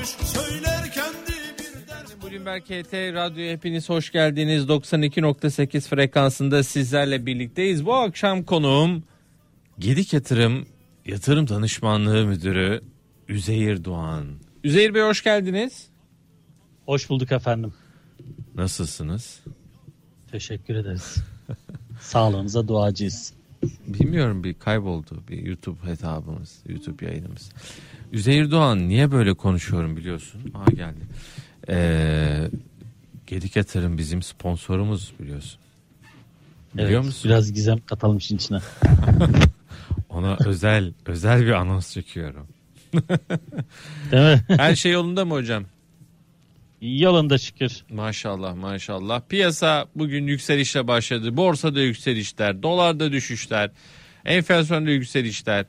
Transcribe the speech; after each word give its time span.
varmış 0.00 0.08
söyler 0.08 0.92
kendi 0.92 1.30
Bloomberg 2.22 2.62
KT 2.62 2.94
Radyo 2.94 3.44
hepiniz 3.44 3.88
hoş 3.88 4.12
geldiniz. 4.12 4.64
92.8 4.64 5.80
frekansında 5.80 6.62
sizlerle 6.62 7.26
birlikteyiz. 7.26 7.86
Bu 7.86 7.94
akşam 7.94 8.42
konuğum 8.42 9.02
Gedik 9.78 10.12
Yatırım 10.12 10.66
Yatırım 11.06 11.48
Danışmanlığı 11.48 12.26
Müdürü 12.26 12.82
Üzeyir 13.28 13.84
Doğan. 13.84 14.26
Üzeyir 14.64 14.94
Bey 14.94 15.02
hoş 15.02 15.24
geldiniz. 15.24 15.86
Hoş 16.86 17.10
bulduk 17.10 17.32
efendim. 17.32 17.72
Nasılsınız? 18.54 19.40
Teşekkür 20.30 20.74
ederiz. 20.74 21.16
Sağlığınıza 22.00 22.68
duacıyız. 22.68 23.32
Bilmiyorum 23.86 24.44
bir 24.44 24.54
kayboldu 24.54 25.22
bir 25.28 25.46
YouTube 25.46 25.86
hesabımız, 25.86 26.58
YouTube 26.68 27.06
yayınımız. 27.06 27.50
Üzeyir 28.12 28.50
Doğan 28.50 28.88
niye 28.88 29.12
böyle 29.12 29.34
konuşuyorum 29.34 29.96
biliyorsun? 29.96 30.40
Aa 30.54 30.70
geldi. 30.70 31.00
Ee, 31.68 32.48
Gedik 33.26 33.56
Yatırım 33.56 33.98
bizim 33.98 34.22
sponsorumuz 34.22 35.12
biliyorsun. 35.20 35.60
Biliyor 36.74 36.90
Evet, 36.90 37.04
musun? 37.04 37.30
Biraz 37.30 37.52
gizem 37.52 37.78
katalım 37.86 38.16
işin 38.18 38.36
içine. 38.36 38.58
Ona 40.08 40.36
özel 40.46 40.92
özel 41.06 41.46
bir 41.46 41.52
anons 41.52 41.92
çekiyorum. 41.92 42.46
Değil 44.10 44.22
mi? 44.22 44.44
Her 44.56 44.74
şey 44.74 44.92
yolunda 44.92 45.24
mı 45.24 45.34
hocam? 45.34 45.64
Yolunda 46.80 47.38
şükür. 47.38 47.84
Maşallah 47.90 48.54
maşallah. 48.54 49.22
Piyasa 49.28 49.86
bugün 49.94 50.26
yükselişle 50.26 50.88
başladı. 50.88 51.36
Borsada 51.36 51.80
yükselişler, 51.80 52.62
dolarda 52.62 53.12
düşüşler, 53.12 53.70
enflasyonda 54.24 54.90
yükselişler. 54.90 55.66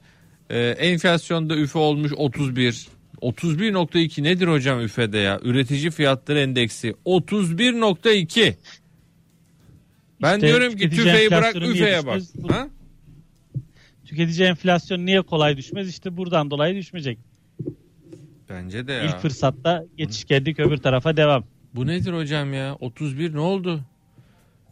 Ee, 0.51 0.59
enflasyonda 0.69 1.55
üfe 1.57 1.79
olmuş 1.79 2.11
31. 2.17 2.87
31.2 3.21 4.23
nedir 4.23 4.47
hocam 4.47 4.81
üfede 4.81 5.17
ya? 5.17 5.39
Üretici 5.43 5.91
fiyatları 5.91 6.39
endeksi 6.39 6.95
31.2. 7.05 8.53
Ben 10.21 10.35
İşte 10.35 10.47
diyorum 10.47 10.75
ki 10.75 10.89
tüfeği 10.89 11.31
bırak 11.31 11.55
üfeye 11.55 12.05
bak. 12.05 12.21
Bu- 12.35 12.53
Ha? 12.53 12.67
Tüketici 14.05 14.47
enflasyon 14.47 15.05
niye 15.05 15.21
kolay 15.21 15.57
düşmez? 15.57 15.89
İşte 15.89 16.17
buradan 16.17 16.51
dolayı 16.51 16.75
düşmeyecek. 16.75 17.17
Bence 18.49 18.87
de 18.87 18.93
ya. 18.93 19.03
İlk 19.03 19.19
fırsatta 19.19 19.83
geçiş 19.97 20.25
geldik 20.25 20.59
öbür 20.59 20.77
tarafa 20.77 21.17
devam. 21.17 21.43
Bu 21.75 21.87
nedir 21.87 22.13
hocam 22.13 22.53
ya? 22.53 22.75
31 22.79 23.33
ne 23.33 23.39
oldu? 23.39 23.81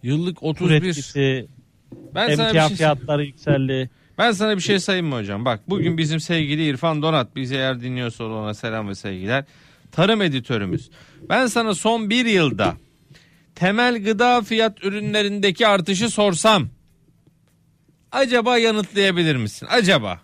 Yıllık 0.04 0.38
Kur 0.38 0.48
31. 0.48 0.76
etkisi, 0.90 1.48
Ben 2.16 2.28
bir 2.28 2.34
emtia 2.34 2.68
şey, 2.68 2.78
fiyatları 2.78 3.26
yükseldi. 3.26 3.90
Ben 4.20 4.32
sana 4.32 4.56
bir 4.56 4.62
şey 4.62 4.80
sayayım 4.80 5.08
mı 5.08 5.16
hocam? 5.16 5.46
Bak 5.46 5.70
bugün 5.70 5.98
bizim 5.98 6.20
sevgili 6.20 6.66
İrfan 6.66 7.02
Donat 7.02 7.36
bizi 7.36 7.56
eğer 7.56 7.82
dinliyorsa 7.82 8.24
ona 8.24 8.54
selam 8.54 8.90
ve 8.90 8.96
sevgiler. 8.96 9.46
Tarım 9.92 10.22
editörümüz. 10.22 10.90
Ben 11.30 11.48
sana 11.48 11.76
son 11.76 12.10
bir 12.10 12.26
yılda 12.26 12.78
temel 13.56 14.04
gıda 14.04 14.42
fiyat 14.42 14.84
ürünlerindeki 14.84 15.68
artışı 15.68 16.10
sorsam 16.10 16.70
acaba 18.12 18.58
yanıtlayabilir 18.58 19.36
misin? 19.36 19.68
Acaba. 19.72 20.22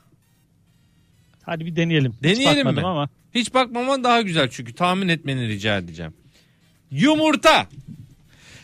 Hadi 1.43 1.66
bir 1.66 1.75
deneyelim. 1.75 2.11
Hiç 2.11 2.23
Deneyelim 2.23 2.66
bakmadım 2.66 2.83
mi? 2.83 2.88
Ama 2.88 3.09
Hiç 3.35 3.53
bakmaman 3.53 4.03
daha 4.03 4.21
güzel 4.21 4.49
çünkü 4.49 4.73
tahmin 4.73 5.07
etmeni 5.07 5.47
rica 5.47 5.77
edeceğim. 5.77 6.13
Yumurta. 6.91 7.67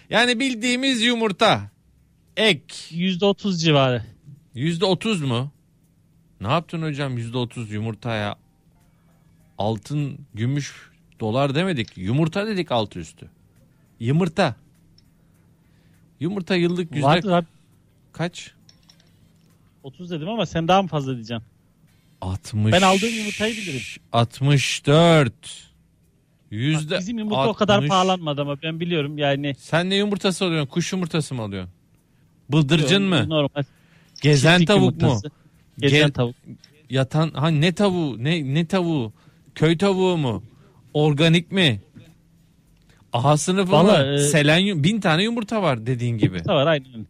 Yani 0.10 0.40
bildiğimiz 0.40 1.02
yumurta. 1.02 1.62
Ek. 2.38 2.76
%30 2.92 3.58
civarı. 3.58 4.04
Yüzde 4.54 4.86
otuz 4.86 5.22
mu? 5.22 5.52
Ne 6.42 6.48
yaptın 6.48 6.82
hocam 6.82 7.18
yüzde 7.18 7.38
otuz 7.38 7.72
yumurtaya? 7.72 8.36
Altın, 9.58 10.20
gümüş, 10.34 10.92
dolar 11.20 11.56
demedik. 11.56 11.98
Yumurta 11.98 12.48
dedik 12.48 12.72
altı 12.72 13.00
üstü. 13.00 13.30
Yumurta. 14.00 14.56
Yumurta 16.20 16.56
yıllık 16.56 16.92
yüzde 16.96 17.06
Vardır 17.08 17.32
abi. 17.32 17.46
kaç? 18.12 18.52
30 19.84 20.12
dedim 20.12 20.30
ama 20.30 20.46
sen 20.46 20.68
daha 20.68 20.82
mı 20.82 20.88
fazla 20.88 21.14
diyeceksin? 21.16 21.46
60. 22.22 22.74
Ben 22.74 22.82
aldığım 22.82 23.14
yumurtayı 23.18 23.54
bilirim. 23.56 23.82
64. 24.12 25.34
Bak, 25.34 25.42
Yüzde 26.52 27.00
bizim 27.00 27.18
yumurta 27.20 27.50
o 27.50 27.54
kadar 27.54 27.76
60. 27.76 27.90
pahalanmadı 27.90 28.42
ama 28.42 28.62
ben 28.64 28.80
biliyorum 28.80 29.18
yani. 29.18 29.56
Sen 29.60 29.90
ne 29.90 29.96
yumurtası 29.96 30.46
alıyorsun? 30.46 30.70
Kuş 30.70 30.92
yumurtası 30.94 31.36
mı 31.36 31.42
alıyorsun? 31.42 31.74
Bıldırcın 32.50 33.04
mı? 33.04 33.30
Normal. 33.30 33.64
Gezen 34.22 34.52
Çiftlik 34.60 34.68
tavuk 34.68 35.02
mu? 35.02 35.22
Gezen 35.80 36.00
Gel- 36.00 36.12
tavuk. 36.12 36.36
Yatan 36.90 37.30
ha 37.30 37.48
ne 37.50 37.72
tavuğu? 37.74 38.24
Ne 38.24 38.54
ne 38.54 38.66
tavuğu? 38.66 39.14
Köy 39.56 39.78
tavuğu 39.78 40.18
mu? 40.18 40.44
Organik 40.94 41.52
mi? 41.52 41.82
Aha 43.14 43.38
sınıfı 43.38 43.72
Vallahi, 43.72 44.06
mı? 44.08 44.14
e- 44.14 44.18
Selenyum 44.18 44.84
bin 44.84 45.00
tane 45.00 45.24
yumurta 45.24 45.62
var 45.62 45.86
dediğin 45.86 46.18
gibi. 46.18 46.46
Da 46.46 46.56
var 46.56 46.68
aynen. 46.68 47.08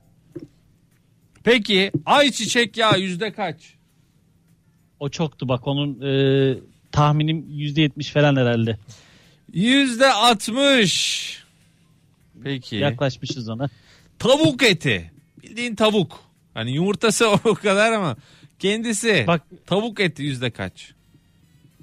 Peki 1.43 1.91
ayçiçek 2.05 2.77
yağı 2.77 2.99
yüzde 2.99 3.33
kaç? 3.33 3.73
O 4.99 5.09
çoktu 5.09 5.47
bak 5.47 5.67
onun 5.67 6.01
e, 6.01 6.57
tahminim 6.91 7.45
%70 7.49 8.11
falan 8.11 8.35
herhalde. 8.35 8.77
Yüzde 9.53 10.11
altmış. 10.13 11.43
Peki. 12.43 12.75
Yaklaşmışız 12.75 13.49
ona. 13.49 13.69
Tavuk 14.19 14.63
eti. 14.63 15.11
Bildiğin 15.43 15.75
tavuk. 15.75 16.19
Hani 16.53 16.71
yumurtası 16.71 17.29
o 17.45 17.53
kadar 17.53 17.91
ama 17.91 18.15
kendisi 18.59 19.23
Bak 19.27 19.41
tavuk 19.65 19.99
eti 19.99 20.23
yüzde 20.23 20.51
kaç? 20.51 20.93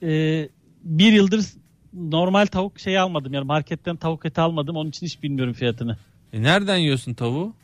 e, 0.03 0.49
bir 0.85 1.13
yıldır 1.13 1.47
normal 1.93 2.47
tavuk 2.47 2.79
şey 2.81 2.99
almadım 2.99 3.33
yani 3.33 3.45
marketten 3.45 3.97
tavuk 3.97 4.27
eti 4.27 4.41
almadım 4.41 4.77
onun 4.77 4.89
için 4.91 5.07
hiç 5.07 5.23
bilmiyorum 5.23 5.53
fiyatını. 5.53 5.97
E 6.33 6.43
nereden 6.43 6.77
yiyorsun 6.77 7.15
tavuğu? 7.15 7.55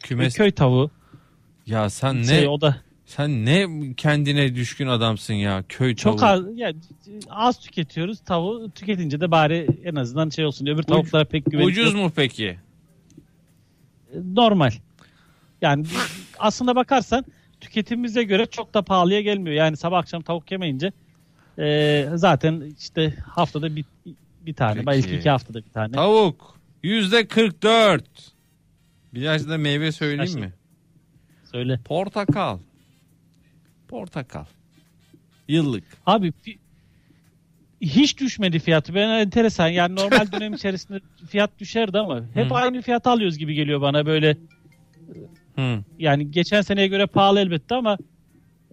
Kümes. 0.00 0.34
Köy 0.36 0.50
tavuğu. 0.50 0.90
Ya 1.66 1.90
sen 1.90 2.22
ne 2.22 2.24
Şey, 2.24 2.48
o 2.48 2.60
da 2.60 2.76
sen 3.06 3.46
ne 3.46 3.66
kendine 3.96 4.54
düşkün 4.54 4.86
adamsın 4.86 5.34
ya 5.34 5.64
köy 5.68 5.94
tavuğu. 5.96 6.16
çok 6.16 6.22
az 6.22 6.40
yani 6.54 6.76
az 7.28 7.60
tüketiyoruz 7.60 8.20
tavuğu 8.20 8.70
tüketince 8.74 9.20
de 9.20 9.30
bari 9.30 9.66
en 9.84 9.94
azından 9.94 10.28
şey 10.30 10.44
olsun. 10.44 10.66
Öbür 10.66 10.82
tavuklara 10.82 11.24
pek 11.24 11.44
güvenim 11.44 11.68
Ucuz 11.68 11.94
mu 11.94 12.12
peki? 12.16 12.58
normal. 14.24 14.72
Yani 15.62 15.86
aslında 16.38 16.76
bakarsan 16.76 17.24
tüketimimize 17.60 18.22
göre 18.22 18.46
çok 18.46 18.74
da 18.74 18.82
pahalıya 18.82 19.20
gelmiyor. 19.20 19.56
Yani 19.56 19.76
sabah 19.76 19.98
akşam 19.98 20.22
tavuk 20.22 20.50
yemeyince 20.50 20.92
e, 21.58 22.06
zaten 22.14 22.74
işte 22.78 23.14
haftada 23.26 23.76
bir, 23.76 23.84
bir 24.46 24.54
tane 24.54 24.74
Peki. 24.74 24.86
belki 24.86 25.16
iki 25.16 25.30
haftada 25.30 25.58
bir 25.58 25.70
tane. 25.70 25.92
Tavuk 25.92 26.60
yüzde 26.82 27.26
44. 27.26 28.04
Biraz 29.14 29.48
da 29.48 29.58
meyve 29.58 29.92
söyleyeyim 29.92 30.32
Kaç- 30.34 30.34
mi? 30.34 30.52
Söyle. 31.52 31.80
Portakal. 31.84 32.58
Portakal. 33.88 34.44
Yıllık. 35.48 35.84
Abi 36.06 36.32
hiç 37.80 38.20
düşmedi 38.20 38.58
fiyatı. 38.58 38.94
Ben 38.94 39.08
enteresan. 39.08 39.68
Yani 39.68 39.96
normal 39.96 40.32
dönem 40.32 40.54
içerisinde 40.54 41.00
fiyat 41.28 41.50
düşerdi 41.58 41.98
ama 41.98 42.22
hep 42.34 42.50
Hı. 42.50 42.54
aynı 42.54 42.82
fiyatı 42.82 43.10
alıyoruz 43.10 43.38
gibi 43.38 43.54
geliyor 43.54 43.80
bana 43.80 44.06
böyle. 44.06 44.36
Yani 45.98 46.30
geçen 46.30 46.60
seneye 46.60 46.86
göre 46.86 47.06
pahalı 47.06 47.40
elbette 47.40 47.74
ama 47.74 47.98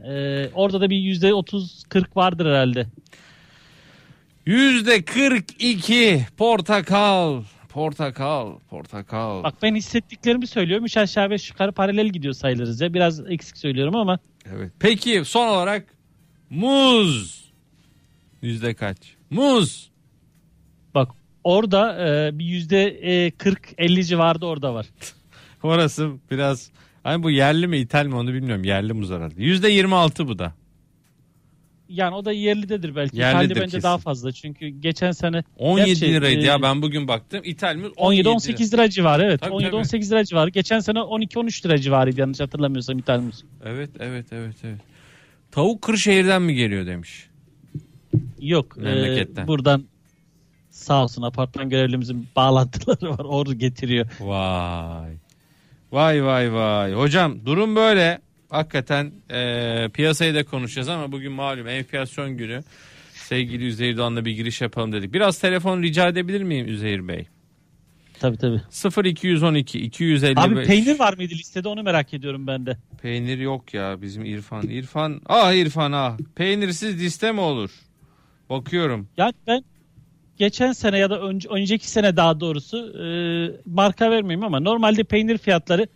e, 0.07 0.49
orada 0.53 0.81
da 0.81 0.89
bir 0.89 0.97
yüzde 0.97 1.33
otuz 1.33 1.83
kırk 1.89 2.17
vardır 2.17 2.45
herhalde. 2.45 2.88
Yüzde 4.45 5.05
42 5.05 6.25
portakal. 6.37 7.43
Portakal. 7.69 8.59
Portakal. 8.69 9.43
Bak 9.43 9.53
ben 9.61 9.75
hissettiklerimi 9.75 10.47
söylüyorum. 10.47 10.85
Üç 10.85 10.97
aşağı 10.97 11.29
beş 11.29 11.49
yukarı 11.49 11.71
paralel 11.71 12.07
gidiyor 12.09 12.33
sayılırız 12.33 12.81
ya. 12.81 12.93
Biraz 12.93 13.31
eksik 13.31 13.57
söylüyorum 13.57 13.95
ama 13.95 14.19
Evet. 14.55 14.71
Peki 14.79 15.25
son 15.25 15.47
olarak 15.47 15.85
muz. 16.49 17.51
Yüzde 18.41 18.73
kaç? 18.73 18.97
Muz. 19.29 19.89
bak 20.93 21.09
orada 21.43 22.07
e, 22.07 22.40
bir 22.40 22.46
yüzde 22.46 22.84
e, 22.87 23.29
40-50 23.29 24.03
civarında 24.03 24.46
orada 24.46 24.73
var. 24.73 24.85
Orası 25.63 26.11
biraz 26.31 26.69
hani 27.03 27.23
bu 27.23 27.31
yerli 27.31 27.67
mi 27.67 27.77
ithal 27.77 28.05
mi 28.05 28.15
onu 28.15 28.33
bilmiyorum. 28.33 28.63
Yerli 28.63 28.93
muz 28.93 29.11
herhalde. 29.11 29.43
Yüzde 29.43 29.69
26 29.69 30.27
bu 30.27 30.39
da. 30.39 30.53
Yani 31.89 32.15
o 32.15 32.25
da 32.25 32.31
yerlidedir 32.31 32.95
belki. 32.95 33.17
Yerlidir 33.17 33.45
İthalde 33.45 33.61
bence 33.61 33.77
kesin. 33.77 33.83
daha 33.83 33.97
fazla. 33.97 34.31
Çünkü 34.31 34.67
geçen 34.67 35.11
sene 35.11 35.43
17 35.57 35.87
Gerçi, 35.87 36.13
liraydı 36.13 36.39
e, 36.39 36.43
ya 36.45 36.61
ben 36.61 36.81
bugün 36.81 37.07
baktım. 37.07 37.41
İthal 37.43 37.75
muz 37.75 37.91
17 37.97 38.29
17-18 38.29 38.73
lira 38.73 38.89
civarı 38.89 39.23
evet. 39.23 39.41
Tabii, 39.41 39.63
tabii. 39.63 39.75
17-18 39.75 40.11
lira 40.11 40.25
civarı. 40.25 40.49
Geçen 40.49 40.79
sene 40.79 40.99
12-13 40.99 41.65
lira 41.65 41.77
civarıydı 41.77 42.19
yanlış 42.19 42.39
hatırlamıyorsam 42.39 42.99
ithal 42.99 43.19
muz. 43.19 43.43
Evet 43.65 43.89
evet 43.99 44.25
evet 44.31 44.55
evet. 44.63 44.79
Tavuk 45.51 45.81
Kırşehir'den 45.81 46.41
mi 46.41 46.55
geliyor 46.55 46.85
demiş. 46.85 47.27
Yok. 48.39 48.77
e, 48.77 48.81
Memleketten. 48.81 49.47
buradan 49.47 49.85
sağ 50.69 51.03
olsun 51.03 51.21
apartman 51.21 51.69
görevlimizin 51.69 52.27
bağlantıları 52.35 53.09
var. 53.09 53.25
Ordu 53.25 53.53
getiriyor. 53.53 54.07
Vay. 54.19 55.17
Vay 55.91 56.23
vay 56.25 56.53
vay. 56.53 56.93
Hocam 56.93 57.45
durum 57.45 57.75
böyle. 57.75 58.19
Hakikaten 58.49 59.11
e, 59.31 59.89
piyasayı 59.93 60.35
da 60.35 60.45
konuşacağız 60.45 60.89
ama 60.89 61.11
bugün 61.11 61.31
malum 61.31 61.67
enflasyon 61.67 62.37
günü. 62.37 62.63
sevgili 63.13 63.66
Üzeyir 63.66 63.97
Doğan'la 63.97 64.25
bir 64.25 64.31
giriş 64.31 64.61
yapalım 64.61 64.91
dedik. 64.91 65.13
Biraz 65.13 65.39
telefon 65.39 65.84
rica 65.84 66.07
edebilir 66.07 66.43
miyim 66.43 66.67
Üzeyir 66.67 67.07
Bey? 67.07 67.28
Tabii 68.19 68.37
tabii. 68.37 68.61
0212 69.07 69.79
255. 69.79 70.45
Abi 70.45 70.63
peynir 70.63 70.99
var 70.99 71.13
mıydı 71.13 71.34
listede 71.34 71.67
onu 71.67 71.84
merak 71.84 72.13
ediyorum 72.13 72.47
ben 72.47 72.66
de. 72.66 72.78
Peynir 73.01 73.37
yok 73.37 73.73
ya 73.73 74.01
bizim 74.01 74.25
İrfan. 74.25 74.63
İrfan 74.67 75.22
ah 75.25 75.53
İrfan 75.53 75.91
ah. 75.91 76.17
Peynirsiz 76.35 77.01
liste 77.03 77.31
mi 77.31 77.40
olur? 77.41 77.72
Bakıyorum. 78.49 79.07
Yani 79.17 79.33
ben 79.47 79.63
geçen 80.37 80.72
sene 80.72 80.97
ya 80.97 81.09
da 81.09 81.22
önce, 81.22 81.49
önceki 81.49 81.89
sene 81.89 82.17
daha 82.17 82.39
doğrusu 82.39 82.78
e, 82.78 83.05
marka 83.66 84.11
vermeyeyim 84.11 84.43
ama 84.43 84.59
normalde 84.59 85.03
peynir 85.03 85.37
fiyatları 85.37 85.87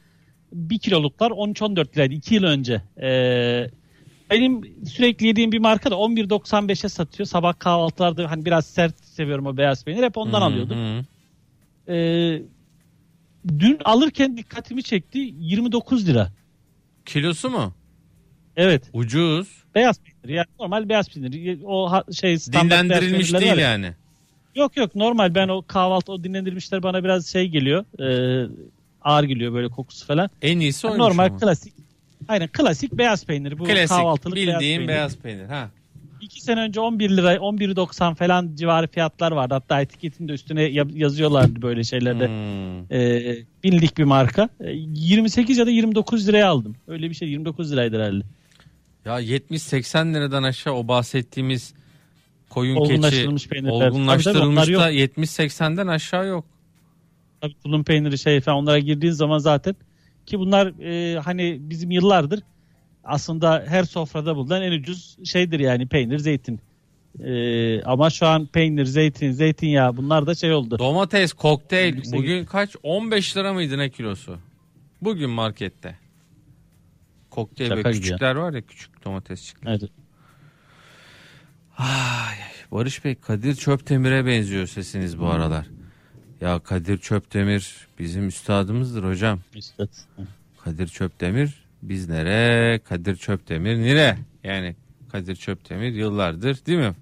1 0.53 0.79
kiloluklar 0.79 1.31
13-14 1.31 1.95
liraydı 1.95 2.13
2 2.13 2.35
yıl 2.35 2.43
önce. 2.43 2.81
E, 3.01 3.09
benim 4.31 4.61
sürekli 4.85 5.27
yediğim 5.27 5.51
bir 5.51 5.59
marka 5.59 5.91
da 5.91 5.95
11.95'e 5.95 6.89
satıyor. 6.89 7.27
Sabah 7.27 7.59
kahvaltılarda 7.59 8.31
hani 8.31 8.45
biraz 8.45 8.65
sert 8.65 9.05
seviyorum 9.05 9.45
o 9.45 9.57
beyaz 9.57 9.85
peynir. 9.85 10.03
Hep 10.03 10.17
ondan 10.17 10.41
Hı, 10.41 10.45
alıyordum. 10.45 10.77
hı. 10.77 11.05
E, 11.93 11.97
dün 13.59 13.79
alırken 13.85 14.37
dikkatimi 14.37 14.83
çekti 14.83 15.19
29 15.39 16.07
lira. 16.07 16.31
Kilosu 17.05 17.49
mu? 17.49 17.73
Evet. 18.55 18.89
Ucuz. 18.93 19.63
Beyaz 19.75 19.99
peynir. 20.01 20.37
Yani 20.37 20.47
normal 20.59 20.89
beyaz 20.89 21.09
peynir. 21.09 21.59
O 21.63 22.03
şey 22.13 22.39
standart 22.39 22.83
Dinlendirilmiş 22.83 23.33
değil 23.33 23.57
yani. 23.57 23.95
Yok 24.55 24.77
yok 24.77 24.95
normal 24.95 25.35
ben 25.35 25.47
o 25.47 25.61
kahvaltı 25.67 26.11
o 26.11 26.23
dinlendirmişler 26.23 26.83
bana 26.83 27.03
biraz 27.03 27.27
şey 27.27 27.47
geliyor. 27.47 27.85
e, 27.99 28.47
ağır 29.01 29.23
geliyor 29.23 29.53
böyle 29.53 29.67
kokusu 29.69 30.05
falan. 30.05 30.29
En 30.41 30.59
iyisi 30.59 30.87
oymuş 30.87 30.99
normal 30.99 31.25
ama. 31.25 31.37
klasik. 31.37 31.73
Aynen 32.27 32.47
klasik 32.47 32.93
beyaz 32.93 33.25
peynir. 33.25 33.59
Bu 33.59 33.63
Klasik 33.63 33.89
kahvaltılık 33.89 34.35
bildiğim 34.35 34.87
beyaz 34.87 34.87
beyaz 34.87 35.17
peynir. 35.17 35.37
peynir. 35.37 35.49
Ha. 35.53 35.69
İki 36.21 36.41
sene 36.41 36.59
önce 36.59 36.79
11 36.79 37.09
lira 37.09 37.35
11.90 37.35 38.15
falan 38.15 38.51
civarı 38.55 38.87
fiyatlar 38.87 39.31
vardı. 39.31 39.53
Hatta 39.53 39.81
etiketinde 39.81 40.31
üstüne 40.33 40.63
ya- 40.63 40.85
yazıyorlardı 40.93 41.61
böyle 41.61 41.83
şeylerde. 41.83 42.27
Hmm. 42.27 42.93
E, 42.97 43.35
binlik 43.63 43.97
bir 43.97 44.03
marka. 44.03 44.49
E, 44.59 44.71
28 44.71 45.57
ya 45.57 45.65
da 45.65 45.69
29 45.71 46.27
liraya 46.27 46.47
aldım. 46.49 46.75
Öyle 46.87 47.09
bir 47.09 47.15
şey 47.15 47.29
29 47.29 47.71
liraydı 47.71 47.97
herhalde. 47.97 48.23
Ya 49.05 49.19
70-80 49.21 50.13
liradan 50.13 50.43
aşağı 50.43 50.73
o 50.73 50.87
bahsettiğimiz 50.87 51.73
koyun 52.51 52.75
keçi 52.75 52.93
Olgunlaştırılmış 52.93 53.47
peynirler. 53.47 53.79
Tabii 53.79 53.91
olgunlaştırılmış 53.91 54.65
tabii, 54.65 54.77
onlar 54.77 54.87
da 54.87 54.93
70-80'den 54.93 55.87
aşağı 55.87 56.27
yok. 56.27 56.45
Tabii 57.41 57.53
tulum 57.63 57.83
peyniri 57.83 58.17
şey 58.17 58.41
falan 58.41 58.57
onlara 58.57 58.79
girdiğin 58.79 59.13
zaman 59.13 59.37
zaten 59.37 59.75
ki 60.25 60.39
bunlar 60.39 60.67
e, 60.81 61.19
hani 61.19 61.57
bizim 61.59 61.91
yıllardır 61.91 62.39
aslında 63.03 63.65
her 63.67 63.83
sofrada 63.83 64.35
bulunan 64.35 64.61
en 64.61 64.71
ucuz 64.71 65.17
şeydir 65.25 65.59
yani 65.59 65.87
peynir 65.87 66.17
zeytin. 66.17 66.59
E, 67.19 67.83
ama 67.83 68.09
şu 68.09 68.27
an 68.27 68.45
peynir, 68.45 68.85
zeytin, 68.85 69.31
zeytinyağı 69.31 69.97
bunlar 69.97 70.27
da 70.27 70.35
şey 70.35 70.53
oldu. 70.53 70.79
Domates, 70.79 71.33
kokteyl 71.33 71.95
Yüksek. 71.95 72.19
bugün 72.19 72.45
kaç? 72.45 72.75
15 72.83 73.37
lira 73.37 73.53
mıydı 73.53 73.77
ne 73.77 73.89
kilosu? 73.89 74.37
Bugün 75.01 75.29
markette. 75.29 75.95
Kokteyl 77.29 77.69
Şaka 77.69 77.89
ve 77.89 77.93
küçükler 77.93 78.35
var 78.35 78.53
ya 78.53 78.61
küçük 78.61 79.05
domatesçikler. 79.05 79.71
Evet. 79.71 79.91
Ay, 81.81 82.35
Barış 82.71 83.05
Bey 83.05 83.15
Kadir 83.15 83.55
Çöptemir'e 83.55 84.25
benziyor 84.25 84.67
sesiniz 84.67 85.19
bu 85.19 85.27
aralar. 85.27 85.65
Ya 86.41 86.59
Kadir 86.59 86.97
Çöptemir 86.97 87.87
bizim 87.99 88.27
üstadımızdır 88.27 89.03
hocam. 89.03 89.39
Üstad. 89.55 89.87
Kadir 90.63 90.87
Çöptemir 90.87 91.63
biz 91.83 92.09
nere? 92.09 92.79
Kadir 92.83 93.15
Çöptemir 93.15 93.77
nere? 93.77 94.17
Yani 94.43 94.75
Kadir 95.11 95.35
Çöptemir 95.35 95.93
yıllardır 95.93 96.65
değil 96.65 96.79
mi? 96.79 96.93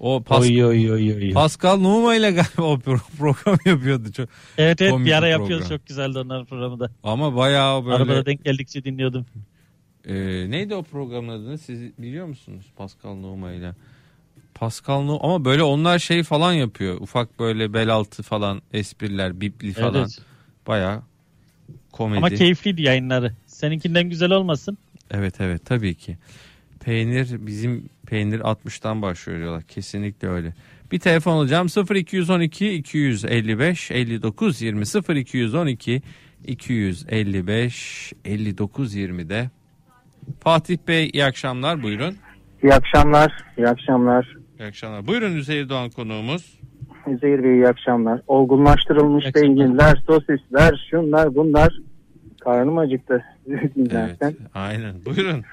O 0.00 0.22
Pas- 0.22 0.40
Oy 0.40 0.64
oy 0.64 0.92
oy 0.92 1.14
oy. 1.14 1.32
Pascal 1.32 1.76
Numa 1.80 2.14
ile 2.14 2.30
galiba 2.30 2.62
o 2.62 2.74
pro- 2.74 3.00
program 3.18 3.58
yapıyordu. 3.64 4.12
Çok. 4.12 4.28
Evet 4.58 4.80
evet 4.82 4.94
bir 5.04 5.12
ara 5.12 5.28
yapıyoruz 5.28 5.68
çok 5.68 5.86
güzeldi 5.86 6.18
onların 6.18 6.44
programı 6.46 6.80
da. 6.80 6.90
Ama 7.02 7.36
bayağı 7.36 7.84
böyle. 7.84 7.94
Arabada 7.96 8.26
denk 8.26 8.44
geldikçe 8.44 8.84
dinliyordum. 8.84 9.26
Ee, 10.06 10.50
neydi 10.50 10.74
o 10.74 10.82
programın 10.82 11.28
adını 11.28 11.58
siz 11.58 11.98
biliyor 11.98 12.26
musunuz? 12.26 12.66
Pascal 12.76 13.14
Numa 13.14 13.52
ile. 13.52 13.74
Pascal 14.54 15.02
Numa 15.02 15.20
ama 15.20 15.44
böyle 15.44 15.62
onlar 15.62 15.98
şey 15.98 16.22
falan 16.22 16.52
yapıyor. 16.52 17.00
Ufak 17.00 17.38
böyle 17.38 17.72
bel 17.72 17.88
altı 17.88 18.22
falan 18.22 18.62
espriler, 18.72 19.40
bipli 19.40 19.72
falan. 19.72 19.94
Evet. 19.94 20.18
Bayağı 20.66 21.02
komedi. 21.92 22.18
Ama 22.18 22.30
keyifliydi 22.30 22.82
yayınları. 22.82 23.32
Seninkinden 23.46 24.10
güzel 24.10 24.30
olmasın. 24.30 24.78
Evet 25.10 25.40
evet 25.40 25.64
tabii 25.64 25.94
ki. 25.94 26.18
Peynir 26.84 27.46
bizim 27.46 27.88
peynir 28.06 28.40
60'tan 28.40 29.02
başlıyor 29.02 29.38
diyorlar. 29.38 29.62
Kesinlikle 29.62 30.28
öyle. 30.28 30.54
Bir 30.92 30.98
telefon 30.98 31.32
alacağım 31.32 31.68
0212 31.94 32.70
255 32.72 33.90
59 33.90 34.62
20 34.62 34.84
0212 35.16 36.02
255 36.46 38.12
59 38.24 38.96
20'de. 38.96 39.50
Fatih 40.40 40.78
Bey 40.88 41.10
iyi 41.12 41.24
akşamlar 41.24 41.82
buyurun. 41.82 42.16
İyi 42.62 42.74
akşamlar, 42.74 43.32
iyi 43.58 43.68
akşamlar. 43.68 44.36
İyi 44.60 44.66
akşamlar. 44.68 45.06
Buyurun 45.06 45.36
Üzeyir 45.36 45.68
Doğan 45.68 45.90
konuğumuz. 45.90 46.60
Üzeyir 47.06 47.42
Bey 47.44 47.54
iyi 47.54 47.68
akşamlar. 47.68 48.20
Olgunlaştırılmış 48.26 49.24
peynirler, 49.34 50.02
sosisler, 50.06 50.86
şunlar 50.90 51.34
bunlar. 51.34 51.72
Karnım 52.40 52.78
acıktı 52.78 53.24
Evet. 53.90 54.36
Aynen. 54.54 54.94
Buyurun. 55.04 55.44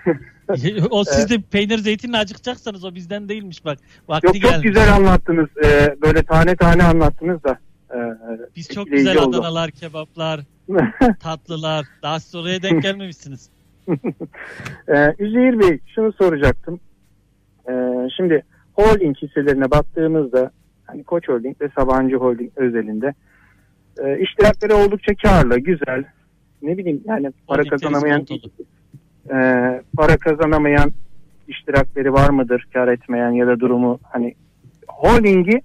o 0.89 1.03
siz 1.03 1.29
de 1.29 1.41
peynir 1.41 1.77
zeytinle 1.77 2.17
acıkacaksanız 2.17 2.83
o 2.85 2.95
bizden 2.95 3.29
değilmiş 3.29 3.65
bak. 3.65 3.79
Vakti 4.07 4.27
Yok 4.27 4.35
çok 4.35 4.51
geldi. 4.51 4.61
güzel 4.67 4.93
anlattınız. 4.93 5.47
Ee, 5.65 5.95
böyle 6.01 6.23
tane 6.23 6.55
tane 6.55 6.83
anlattınız 6.83 7.43
da. 7.43 7.59
Ee, 7.95 7.97
Biz 8.55 8.69
çok 8.69 8.87
güzel 8.87 9.17
oldu. 9.17 9.37
Adanalar, 9.37 9.71
kebaplar, 9.71 10.39
tatlılar. 11.19 11.85
Daha 12.03 12.19
siz 12.19 12.35
oraya 12.35 12.61
denk 12.61 12.83
gelmemişsiniz. 12.83 13.49
Ee, 14.87 15.13
Üzeyir 15.19 15.59
Bey 15.59 15.79
şunu 15.95 16.13
soracaktım. 16.13 16.79
Ee, 17.69 18.07
şimdi 18.17 18.43
holding 18.73 19.17
hisselerine 19.17 19.71
baktığımızda 19.71 20.51
hani 20.85 21.03
Koç 21.03 21.29
Holding 21.29 21.61
ve 21.61 21.69
Sabancı 21.75 22.15
Holding 22.15 22.51
özelinde 22.55 23.13
e, 23.99 24.19
iştirakleri 24.19 24.73
oldukça 24.73 25.13
karlı, 25.15 25.59
güzel. 25.59 26.03
Ne 26.61 26.77
bileyim 26.77 27.01
yani 27.05 27.31
para 27.47 27.61
Holdingler 27.61 27.79
kazanamayan 27.79 28.25
e, 29.29 29.37
para 29.97 30.17
kazanamayan 30.17 30.91
iştirakleri 31.47 32.13
var 32.13 32.29
mıdır 32.29 32.67
kar 32.73 32.87
etmeyen 32.87 33.31
ya 33.31 33.47
da 33.47 33.59
durumu 33.59 33.99
hani 34.03 34.35
holdingi 34.87 35.61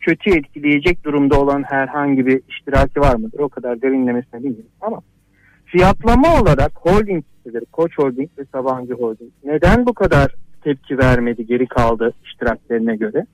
kötü 0.00 0.30
etkileyecek 0.38 1.04
durumda 1.04 1.40
olan 1.40 1.62
herhangi 1.62 2.26
bir 2.26 2.40
iştiraki 2.48 3.00
var 3.00 3.14
mıdır? 3.14 3.38
O 3.38 3.48
kadar 3.48 3.82
derinlemesine 3.82 4.40
bilmiyorum 4.40 4.70
ama 4.80 5.02
fiyatlama 5.66 6.40
olarak 6.40 6.72
holding 6.74 7.24
hisseleri, 7.24 7.64
Koç 7.64 7.98
Holding 7.98 8.30
ve 8.38 8.44
Sabancı 8.52 8.94
Holding 8.94 9.32
neden 9.44 9.86
bu 9.86 9.94
kadar 9.94 10.34
tepki 10.62 10.98
vermedi, 10.98 11.46
geri 11.46 11.66
kaldı 11.66 12.12
iştiraklerine 12.24 12.96
göre? 12.96 13.26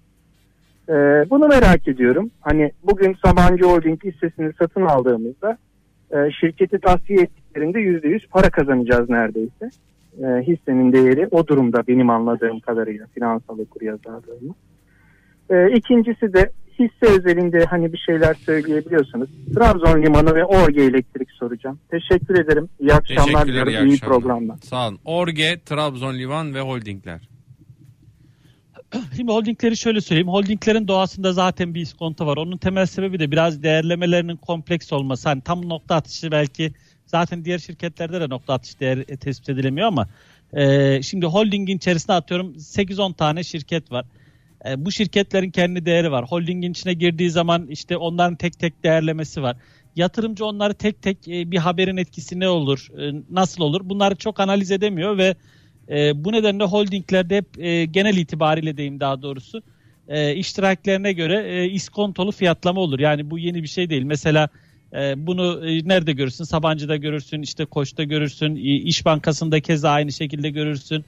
Ee, 0.89 0.93
bunu 1.31 1.49
merak 1.49 1.89
ediyorum. 1.89 2.31
Hani 2.41 2.73
bugün 2.85 3.17
Sabancı 3.25 3.65
Holding 3.65 4.05
hissesini 4.05 4.53
satın 4.59 4.83
aldığımızda 4.83 5.59
e, 6.11 6.31
şirketi 6.41 6.79
tasfiye 6.79 7.23
ettiklerinde 7.23 7.79
%100 7.79 8.29
para 8.29 8.51
kazanacağız 8.51 9.11
neredeyse. 9.11 9.71
E, 10.23 10.27
hissenin 10.43 10.93
değeri 10.93 11.29
o 11.31 11.47
durumda 11.47 11.83
benim 11.89 12.11
anladığım 12.11 12.61
kadarıyla 12.61 13.07
finansal 13.15 13.59
okuryazarlığımı. 13.59 14.55
E, 15.51 15.71
ikincisi 15.77 16.33
de 16.33 16.51
hisse 16.79 17.07
özelinde 17.07 17.65
hani 17.65 17.93
bir 17.93 17.99
şeyler 17.99 18.35
söyleyebiliyorsanız 18.35 19.29
Trabzon 19.55 20.03
Limanı 20.03 20.35
ve 20.35 20.45
Orge 20.45 20.83
Elektrik 20.83 21.31
soracağım. 21.31 21.79
Teşekkür 21.91 22.45
ederim. 22.45 22.69
İyi 22.81 22.93
akşamlar 22.95 23.47
diliyorum. 23.47 23.73
iyi 23.73 23.77
İyi 23.89 23.93
akşamlar. 23.95 24.01
programlar. 24.19 24.57
Sağ 24.63 24.89
olun. 24.89 24.99
Orge, 25.05 25.61
Trabzon 25.67 26.15
Livan 26.15 26.55
ve 26.55 26.61
Holdingler. 26.61 27.21
Şimdi 29.17 29.33
holdingleri 29.33 29.77
şöyle 29.77 30.01
söyleyeyim. 30.01 30.29
Holdinglerin 30.29 30.89
doğasında 30.89 31.33
zaten 31.33 31.75
bir 31.75 31.81
iskonto 31.81 32.27
var. 32.27 32.37
Onun 32.37 32.57
temel 32.57 32.87
sebebi 32.87 33.19
de 33.19 33.31
biraz 33.31 33.63
değerlemelerinin 33.63 34.37
kompleks 34.37 34.93
olması. 34.93 35.29
Hani 35.29 35.41
tam 35.43 35.69
nokta 35.69 35.95
atışı 35.95 36.31
belki 36.31 36.73
zaten 37.07 37.45
diğer 37.45 37.59
şirketlerde 37.59 38.21
de 38.21 38.29
nokta 38.29 38.55
atış 38.55 38.81
değer 38.81 38.99
e, 38.99 39.17
tespit 39.17 39.49
edilemiyor 39.49 39.89
ama 39.89 40.09
e, 40.53 41.03
şimdi 41.03 41.27
holdingin 41.27 41.77
içerisine 41.77 42.15
atıyorum 42.17 42.53
8-10 42.53 43.15
tane 43.15 43.45
şirket 43.45 43.93
var. 43.93 44.05
E, 44.69 44.85
bu 44.85 44.93
şirketlerin 44.93 45.51
kendi 45.51 45.87
değeri 45.87 46.11
var. 46.11 46.25
Holdingin 46.25 46.71
içine 46.73 46.95
girdiği 46.95 47.31
zaman 47.31 47.67
işte 47.67 47.97
onların 47.97 48.37
tek 48.37 48.59
tek 48.59 48.85
değerlemesi 48.85 49.43
var. 49.43 49.57
Yatırımcı 49.97 50.47
onları 50.47 50.75
tek 50.75 51.03
tek 51.03 51.29
e, 51.29 51.51
bir 51.51 51.59
haberin 51.59 51.97
etkisi 51.97 52.41
ne 52.41 52.49
olur, 52.49 52.89
e, 52.99 53.23
nasıl 53.31 53.63
olur 53.63 53.81
bunları 53.85 54.17
çok 54.17 54.41
analiz 54.41 54.71
edemiyor 54.71 55.19
ve 55.19 55.35
bu 56.15 56.33
nedenle 56.33 56.65
holdinglerde 56.65 57.37
hep 57.37 57.59
e, 57.59 57.85
genel 57.85 58.17
itibariyle 58.17 58.77
diyeyim 58.77 59.01
daha 59.01 59.23
doğrusu 59.23 59.63
e, 60.09 60.35
iştiraklerine 60.35 61.13
göre 61.13 61.69
iskontolu 61.69 62.33
fiyatlama 62.33 62.81
olur. 62.81 62.99
Yani 62.99 63.31
bu 63.31 63.39
yeni 63.39 63.63
bir 63.63 63.69
şey 63.69 63.91
değil. 63.91 64.03
Mesela 64.03 64.49
bunu 65.17 65.61
nerede 65.89 66.13
görürsün? 66.13 66.45
Sabancı'da 66.45 66.97
görürsün, 66.97 67.43
işte 67.43 67.65
Koç'ta 67.65 68.03
görürsün, 68.03 68.55
İş 68.87 69.05
Bankası'nda 69.05 69.61
keza 69.61 69.91
aynı 69.91 70.13
şekilde 70.13 70.51
görürsün. 70.51 71.05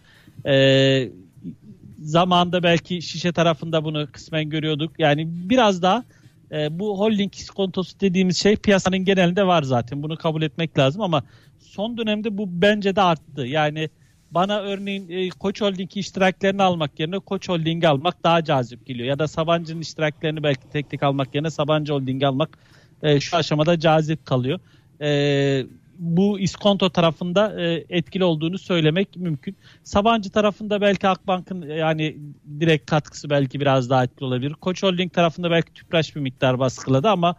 Zamanda 2.04 2.62
belki 2.62 3.02
şişe 3.02 3.32
tarafında 3.32 3.84
bunu 3.84 4.08
kısmen 4.12 4.50
görüyorduk. 4.50 4.92
Yani 4.98 5.28
biraz 5.28 5.82
daha 5.82 6.04
e, 6.52 6.78
bu 6.78 6.98
holding 6.98 7.34
iskontosu 7.34 8.00
dediğimiz 8.00 8.36
şey 8.36 8.56
piyasanın 8.56 8.98
genelinde 8.98 9.46
var 9.46 9.62
zaten. 9.62 10.02
Bunu 10.02 10.16
kabul 10.16 10.42
etmek 10.42 10.78
lazım 10.78 11.02
ama 11.02 11.22
son 11.58 11.96
dönemde 11.96 12.38
bu 12.38 12.44
bence 12.48 12.96
de 12.96 13.02
arttı. 13.02 13.46
Yani 13.46 13.88
bana 14.30 14.60
örneğin 14.60 15.08
e, 15.08 15.28
Koç 15.28 15.60
Holding 15.60 15.96
iştiraklerini 15.96 16.62
almak 16.62 17.00
yerine 17.00 17.18
Koç 17.18 17.48
Holding'i 17.48 17.88
almak 17.88 18.24
daha 18.24 18.44
cazip 18.44 18.86
geliyor. 18.86 19.08
Ya 19.08 19.18
da 19.18 19.28
Sabancı'nın 19.28 19.80
iştiraklerini 19.80 20.42
belki 20.42 20.68
tek 20.72 20.90
tek 20.90 21.02
almak 21.02 21.34
yerine 21.34 21.50
Sabancı 21.50 21.92
Holding'i 21.92 22.26
almak 22.26 22.58
e, 23.02 23.20
şu 23.20 23.36
aşamada 23.36 23.80
cazip 23.80 24.26
kalıyor. 24.26 24.60
E, 25.00 25.66
bu 25.98 26.40
iskonto 26.40 26.90
tarafında 26.90 27.62
e, 27.62 27.84
etkili 27.88 28.24
olduğunu 28.24 28.58
söylemek 28.58 29.16
mümkün. 29.16 29.56
Sabancı 29.82 30.30
tarafında 30.30 30.80
belki 30.80 31.08
Akbank'ın 31.08 31.62
e, 31.62 31.74
yani 31.74 32.16
direkt 32.60 32.90
katkısı 32.90 33.30
belki 33.30 33.60
biraz 33.60 33.90
daha 33.90 34.04
etkili 34.04 34.24
olabilir. 34.24 34.52
Koç 34.52 34.82
Holding 34.82 35.12
tarafında 35.12 35.50
belki 35.50 35.72
Tüpraş 35.72 36.16
bir 36.16 36.20
miktar 36.20 36.58
baskıladı 36.58 37.08
ama 37.08 37.34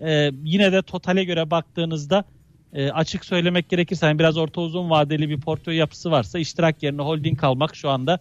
e, 0.00 0.30
yine 0.44 0.72
de 0.72 0.82
totale 0.82 1.24
göre 1.24 1.50
baktığınızda 1.50 2.24
e, 2.72 2.90
açık 2.90 3.24
söylemek 3.24 3.68
gerekirse 3.68 4.06
yani 4.06 4.18
biraz 4.18 4.36
orta 4.36 4.60
uzun 4.60 4.90
vadeli 4.90 5.28
bir 5.28 5.40
portföy 5.40 5.76
yapısı 5.76 6.10
varsa 6.10 6.38
iştirak 6.38 6.82
yerine 6.82 7.02
holding 7.02 7.44
almak 7.44 7.76
şu 7.76 7.90
anda 7.90 8.18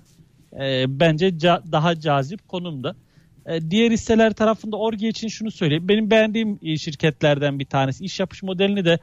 e, 0.59 0.85
bence 0.99 1.29
ca- 1.29 1.71
daha 1.71 1.99
cazip 1.99 2.47
konumda. 2.47 2.95
E, 3.45 3.71
diğer 3.71 3.91
hisseler 3.91 4.33
tarafında 4.33 4.77
Orgi 4.77 5.07
için 5.07 5.27
şunu 5.27 5.51
söyleyeyim. 5.51 5.87
Benim 5.87 6.11
beğendiğim 6.11 6.59
e, 6.61 6.77
şirketlerden 6.77 7.59
bir 7.59 7.65
tanesi. 7.65 8.05
İş 8.05 8.19
yapış 8.19 8.43
modelini 8.43 8.85
de 8.85 8.99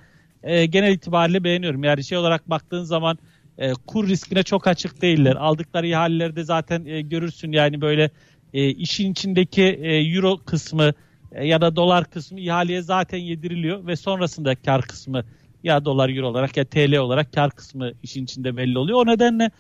e, 0.47 0.67
genel 0.67 0.93
itibariyle 0.93 1.45
beğeniyorum. 1.45 1.85
Yani 1.85 2.05
şey 2.05 2.19
olarak 2.19 2.50
baktığın 2.50 2.83
zaman 2.85 3.19
e, 3.59 3.73
kur 3.73 4.09
riskine 4.09 4.43
çok 4.43 4.67
açık 4.67 5.03
değiller. 5.03 5.37
Aldıkları 5.37 5.87
ihaleleri 5.87 6.37
de 6.37 6.45
zaten 6.45 6.85
e, 6.85 7.00
görürsün 7.00 7.53
yani 7.53 7.81
böyle 7.81 8.11
e, 8.53 8.69
işin 8.69 9.12
içindeki 9.12 9.62
e, 9.62 9.97
euro 10.15 10.38
kısmı 10.47 10.93
e, 11.33 11.47
ya 11.47 11.61
da 11.61 11.76
dolar 11.76 12.05
kısmı 12.05 12.41
ihaleye 12.41 12.83
zaten 12.83 13.19
yediriliyor 13.19 13.87
ve 13.87 13.97
sonrasında 13.97 14.55
kar 14.55 14.83
kısmı 14.83 15.25
ya 15.62 15.85
dolar 15.85 16.09
euro 16.17 16.26
olarak 16.29 16.57
ya 16.57 16.65
TL 16.65 16.97
olarak 16.97 17.33
kar 17.33 17.50
kısmı 17.50 17.93
işin 18.03 18.25
içinde 18.25 18.57
belli 18.57 18.79
oluyor. 18.79 18.99
O 18.99 19.07
nedenle 19.07 19.50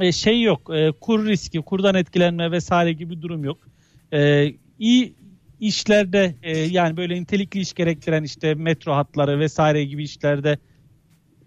e, 0.00 0.12
şey 0.12 0.42
yok. 0.42 0.70
E, 0.74 0.92
kur 1.00 1.26
riski, 1.26 1.58
kurdan 1.58 1.94
etkilenme 1.94 2.50
vesaire 2.50 2.92
gibi 2.92 3.22
durum 3.22 3.44
yok. 3.44 3.58
E, 4.12 4.52
iyi 4.78 5.14
işlerde 5.60 6.34
e, 6.42 6.58
yani 6.58 6.96
böyle 6.96 7.20
nitelikli 7.20 7.60
iş 7.60 7.72
gerektiren 7.72 8.24
işte 8.24 8.54
metro 8.54 8.92
hatları 8.92 9.40
vesaire 9.40 9.84
gibi 9.84 10.04
işlerde 10.04 10.58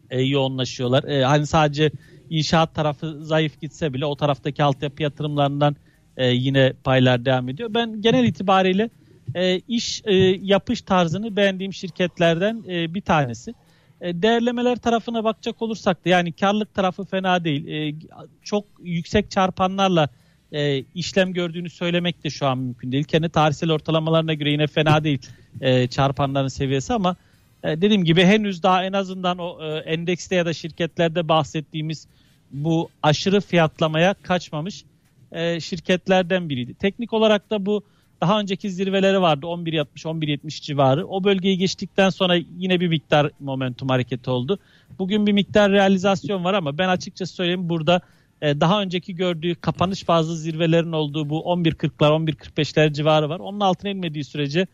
e, 0.10 0.22
yoğunlaşıyorlar. 0.22 1.04
E, 1.04 1.24
hani 1.24 1.48
sadece 1.48 1.92
inşaat 2.30 2.76
tarafı 2.76 3.26
zayıf 3.26 3.62
gitse 3.62 3.94
bile 3.94 4.06
o 4.06 4.16
taraftaki 4.16 4.64
altyapı 4.64 5.04
yatırımlarından 5.04 5.76
e, 6.18 6.28
yine 6.28 6.74
paylar 6.84 7.26
devam 7.26 7.50
ediyor. 7.50 7.74
Ben 7.74 8.02
genel 8.02 8.24
itibariyle 8.24 8.90
e, 9.36 9.60
iş 9.60 10.02
e, 10.06 10.16
yapış 10.42 10.82
tarzını 10.82 11.36
beğendiğim 11.36 11.74
şirketlerden 11.74 12.64
e, 12.70 12.94
bir 12.94 13.02
tanesi. 13.02 13.54
E, 14.02 14.22
değerlemeler 14.22 14.76
tarafına 14.76 15.24
bakacak 15.24 15.62
olursak 15.62 16.06
da 16.06 16.10
yani 16.10 16.32
karlılık 16.32 16.74
tarafı 16.74 17.06
fena 17.06 17.44
değil. 17.44 17.68
E, 17.68 17.96
çok 18.44 18.66
yüksek 18.84 19.32
çarpanlarla 19.32 20.10
e, 20.52 20.84
işlem 20.96 21.34
gördüğünü 21.34 21.70
söylemek 21.70 22.24
de 22.24 22.30
şu 22.30 22.48
an 22.48 22.58
mümkün 22.58 22.92
değil. 22.92 23.04
Kendi 23.04 23.30
tarihsel 23.30 23.72
ortalamalarına 23.72 24.34
göre 24.34 24.52
yine 24.52 24.68
fena 24.68 25.04
değil 25.04 25.20
e, 25.62 25.88
çarpanların 25.88 26.48
seviyesi 26.48 26.94
ama 26.94 27.16
e, 27.64 27.82
dediğim 27.82 28.04
gibi 28.04 28.24
henüz 28.24 28.64
daha 28.64 28.84
en 28.84 28.94
azından 28.94 29.38
o 29.38 29.64
e, 29.64 29.78
endekste 29.78 30.36
ya 30.36 30.46
da 30.46 30.54
şirketlerde 30.54 31.28
bahsettiğimiz 31.28 32.08
bu 32.52 32.90
aşırı 33.04 33.42
fiyatlamaya 33.42 34.14
kaçmamış 34.14 34.84
e, 35.32 35.60
şirketlerden 35.60 36.50
biriydi. 36.50 36.74
Teknik 36.74 37.14
olarak 37.14 37.50
da 37.50 37.66
bu 37.66 37.84
daha 38.22 38.40
önceki 38.40 38.72
zirveleri 38.72 39.22
vardı 39.22 39.46
11.60-11.70 39.46 40.62
civarı. 40.62 41.08
O 41.08 41.24
bölgeyi 41.24 41.58
geçtikten 41.58 42.10
sonra 42.10 42.36
yine 42.58 42.80
bir 42.80 42.88
miktar 42.88 43.32
momentum 43.40 43.90
hareketi 43.90 44.30
oldu. 44.30 44.60
Bugün 45.00 45.28
bir 45.28 45.32
miktar 45.32 45.72
realizasyon 45.72 46.44
var 46.44 46.54
ama 46.54 46.78
ben 46.78 46.90
açıkçası 46.90 47.34
söyleyeyim 47.34 47.70
burada 47.70 48.02
daha 48.42 48.82
önceki 48.82 49.16
gördüğü 49.16 49.56
kapanış 49.56 50.08
bazı 50.08 50.38
zirvelerin 50.38 50.92
olduğu 50.92 51.30
bu 51.30 51.40
11.40'lar 51.40 52.32
11.45'ler 52.32 52.94
civarı 52.94 53.30
var. 53.30 53.40
Onun 53.40 53.60
altına 53.60 53.92
inmediği 53.92 54.24
sürece 54.24 54.68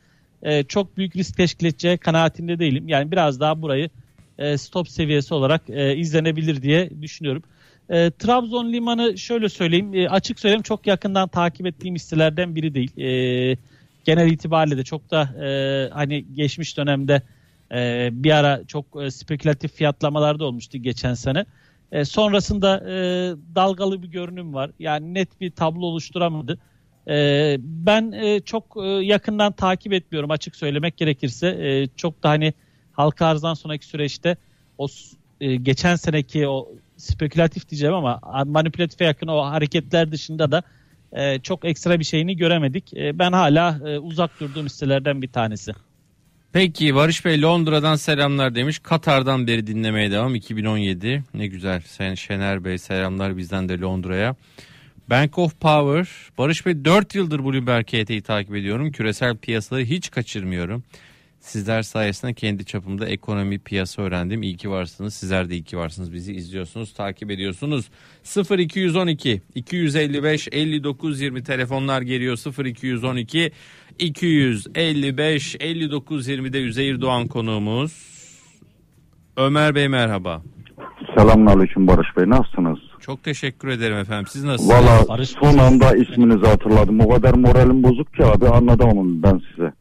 e, 0.43 0.63
çok 0.63 0.97
büyük 0.97 1.15
risk 1.15 1.38
teşkil 1.38 1.65
edeceği 1.65 1.97
kanaatinde 1.97 2.59
değilim. 2.59 2.88
Yani 2.88 3.12
biraz 3.12 3.39
daha 3.39 3.62
burayı 3.62 3.89
e, 4.38 4.57
stop 4.57 4.89
seviyesi 4.89 5.33
olarak 5.33 5.62
e, 5.69 5.95
izlenebilir 5.95 6.62
diye 6.62 7.01
düşünüyorum. 7.01 7.43
E, 7.89 8.12
Trabzon 8.12 8.74
limanı 8.74 9.17
şöyle 9.17 9.50
söyleyeyim 9.50 9.93
e, 9.93 10.09
açık 10.09 10.39
söyleyeyim 10.39 10.62
çok 10.62 10.88
yakından 10.88 11.27
takip 11.27 11.65
ettiğim 11.65 11.95
hisselerden 11.95 12.55
biri 12.55 12.74
değil. 12.74 12.97
E, 12.97 13.57
genel 14.05 14.31
itibariyle 14.31 14.77
de 14.77 14.83
çok 14.83 15.12
da 15.12 15.21
e, 15.21 15.50
hani 15.93 16.25
geçmiş 16.36 16.77
dönemde 16.77 17.21
e, 17.71 18.09
bir 18.12 18.31
ara 18.31 18.62
çok 18.67 18.86
e, 19.03 19.12
spekülatif 19.12 19.74
fiyatlamalar 19.74 20.39
da 20.39 20.45
olmuştu 20.45 20.77
geçen 20.77 21.13
sene. 21.13 21.45
E, 21.91 22.06
sonrasında 22.06 22.84
e, 22.89 22.96
dalgalı 23.56 24.03
bir 24.03 24.08
görünüm 24.08 24.53
var. 24.53 24.72
Yani 24.79 25.13
net 25.13 25.41
bir 25.41 25.51
tablo 25.51 25.86
oluşturamadı. 25.86 26.60
E, 27.08 27.58
ben 27.60 28.12
e, 28.12 28.39
çok 28.39 28.77
e, 28.84 28.88
yakından 28.88 29.51
takip 29.51 29.94
etmiyorum 29.94 30.32
açık 30.32 30.56
söylemek 30.56 30.98
gerekirse. 30.98 31.48
E, 31.48 31.88
çok 31.96 32.24
da 32.24 32.29
hani 32.29 32.53
halka 32.94 33.25
arzdan 33.25 33.53
sonraki 33.53 33.86
süreçte 33.86 34.38
o 34.77 34.88
e, 35.41 35.56
geçen 35.56 35.96
seneki 35.96 36.48
o 36.48 36.70
spekülatif 36.98 37.70
diyeceğim 37.70 37.96
ama 37.96 38.22
manipülatife 38.46 39.06
yakın 39.06 39.27
o 39.27 39.41
hareketler 39.46 40.12
dışında 40.12 40.51
da 40.51 40.63
e, 41.12 41.39
çok 41.39 41.65
ekstra 41.65 42.00
bir 42.00 42.03
şeyini 42.03 42.38
göremedik. 42.38 42.94
E, 42.94 43.20
ben 43.20 43.32
hala 43.32 43.89
e, 43.89 44.00
uzak 44.00 44.39
durduğum 44.39 44.65
hisselerden 44.65 45.22
bir 45.22 45.32
tanesi. 45.32 45.74
Peki 46.53 46.95
Barış 46.95 47.25
Bey 47.25 47.41
Londra'dan 47.41 47.95
selamlar 47.95 48.55
demiş. 48.55 48.79
Katar'dan 48.79 49.47
beri 49.47 49.67
dinlemeye 49.67 50.11
devam 50.11 50.35
2017. 50.35 51.23
Ne 51.33 51.47
güzel. 51.47 51.81
Sen 51.81 52.15
Şener 52.15 52.63
Bey 52.63 52.77
selamlar 52.77 53.37
bizden 53.37 53.69
de 53.69 53.79
Londra'ya. 53.79 54.35
Bank 55.09 55.37
of 55.37 55.59
Power. 55.59 56.07
Barış 56.37 56.65
Bey 56.65 56.85
4 56.85 57.15
yıldır 57.15 57.43
Bloomberg 57.43 57.85
KT'yi 57.85 58.21
takip 58.21 58.55
ediyorum. 58.55 58.91
Küresel 58.91 59.37
piyasaları 59.37 59.83
hiç 59.83 60.11
kaçırmıyorum. 60.11 60.83
Sizler 61.39 61.81
sayesinde 61.81 62.33
kendi 62.33 62.65
çapımda 62.65 63.07
ekonomi 63.07 63.59
piyasa 63.59 64.01
öğrendim. 64.01 64.43
İyi 64.43 64.57
ki 64.57 64.69
varsınız. 64.69 65.13
Sizler 65.13 65.49
de 65.49 65.53
iyi 65.53 65.63
ki 65.63 65.77
varsınız. 65.77 66.13
Bizi 66.13 66.33
izliyorsunuz, 66.33 66.93
takip 66.93 67.31
ediyorsunuz. 67.31 67.85
0212 68.49 69.41
255 69.55 70.47
59 70.51 71.21
20 71.21 71.43
telefonlar 71.43 72.01
geliyor. 72.01 72.65
0212 72.65 73.51
255 73.99 75.55
59 75.59 76.29
20'de 76.29 76.61
Üzeyir 76.61 77.01
Doğan 77.01 77.27
konuğumuz. 77.27 77.91
Ömer 79.37 79.75
Bey 79.75 79.87
merhaba. 79.87 80.41
Selamünaleyküm 81.17 81.87
Barış 81.87 82.17
Bey. 82.17 82.29
Nasılsınız? 82.29 82.79
Çok 82.99 83.23
teşekkür 83.23 83.67
ederim 83.67 83.97
efendim. 83.97 84.27
Siz 84.29 84.43
nasılsınız? 84.43 84.83
Valla 84.83 85.07
Barış 85.07 85.29
son 85.29 85.57
anda 85.57 85.95
isminizi 85.95 86.47
hatırladım. 86.47 86.99
O 86.99 87.09
kadar 87.09 87.33
moralim 87.33 87.83
bozuk 87.83 88.13
ki 88.13 88.25
abi 88.25 88.47
anlatamam 88.47 89.23
ben 89.23 89.41
size. 89.49 89.73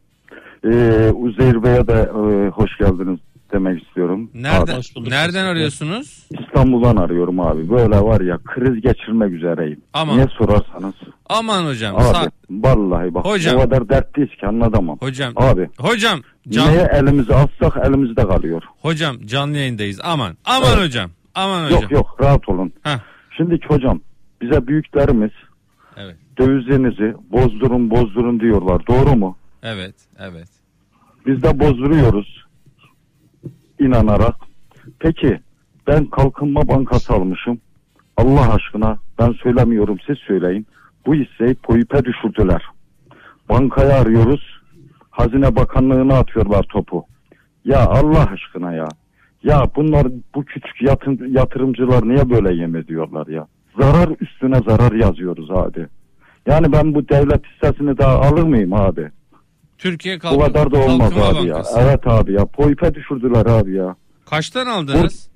Ee, 0.63 1.11
Uzeyir 1.11 1.63
Bey'e 1.63 1.87
de 1.87 1.93
e, 1.93 2.49
hoş 2.49 2.77
geldiniz 2.77 3.19
demek 3.53 3.83
istiyorum. 3.83 4.31
Nereden, 4.33 4.81
bulduk. 4.95 5.11
nereden 5.11 5.45
arıyorsunuz? 5.45 6.25
Abi, 6.35 6.43
İstanbul'dan 6.43 6.95
arıyorum 6.95 7.39
abi. 7.39 7.69
Böyle 7.69 7.99
var 8.01 8.21
ya 8.21 8.37
kriz 8.37 8.81
geçirmek 8.81 9.31
üzereyim. 9.33 9.81
Aman. 9.93 10.15
Niye 10.15 10.27
sorarsanız. 10.37 10.93
Aman 11.29 11.65
hocam. 11.65 11.95
Abi 11.95 12.29
vallahi 12.49 13.13
bak 13.13 13.25
Hocam. 13.25 13.55
o 13.55 13.59
kadar 13.59 13.89
dertliyiz 13.89 14.29
ki 14.29 14.47
anlatamam. 14.47 14.97
hocam. 14.99 15.33
Abi 15.35 15.69
Hocam. 15.79 16.19
Can, 16.49 16.67
neye 16.73 16.87
elimizi 16.93 17.35
atsak 17.35 17.77
elimizde 17.87 18.27
kalıyor. 18.27 18.63
hocam 18.81 19.17
canlı 19.25 19.57
yayındayız. 19.57 19.99
Aman. 20.03 20.37
Aman 20.45 20.69
Evet. 20.75 20.85
hocam. 20.85 21.09
Aman 21.35 21.65
hocam. 21.65 21.81
Yok 21.81 21.91
yok 21.91 22.17
rahat 22.21 22.49
olun. 22.49 22.73
Heh. 22.83 22.97
Şimdi 23.37 23.59
hocam 23.67 23.99
bize 24.41 24.67
büyüklerimiz 24.67 25.31
Evet. 25.97 26.15
dövizinizi 26.39 27.13
bozdurun 27.31 27.89
bozdurun 27.89 28.39
diyorlar. 28.39 28.87
Doğru 28.87 29.15
mu? 29.15 29.37
Evet. 29.63 29.95
Evet. 30.19 30.47
Biz 31.25 31.43
de 31.43 31.59
bozduruyoruz 31.59 32.45
inanarak. 33.79 34.35
Peki 34.99 35.39
ben 35.87 36.05
Kalkınma 36.05 36.67
Bankası 36.67 37.13
almışım. 37.13 37.59
Allah 38.17 38.53
aşkına 38.53 38.97
ben 39.19 39.31
söylemiyorum 39.31 39.97
siz 40.07 40.17
söyleyin. 40.17 40.67
Bu 41.05 41.15
hisseyi 41.15 41.55
POİP'e 41.55 42.05
düşürdüler. 42.05 42.61
Bankaya 43.49 43.99
arıyoruz. 44.01 44.57
Hazine 45.09 45.55
Bakanlığı'na 45.55 46.13
atıyorlar 46.13 46.63
topu. 46.63 47.05
Ya 47.65 47.79
Allah 47.79 48.25
aşkına 48.33 48.73
ya. 48.73 48.87
Ya 49.43 49.63
bunlar 49.75 50.07
bu 50.35 50.45
küçük 50.45 50.81
yatın, 50.81 51.27
yatırımcılar 51.29 52.07
niye 52.07 52.29
böyle 52.29 52.53
yem 52.61 52.75
ediyorlar 52.75 53.27
ya? 53.27 53.47
Zarar 53.79 54.09
üstüne 54.19 54.59
zarar 54.67 54.91
yazıyoruz 54.91 55.51
abi. 55.51 55.87
Yani 56.47 56.71
ben 56.71 56.95
bu 56.95 57.09
devlet 57.09 57.41
hissesini 57.45 57.97
daha 57.97 58.19
alır 58.21 58.43
mıyım 58.43 58.73
abi? 58.73 59.11
Türkiye 59.77 60.15
Bu 60.15 60.19
Kalkın, 60.21 60.39
kadar 60.39 60.71
da 60.71 60.77
olmaz 60.77 61.09
Kalkınma 61.13 61.39
abi 61.39 61.47
ya. 61.47 61.55
Bankası. 61.55 61.79
Evet 61.79 62.07
abi 62.07 62.33
ya. 62.33 62.45
Poipe 62.45 62.93
düşürdüler 62.93 63.45
abi 63.45 63.73
ya. 63.73 63.95
Kaçtan 64.29 64.65
aldınız? 64.67 65.29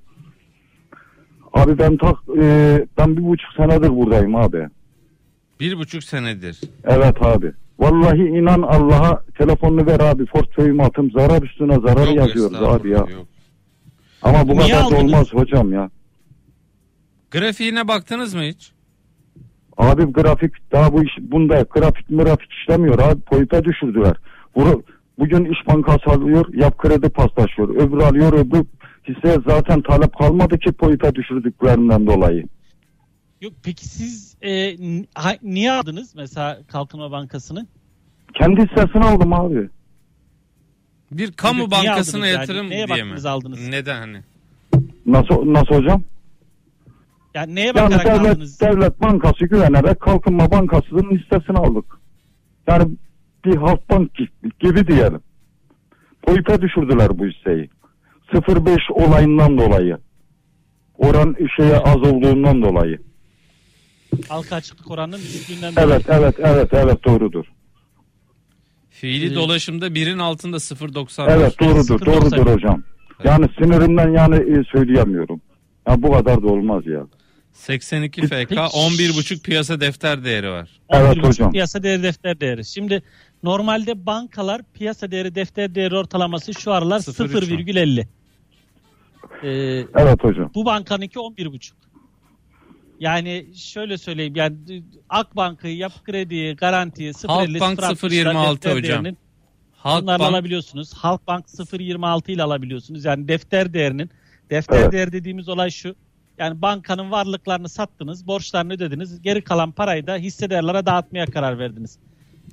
Abi 1.52 1.78
ben 1.78 1.96
tak 1.96 2.16
e, 2.42 2.86
ben 2.98 3.16
bir 3.16 3.22
buçuk 3.22 3.52
senedir 3.56 3.88
buradayım 3.90 4.36
abi. 4.36 4.68
Bir 5.60 5.78
buçuk 5.78 6.04
senedir. 6.04 6.60
Evet 6.84 7.22
abi. 7.22 7.52
Vallahi 7.78 8.18
inan 8.22 8.62
Allah'a 8.62 9.22
telefonunu 9.38 9.86
ver 9.86 10.00
abi 10.00 10.26
portföyümü 10.26 10.82
atım 10.82 11.10
zarar 11.10 11.42
üstüne 11.42 11.74
zarar 11.80 12.06
Yok, 12.06 12.16
yazıyoruz 12.16 12.62
abi 12.62 12.88
ya. 12.90 12.96
yok. 12.98 13.26
Ama 14.22 14.48
bu 14.48 14.52
Niye 14.52 14.62
kadar 14.62 14.80
da 14.80 14.84
aldınız? 14.86 15.02
olmaz 15.04 15.32
hocam 15.32 15.72
ya. 15.72 15.90
Grafiğine 17.30 17.88
baktınız 17.88 18.34
mı 18.34 18.42
hiç? 18.42 18.72
Abi 19.76 20.02
grafik 20.04 20.72
daha 20.72 20.92
bu 20.92 21.04
iş 21.04 21.10
bunda 21.20 21.62
grafik 21.70 22.08
grafik 22.08 22.52
işlemiyor 22.52 22.98
abi 22.98 23.20
boyuta 23.32 23.64
düşürdüler. 23.64 24.16
Bunu, 24.54 24.82
bugün 25.18 25.44
İş 25.44 25.58
Bankası 25.68 26.10
alıyor 26.10 26.54
yap 26.54 26.78
kredi 26.78 27.08
paslaşıyor. 27.08 27.68
Öbürü 27.68 28.02
alıyor 28.02 28.32
öbür 28.32 28.64
hisse 29.08 29.38
zaten 29.46 29.82
talep 29.82 30.18
kalmadı 30.18 30.58
ki 30.58 30.70
boyuta 30.80 31.14
düşürdüklerinden 31.14 32.06
dolayı. 32.06 32.44
Yok 33.40 33.52
peki 33.64 33.88
siz 33.88 34.36
e, 34.42 34.76
ha- 35.14 35.36
niye 35.42 35.72
aldınız 35.72 36.14
mesela 36.16 36.58
Kalkınma 36.68 37.10
Bankası'nı? 37.10 37.66
Kendi 38.34 38.60
hissesini 38.62 39.04
aldım 39.04 39.32
abi. 39.32 39.68
Bir 41.12 41.32
kamu 41.32 41.58
Niye 41.58 41.70
bankasına 41.70 42.20
aldınız 42.20 42.28
yani? 42.32 42.40
yatırım 42.40 42.70
Neye 42.70 42.88
diye 42.88 43.02
mi? 43.04 43.14
aldınız? 43.28 43.68
Neden 43.68 43.96
hani? 44.00 44.18
Nasıl 45.06 45.52
nasıl 45.52 45.74
hocam? 45.74 46.02
Yani 47.34 47.54
neye 47.54 47.66
Yani 47.66 47.76
bakarak 47.94 48.06
devlet, 48.06 48.30
aldınız? 48.32 48.60
devlet 48.60 49.00
bankası 49.00 49.44
güvenerek 49.46 50.00
Kalkınma 50.00 50.50
Bankası'nın 50.50 51.10
hissesini 51.18 51.56
aldık. 51.58 51.84
Yani 52.68 52.96
bir 53.44 53.56
Halkbank 53.56 54.10
gibi 54.60 54.86
diyelim. 54.86 55.20
Boyuta 56.28 56.62
düşürdüler 56.62 57.18
bu 57.18 57.26
hisseyi. 57.26 57.70
0.5 58.32 58.92
olayından 58.92 59.58
dolayı. 59.58 59.98
Oran 60.98 61.36
şeye 61.56 61.76
az 61.78 61.96
olduğundan 61.96 62.62
dolayı. 62.62 62.98
Halka 64.28 64.56
açıklık 64.56 64.90
oranının 64.90 65.18
düşüklüğünden 65.18 65.72
dolayı. 65.76 65.86
Evet 65.90 66.04
evet 66.08 66.34
evet 66.38 66.68
evet 66.72 67.04
doğrudur. 67.04 67.44
Fiili 68.90 69.32
Ee, 69.32 69.34
dolaşımda 69.34 69.94
birin 69.94 70.18
altında 70.18 70.56
0.95. 70.56 71.30
Evet 71.32 71.60
doğrudur 71.60 72.00
0.90. 72.00 72.06
doğrudur 72.06 72.52
hocam. 72.52 72.82
Yani 73.24 73.46
sinirimden 73.58 74.10
yani 74.10 74.34
e, 74.36 74.64
söyleyemiyorum. 74.72 75.40
Ya 75.88 76.02
bu 76.02 76.12
kadar 76.12 76.42
da 76.42 76.46
olmaz 76.46 76.86
ya. 76.86 77.06
82 77.52 78.22
FK 78.22 78.30
Peki. 78.30 78.54
11.5 78.54 79.42
piyasa 79.42 79.80
defter 79.80 80.24
değeri 80.24 80.50
var. 80.50 80.68
Evet 80.90 81.16
11,5 81.16 81.26
hocam. 81.26 81.52
Piyasa 81.52 81.82
değeri 81.82 82.02
defter 82.02 82.40
değeri. 82.40 82.64
Şimdi 82.64 83.02
normalde 83.42 84.06
bankalar 84.06 84.62
piyasa 84.74 85.10
değeri 85.10 85.34
defter 85.34 85.74
değeri 85.74 85.96
ortalaması 85.96 86.54
şu 86.54 86.72
aralar 86.72 86.98
0,3 87.00 87.34
var. 87.34 87.42
0,50. 87.42 88.06
Ee, 89.42 89.48
Evet 90.02 90.24
hocam. 90.24 90.50
bu 90.54 90.64
bankanınki 90.64 91.18
11,5. 91.18 91.72
Yani 93.00 93.46
şöyle 93.56 93.98
söyleyeyim 93.98 94.36
yani 94.36 94.56
Akbank'ı, 95.08 95.68
Yapı 95.68 96.02
Kredi'yi, 96.04 96.56
Garanti'yi 96.56 97.10
0,50 97.10 97.26
Halkbank 97.26 97.78
0,26 97.78 98.52
defter 98.54 98.76
hocam. 98.76 99.06
Halkbank 99.76 100.20
alabiliyorsunuz. 100.20 100.92
Halkbank 100.94 101.46
0.26 101.46 102.32
ile 102.32 102.42
alabiliyorsunuz. 102.42 103.04
Yani 103.04 103.28
defter 103.28 103.74
değerinin 103.74 104.10
defter 104.50 104.78
Evet. 104.80 104.92
değeri 104.92 105.12
dediğimiz 105.12 105.48
olay 105.48 105.70
şu. 105.70 105.94
Yani 106.42 106.62
bankanın 106.62 107.10
varlıklarını 107.10 107.68
sattınız, 107.68 108.26
borçlarını 108.26 108.72
ödediniz. 108.72 109.22
Geri 109.22 109.42
kalan 109.44 109.72
parayı 109.72 110.06
da 110.06 110.16
hissedarlara 110.16 110.86
dağıtmaya 110.86 111.26
karar 111.26 111.58
verdiniz. 111.58 111.98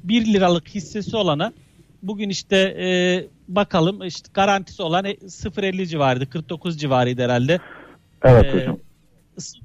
1 0.03 0.33
liralık 0.33 0.67
hissesi 0.67 1.17
olana 1.17 1.53
bugün 2.03 2.29
işte 2.29 2.57
e, 2.57 2.87
bakalım 3.47 4.03
işte 4.03 4.29
garantisi 4.33 4.81
olan 4.81 5.05
e, 5.05 5.11
0.50 5.11 5.85
civarıydı. 5.85 6.29
49 6.29 6.79
civarıydı 6.79 7.21
herhalde. 7.23 7.59
Evet 8.23 8.45
Ee, 8.45 8.57
hocam. 8.59 8.77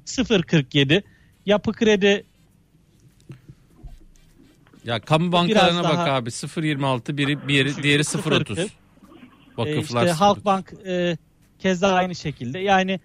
0.47 0.05 1.03
yapı 1.45 1.73
kredi 1.73 2.23
ya 4.85 4.99
kamu 4.99 5.31
bankalarına 5.31 5.83
bak 5.83 5.93
daha- 5.93 6.11
abi 6.13 6.29
0.26 6.29 7.17
biri 7.17 7.47
bir 7.47 7.65
Düşük, 7.65 7.83
diğeri 7.83 8.01
0.40. 8.03 8.45
0.30. 8.45 8.59
E, 8.61 8.67
Vakıflar 9.57 10.05
işte 10.05 10.13
0.30. 10.15 10.19
Halkbank 10.19 10.73
e, 10.87 11.17
keza 11.59 11.93
aynı 11.93 12.15
şekilde. 12.15 12.59
Yani 12.59 12.99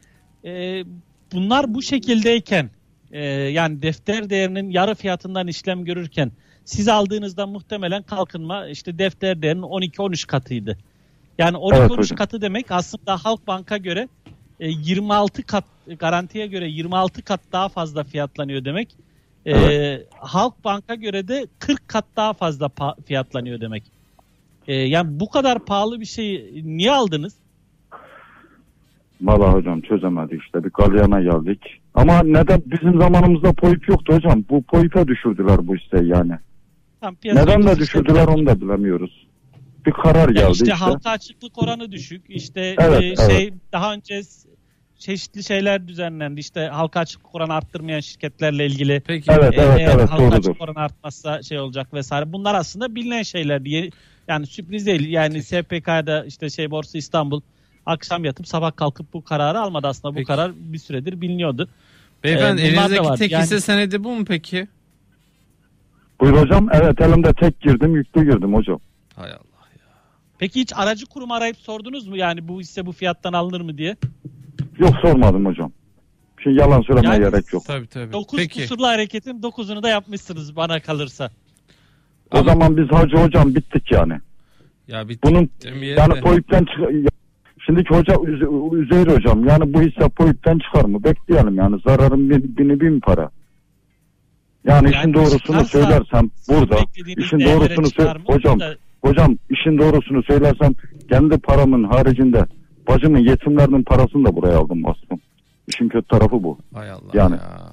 e, 0.45 0.85
bunlar 1.33 1.75
bu 1.75 1.83
şekildeyken 1.83 2.71
e, 3.13 3.25
yani 3.29 3.83
defter 3.83 4.31
değerinin 4.31 4.71
yarı 4.71 4.95
fiyatından 4.95 5.47
işlem 5.47 5.85
görürken 5.85 6.33
siz 6.65 6.89
aldığınızda 6.89 7.47
muhtemelen 7.47 8.03
kalkınma 8.03 8.67
işte 8.69 8.99
defter 8.99 9.43
değerinin 9.43 9.63
12-13 9.63 10.27
katıydı. 10.27 10.79
Yani 11.39 11.57
12-13 11.57 11.77
Evet 11.77 11.91
hocam. 11.99 12.17
katı 12.17 12.41
demek 12.41 12.71
aslında 12.71 13.17
Halkbank'a 13.17 13.77
göre 13.77 14.09
e, 14.61 14.69
26 14.69 15.43
kat 15.43 15.65
garantiye 15.99 16.47
göre 16.47 16.69
26 16.69 17.23
kat 17.23 17.41
daha 17.53 17.69
fazla 17.69 18.05
fiyatlanıyor 18.05 18.65
demek. 18.65 18.97
E, 19.47 20.03
Halkbank'a 20.11 20.95
göre 20.95 21.29
de 21.29 21.47
40 21.59 21.89
kat 21.89 22.05
daha 22.17 22.33
fazla 22.33 22.71
fiyatlanıyor 23.07 23.61
demek. 23.61 23.83
E, 24.69 24.75
yani 24.75 25.21
bu 25.21 25.31
kadar 25.31 25.65
pahalı 25.65 26.01
bir 26.01 26.07
şeyi 26.07 26.63
niye 26.77 26.93
aldınız? 26.93 27.35
Valla 29.23 29.53
hocam 29.53 29.81
çözemedik 29.81 30.43
işte 30.43 30.65
bir 30.65 30.71
galyana 30.71 31.21
geldik. 31.21 31.61
Ama 31.95 32.23
neden 32.23 32.63
bizim 32.67 33.01
zamanımızda 33.01 33.53
poyut 33.53 33.89
yoktu 33.89 34.15
hocam. 34.15 34.45
Bu 34.51 34.63
poyuta 34.63 35.09
düşürdüler 35.09 35.67
bu 35.67 35.77
hisseyi 35.77 36.09
yani. 36.09 36.33
Tam 37.01 37.17
Neden 37.25 37.63
de 37.63 37.77
düşürdüler 37.77 38.21
işte- 38.21 38.31
onu 38.33 38.47
da 38.47 38.61
bilemiyoruz. 38.61 39.27
Bir 39.87 39.93
karar 39.93 40.29
geldi 40.29 40.53
işte, 40.53 40.65
işte. 40.65 40.73
halka 40.73 41.11
açıklık 41.11 41.63
oranı 41.63 41.93
düşük. 41.93 42.25
İşte 42.29 42.77
Evet, 42.81 43.03
e, 43.03 43.07
evet. 43.07 43.31
şey 43.31 43.53
daha 43.73 43.95
önce 43.95 44.21
çeşitli 44.99 45.45
şeyler 45.45 45.89
düzenlendi. 45.89 46.41
İşte 46.41 46.61
halka 46.67 47.01
açıklık 47.01 47.35
oranı 47.35 47.55
arttırmayan 47.55 48.01
şirketlerle 48.01 48.67
ilgili. 48.67 49.03
Peki 49.07 49.31
Evet, 49.33 49.59
e, 49.59 49.63
evet, 49.63 49.79
eğer 49.79 49.95
evet, 49.95 50.11
halka 50.11 50.23
doğrudur. 50.23 50.37
açıklık 50.37 50.61
oranı 50.63 50.79
artmazsa 50.79 51.43
şey 51.43 51.59
olacak 51.59 51.95
vesaire. 51.95 52.33
Bunlar 52.33 52.55
aslında 52.55 52.95
bilinen 52.95 53.23
şeyler 53.23 53.65
diye. 53.65 53.91
Yani 54.29 54.47
sürpriz 54.47 54.87
değil. 54.87 55.09
Yani 55.09 55.43
SPK'da 55.43 56.25
işte 56.25 56.51
şey 56.51 56.71
Borsa 56.71 56.99
İstanbul 56.99 57.41
akşam 57.87 58.25
yatıp 58.25 58.49
sabah 58.49 58.77
kalkıp 58.77 59.13
bu 59.13 59.25
kararı 59.25 59.61
almadı 59.61 59.87
aslında. 59.87 60.13
Bu 60.15 60.17
Peki. 60.17 60.27
karar 60.27 60.53
bir 60.57 60.79
süredir 60.79 61.21
biliniyordu. 61.21 61.69
beyefendi 62.25 62.63
Ee, 62.63 62.67
elinizdeki 62.67 63.15
tek 63.19 63.31
Yani- 63.33 63.43
hisse 63.43 63.61
senedi 63.61 64.05
bu 64.05 64.17
mu 64.17 64.25
peki? 64.25 64.69
Buyur 66.21 66.37
hocam. 66.37 66.69
Evet 66.73 67.01
elimde 67.01 67.33
tek 67.33 67.61
girdim 67.61 67.97
yüklü 67.97 68.25
girdim 68.25 68.55
hocam. 68.55 68.81
Hay 69.17 69.31
Allah. 69.31 69.41
Peki 70.39 70.61
hiç 70.61 70.73
aracı 70.77 71.07
kurum 71.07 71.31
arayıp 71.33 71.57
sordunuz 71.57 72.07
mu 72.07 72.17
yani 72.17 72.49
bu 72.49 72.61
hisse 72.61 72.87
bu 72.87 72.93
fiyattan 72.93 73.33
alınır 73.33 73.61
mı 73.61 73.79
diye? 73.79 73.97
Yok 74.79 74.95
sormadım 75.03 75.47
hocam. 75.47 75.73
Şimdi 76.43 76.61
yalan 76.61 76.83
söylemeye 76.83 77.15
Yani- 77.15 77.31
gerek 77.31 77.53
yok. 77.53 77.65
Tabii 77.67 77.87
tabii. 77.87 78.13
9 78.13 78.39
Peki. 78.39 78.61
kusurlu 78.61 78.87
hareketin 78.87 79.43
9'unu 79.43 79.83
da 79.83 79.89
yapmışsınız 79.89 80.57
bana 80.57 80.81
kalırsa. 80.81 81.31
O 82.33 82.39
Ama- 82.39 82.53
zaman 82.53 82.77
biz 82.77 82.89
hacı 82.93 83.17
hocam 83.17 83.55
bittik 83.55 83.93
yani. 83.93 84.19
Ya 84.89 85.09
bir 85.09 85.19
Bunun 85.25 85.51
yani 85.83 86.15
de. 86.15 86.21
poyuttan 86.21 86.65
çık 86.65 86.79
Şimdiki 87.71 87.95
hoca 87.95 88.15
Üze- 88.15 88.77
Üzeyir 88.83 89.07
hocam 89.07 89.49
yani 89.49 89.75
bu 89.75 89.83
hisse 89.83 90.09
poyuttan 90.09 90.59
çıkar 90.59 90.85
mı? 90.85 91.05
Bekleyelim 91.05 91.55
yani 91.57 91.81
zararın 91.87 92.31
bin, 92.31 92.57
bini 92.57 92.81
bin 92.81 93.01
para. 93.01 93.31
Yani, 94.65 94.87
Yani 94.87 94.97
işin 94.97 95.15
doğrusunu 95.15 95.65
söylersem 95.65 96.31
burada 96.49 96.79
işin 97.17 97.41
doğrusunu 97.41 98.05
mı? 98.07 98.15
hocam 98.27 98.61
Da- 98.61 98.77
hocam 99.05 99.37
işin 99.51 99.79
doğrusunu 99.79 100.23
söylersem 100.23 100.73
kendi 101.11 101.39
paramın 101.39 101.85
haricinde 101.85 102.47
bacımın 102.89 103.19
yetimlerinin 103.19 103.83
parasını 103.83 104.25
da 104.27 104.37
buraya 104.37 104.59
aldım 104.59 104.85
bastım. 104.85 105.21
İşin 105.69 105.89
kötü 105.89 106.09
tarafı 106.09 106.43
bu. 106.43 106.59
Hay 106.75 106.91
Allah 106.91 107.11
Yani. 107.15 107.35
ya. 107.35 107.71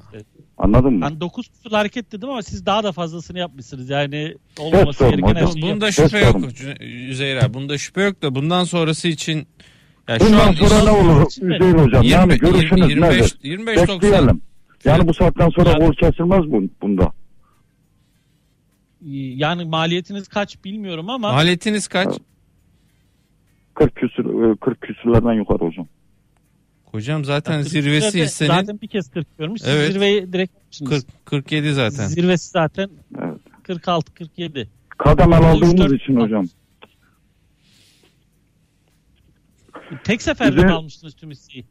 Anladın 0.57 0.93
mı? 0.93 1.01
Ben 1.01 1.19
9 1.19 1.47
kusurlu 1.47 1.77
hareket 1.77 2.11
dedim 2.11 2.29
ama 2.29 2.41
siz 2.41 2.65
daha 2.65 2.83
da 2.83 2.91
fazlasını 2.91 3.39
yapmışsınız. 3.39 3.89
Yani 3.89 4.35
olmaması 4.59 5.09
gereken 5.09 5.35
her 5.35 5.47
şeyi 5.47 5.61
Bunda 5.73 5.91
şüphe 5.91 6.19
yok 6.19 6.35
abi. 6.35 7.53
Bunda 7.53 7.77
şüphe 7.77 8.01
yok 8.01 8.21
da 8.21 8.35
bundan 8.35 8.63
sonrası 8.63 9.07
için 9.07 9.47
ya 10.07 10.19
şu 10.19 10.25
Bundan 10.25 10.47
an 10.47 10.51
sonra 10.53 10.83
ne 10.83 10.89
olur 10.91 11.25
Üzeyir 11.41 11.73
hocam? 11.73 12.03
20, 12.03 12.07
yani 12.07 12.37
görüşünüz 12.37 12.89
25, 12.89 13.15
nedir? 13.17 13.37
25 13.43 13.77
90. 13.77 13.95
Bekleyelim. 13.95 14.41
Yani 14.85 15.07
bu 15.07 15.13
saatten 15.13 15.49
sonra 15.49 15.69
Yani- 15.69 15.85
gol 15.85 15.93
kesilmez 15.93 16.51
bu, 16.51 16.63
bunda. 16.81 17.11
Yani 19.35 19.65
maliyetiniz 19.65 20.27
kaç 20.27 20.63
bilmiyorum 20.63 21.09
ama 21.09 21.31
Maliyetiniz 21.33 21.87
kaç? 21.87 22.15
40 23.73 23.95
küsür, 23.95 24.51
e, 24.53 24.55
40 24.55 24.81
küsürlerden 24.81 25.33
yukarı 25.33 25.57
hocam. 25.59 25.87
Hocam 26.85 27.25
zaten 27.25 27.61
Kırk 27.61 27.71
zirvesi 27.71 28.21
hissenin 28.23 28.47
Zaten 28.49 28.81
bir 28.81 28.87
kez 28.87 29.09
40 29.11 29.37
görmüş. 29.37 29.61
Siz 29.61 29.69
Evet. 29.69 29.91
zirveyi 29.93 30.33
direkt 30.33 30.53
yapmışsınız. 30.55 30.89
40 30.89 31.25
47 31.25 31.73
zaten. 31.73 32.07
Zirvesi 32.07 32.49
zaten 32.49 32.89
Evet. 33.21 33.39
46-47. 33.63 34.67
Kademel 34.97 35.51
aldığımız 35.51 35.93
için 35.93 36.15
hocam. 36.15 36.45
Tek 40.03 40.21
seferde 40.21 40.63
mi 40.63 40.71
almıştınız 40.71 41.13
tüm 41.15 41.31
hisseyi? 41.31 41.65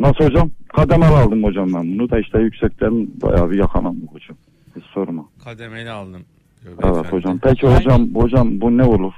Nasıl 0.00 0.24
hocam? 0.24 0.50
Kademel 0.68 1.12
aldım 1.12 1.44
hocam 1.44 1.72
ben 1.74 1.98
bunu 1.98 2.10
da 2.10 2.18
işte 2.20 2.38
yüksekten 2.38 3.08
bayağı 3.22 3.50
bir 3.50 3.58
yakalandım 3.58 4.06
hocam. 4.08 4.36
Hiç 4.76 4.84
sorma. 4.84 5.28
Kademeli 5.44 5.90
aldım. 5.90 6.24
diyor 6.62 6.72
Evet 6.74 6.84
beyefendi. 6.84 7.08
hocam. 7.16 7.38
Peki 7.42 7.66
Yani- 7.66 7.76
hocam 7.76 8.14
hocam 8.14 8.60
bu 8.60 8.78
ne 8.78 8.84
olur? 8.84 9.12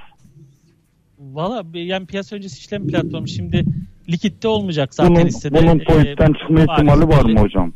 Valla 1.19 1.63
yani 1.73 2.05
piyasa 2.05 2.35
öncesi 2.35 2.59
işlem 2.59 2.87
platformu 2.87 3.27
şimdi 3.27 3.65
likitte 4.09 4.47
olmayacak 4.47 4.93
zaten 4.95 5.15
Bunun, 5.15 5.25
hissede. 5.25 5.57
bunun 5.61 5.79
Ee, 5.79 5.85
boyuttan 5.87 6.33
çıkma 6.33 6.59
ihtimali 6.61 7.07
var 7.07 7.23
mı 7.23 7.39
hocam? 7.39 7.73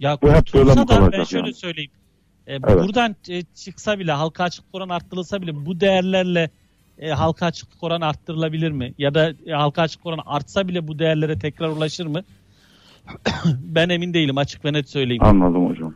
Ya 0.00 0.18
Bu 0.22 0.32
hep 0.32 0.54
böyle 0.54 0.70
mi 0.70 0.76
da 0.76 0.76
ben 0.76 0.86
kalacak 0.86 1.26
şöyle 1.28 1.46
yani? 1.46 1.54
söyleyeyim. 1.54 1.90
E, 2.46 2.54
Evet. 2.54 2.64
Buradan 2.84 3.16
e, 3.28 3.42
çıksa 3.42 3.98
bile 3.98 4.12
halka 4.12 4.44
açıklık 4.44 4.74
oranı 4.74 4.94
arttırılsa 4.94 5.42
bile 5.42 5.66
bu 5.66 5.80
değerlerle 5.80 6.50
e, 7.02 7.10
halka 7.10 7.46
açıklık 7.46 7.82
oranı 7.82 8.06
arttırılabilir 8.06 8.70
mi? 8.70 8.94
Ya 8.98 9.14
da 9.14 9.32
e, 9.46 9.52
halka 9.52 9.82
açıklık 9.82 10.06
oranı 10.06 10.22
artsa 10.26 10.68
bile 10.68 10.88
bu 10.88 10.98
değerlere 10.98 11.38
tekrar 11.38 11.68
ulaşır 11.68 12.06
mı? 12.06 12.22
ben 13.62 13.88
emin 13.88 14.14
değilim 14.14 14.38
açık 14.38 14.64
ve 14.64 14.72
net 14.72 14.88
söyleyeyim. 14.88 15.24
Anladım 15.24 15.68
hocam. 15.68 15.94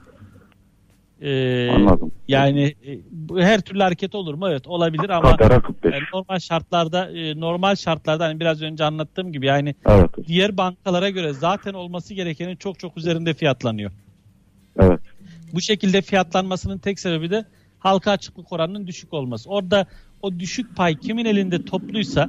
E, 1.21 1.71
Anladım. 1.71 2.13
Yani 2.29 2.75
e, 2.87 2.99
her 3.43 3.61
türlü 3.61 3.83
hareket 3.83 4.15
olur 4.15 4.35
mu? 4.35 4.49
Evet 4.49 4.67
olabilir 4.67 5.11
ama 5.11 5.37
Kadere 5.37 5.61
45. 5.61 5.95
e, 5.95 5.99
normal 6.13 6.39
şartlarda 6.39 7.11
e, 7.11 7.41
normal 7.41 7.75
şartlarda 7.75 8.25
hani 8.25 8.41
biraz 8.41 8.63
önce 8.63 8.85
anlattığım 8.85 9.33
gibi 9.33 9.47
yani 9.47 9.75
Evet. 9.87 10.11
diğer 10.27 10.57
bankalara 10.57 11.11
göre 11.11 11.33
zaten 11.33 11.75
olması 11.75 12.15
gerekenin 12.15 12.57
çok 12.57 12.79
çok 12.79 12.97
üzerinde 12.97 13.35
fiyatlanıyor. 13.35 13.91
Evet. 14.79 15.01
Bu 15.53 15.61
şekilde 15.61 16.03
fiyatlanmasının 16.03 16.79
tek 16.79 17.01
sebebi 17.01 17.31
de 17.31 17.45
halka 17.87 18.11
açıklık 18.11 18.53
oranının 18.53 18.87
düşük 18.87 19.15
olması. 19.15 19.51
Orada 19.51 19.87
o 20.23 20.39
düşük 20.39 20.77
pay 20.77 20.97
kimin 20.97 21.25
elinde 21.25 21.65
topluysa 21.65 22.29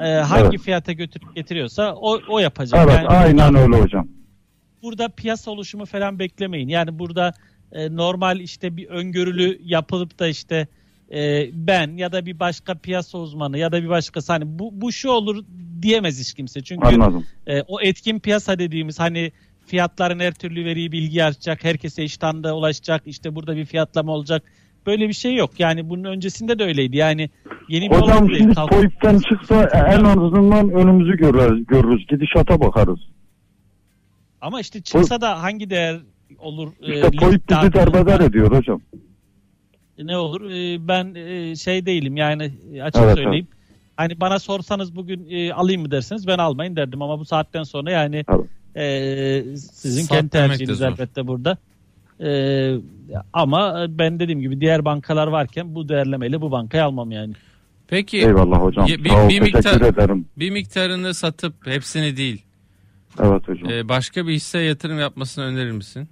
e, 0.00 0.08
hangi 0.08 0.48
Evet. 0.48 0.60
fiyata 0.60 0.92
götürüp 0.92 1.34
getiriyorsa 1.36 1.94
o, 1.94 2.20
o 2.28 2.38
yapacak. 2.38 2.80
Evet 2.84 2.96
Yani 2.96 3.08
aynen 3.08 3.54
öyle 3.54 3.76
hocam. 3.82 4.08
burada 4.82 5.08
piyasa 5.08 5.50
oluşumu 5.50 5.86
falan 5.86 6.18
beklemeyin. 6.18 6.68
Yani 6.68 6.98
burada 6.98 7.32
e, 7.72 7.96
normal 7.96 8.40
işte 8.40 8.76
bir 8.76 8.86
öngörülü 8.88 9.60
yapılıp 9.64 10.18
da 10.18 10.28
işte 10.28 10.66
e, 11.12 11.46
ben 11.52 11.96
ya 11.96 12.12
da 12.12 12.26
bir 12.26 12.40
başka 12.40 12.74
piyasa 12.74 13.18
uzmanı 13.18 13.58
ya 13.58 13.72
da 13.72 13.82
bir 13.82 13.88
başkası 13.88 14.32
hani 14.32 14.44
bu, 14.58 14.80
bu 14.80 14.92
şu 14.92 15.10
olur 15.10 15.44
diyemez 15.82 16.20
hiç 16.20 16.34
kimse. 16.34 16.62
Çünkü 16.62 16.86
Anladım. 16.86 17.26
e, 17.46 17.62
o 17.62 17.80
etkin 17.80 18.18
piyasa 18.20 18.58
dediğimiz 18.58 19.00
hani 19.00 19.32
fiyatların 19.66 20.20
her 20.20 20.34
türlü 20.34 20.64
veriyi 20.64 20.92
bilgi 20.92 21.24
açacak, 21.24 21.64
herkese 21.64 22.02
eşit 22.02 22.24
anda 22.24 22.56
ulaşacak, 22.56 23.02
işte 23.06 23.34
burada 23.34 23.56
bir 23.56 23.64
fiyatlama 23.64 24.12
olacak. 24.12 24.42
Böyle 24.88 25.08
bir 25.08 25.12
şey 25.12 25.34
yok. 25.34 25.50
Yani 25.60 25.88
bunun 25.90 26.04
öncesinde 26.04 26.58
de 26.58 26.64
öyleydi. 26.64 26.96
Yani 26.96 27.30
yeni 27.68 27.90
bir 27.90 27.96
Hocam 27.96 28.30
şimdi 28.36 28.54
Kalk- 28.54 28.70
TOİP'ten 28.70 29.18
çıksa 29.18 29.62
en 29.64 30.04
azından 30.04 30.70
önümüzü 30.70 31.16
görürüz, 31.16 31.66
görürüz. 31.66 32.06
Gidişata 32.06 32.60
bakarız. 32.60 32.98
Ama 34.40 34.60
işte 34.60 34.80
çıksa 34.82 35.20
da 35.20 35.42
hangi 35.42 35.70
değer 35.70 35.96
olur? 36.38 36.72
e, 36.82 36.94
İşte 36.94 37.10
TOİP 37.10 37.42
bizi 37.50 37.72
derbeder 37.72 38.20
ediyor 38.20 38.52
hocam. 38.52 38.80
ne 39.98 40.16
olur? 40.16 40.50
E, 40.50 40.88
ben 40.88 41.14
e, 41.14 41.56
şey 41.56 41.86
değilim 41.86 42.16
yani 42.16 42.52
e, 42.74 42.82
açık 42.82 43.02
Evet, 43.02 43.14
söyleyeyim. 43.16 43.48
Hani 43.96 44.20
bana 44.20 44.38
sorsanız 44.38 44.96
bugün 44.96 45.26
e, 45.30 45.52
alayım 45.52 45.82
mı 45.82 45.90
derseniz 45.90 46.26
ben 46.26 46.38
almayın 46.38 46.76
derdim 46.76 47.02
ama 47.02 47.18
bu 47.18 47.24
saatten 47.24 47.62
sonra 47.62 47.90
yani 47.90 48.24
Evet. 48.28 48.46
e, 48.76 49.56
sizin 49.56 50.02
Sat 50.02 50.16
kendi 50.16 50.30
tercihiniz 50.30 50.82
elbette 50.82 51.26
burada. 51.26 51.58
E, 52.20 52.74
ama 53.32 53.86
ben 53.88 54.20
dediğim 54.20 54.40
gibi 54.40 54.60
diğer 54.60 54.84
bankalar 54.84 55.26
varken 55.26 55.74
bu 55.74 55.88
değerlemeyle 55.88 56.40
bu 56.40 56.50
bankayı 56.50 56.84
almam 56.84 57.10
yani. 57.10 57.32
Peki 57.88 58.18
Eyvallah 58.18 58.62
hocam. 58.62 58.86
Bir- 58.86 59.08
Sağ 59.08 59.24
ol, 59.24 59.28
bir 59.28 59.40
teşekkür 59.40 59.58
miktar- 59.58 59.86
ederim. 59.92 60.26
bir 60.36 60.50
miktarını 60.50 61.14
satıp 61.14 61.66
hepsini 61.66 62.16
değil 62.16 62.42
Evet 63.20 63.48
hocam. 63.48 63.70
e, 63.70 63.88
başka 63.88 64.26
bir 64.26 64.32
hisse 64.32 64.58
yatırım 64.58 64.98
yapmasını 64.98 65.44
önerir 65.44 65.70
misin? 65.72 66.08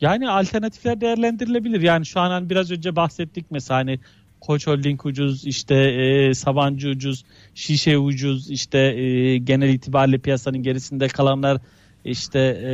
Yani 0.00 0.30
alternatifler 0.30 1.00
değerlendirilebilir. 1.00 1.80
Yani 1.80 2.06
şu 2.06 2.20
an 2.20 2.30
hani 2.30 2.50
biraz 2.50 2.70
önce 2.70 2.96
bahsettik 2.96 3.46
mesela 3.50 3.78
hani 3.80 3.98
Koç 4.40 4.66
Holding 4.66 5.06
ucuz, 5.06 5.46
işte 5.46 5.74
e, 5.76 6.34
Sabancı 6.34 6.88
ucuz, 6.88 7.24
Şişe 7.54 7.98
ucuz, 7.98 8.50
işte 8.50 8.78
e, 8.78 9.38
genel 9.38 9.68
itibariyle 9.68 10.18
piyasanın 10.18 10.62
gerisinde 10.62 11.08
kalanlar 11.08 11.58
işte 12.04 12.38
e, 12.64 12.72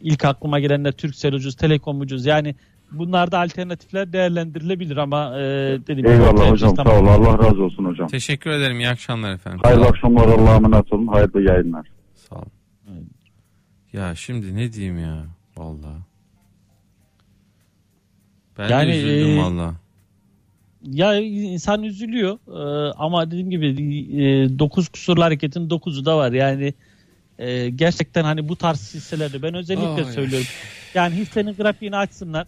ilk 0.00 0.24
aklıma 0.24 0.60
gelenler 0.60 0.92
Turkcell 0.92 1.32
ucuz, 1.32 1.54
Telekom 1.56 2.00
ucuz. 2.00 2.26
Yani 2.26 2.54
bunlarda 2.92 3.38
alternatifler 3.40 4.12
değerlendirilebilir 4.12 4.96
ama 4.96 5.38
e, 5.38 5.42
dediğim 5.86 5.98
gibi 6.00 6.08
Eyvallah 6.10 6.50
hocam. 6.50 6.76
Sağ 6.76 6.82
tamamen- 6.82 7.02
ol. 7.20 7.24
Allah 7.26 7.38
razı 7.38 7.62
olsun 7.62 7.84
hocam. 7.84 8.08
Teşekkür 8.08 8.50
ederim. 8.50 8.80
İyi 8.80 8.88
akşamlar 8.88 9.34
efendim. 9.34 9.60
Hayırlı 9.62 9.86
akşamlar. 9.86 10.28
Allah'a 10.28 10.56
emanet 10.56 10.92
olun. 10.92 11.06
Hayırlı 11.06 11.42
yayınlar. 11.42 11.86
Sağ 12.14 12.34
olun. 12.36 12.46
Ya 13.92 14.14
şimdi 14.14 14.56
ne 14.56 14.72
diyeyim 14.72 14.98
ya 14.98 15.24
vallahi. 15.56 15.98
Ben 18.58 18.68
Yani, 18.68 18.92
de 18.92 18.98
üzüldüm 18.98 19.38
e, 19.38 19.42
valla. 19.42 19.74
Ya 20.84 21.14
insan 21.20 21.82
üzülüyor 21.82 22.38
Ee, 22.48 22.92
ama 22.98 23.26
dediğim 23.26 23.50
gibi 23.50 23.68
9 24.58 24.88
kusurlu 24.88 25.22
hareketin 25.22 25.68
9'u 25.68 26.04
da 26.04 26.16
var. 26.16 26.32
Yani 26.32 26.74
e, 27.40 27.70
gerçekten 27.70 28.24
hani 28.24 28.48
bu 28.48 28.56
tarz 28.56 28.94
hisselerde 28.94 29.42
ben 29.42 29.54
özellikle 29.54 30.04
Ay, 30.06 30.12
söylüyorum. 30.12 30.46
Yani 30.94 31.14
hissenin 31.14 31.54
grafiğini 31.54 31.96
açsınlar. 31.96 32.46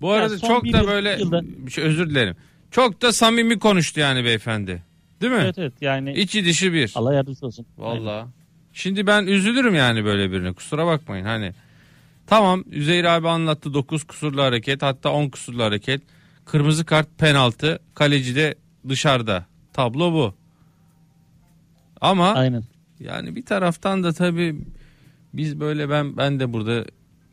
Bu 0.00 0.10
arada 0.10 0.32
Ya 0.32 0.38
son 0.38 0.48
çok 0.48 0.72
da 0.72 0.78
yıl- 0.78 0.86
böyle 0.86 1.10
yılda- 1.18 1.42
bir 1.66 1.70
şey, 1.70 1.84
özür 1.84 2.10
dilerim. 2.10 2.36
Çok 2.70 3.02
da 3.02 3.12
samimi 3.12 3.58
konuştu 3.58 4.00
yani 4.00 4.24
beyefendi. 4.24 4.82
Değil 5.20 5.32
mi? 5.32 5.40
Evet 5.44 5.58
evet 5.58 5.72
yani 5.80 6.12
İçi 6.12 6.44
dışı 6.44 6.72
bir. 6.72 6.92
Allah 6.94 7.14
yardımcısı 7.14 7.46
olsun. 7.46 7.66
Valla. 7.78 8.28
Şimdi 8.72 9.06
ben 9.06 9.26
üzülürüm 9.26 9.74
yani 9.74 10.04
böyle 10.04 10.32
birine. 10.32 10.52
Kusura 10.52 10.86
bakmayın 10.86 11.24
hani. 11.24 11.52
Tamam 12.26 12.64
Üzeyir 12.70 13.04
abi 13.04 13.28
anlattı 13.28 13.74
9 13.74 14.04
kusurlu 14.04 14.42
hareket 14.42 14.82
hatta 14.82 15.10
10 15.12 15.28
kusurlu 15.28 15.62
hareket. 15.62 16.02
Kırmızı 16.44 16.84
kart 16.84 17.18
penaltı 17.18 17.78
kaleci 17.94 18.36
de 18.36 18.54
dışarıda. 18.88 19.46
Tablo 19.72 20.12
bu. 20.12 20.34
Ama 22.00 22.32
Aynen. 22.34 22.62
Yani 23.00 23.36
bir 23.36 23.44
taraftan 23.44 24.04
da 24.04 24.12
tabii 24.12 24.56
biz 25.32 25.60
böyle 25.60 25.90
ben 25.90 26.16
ben 26.16 26.40
de 26.40 26.52
burada 26.52 26.84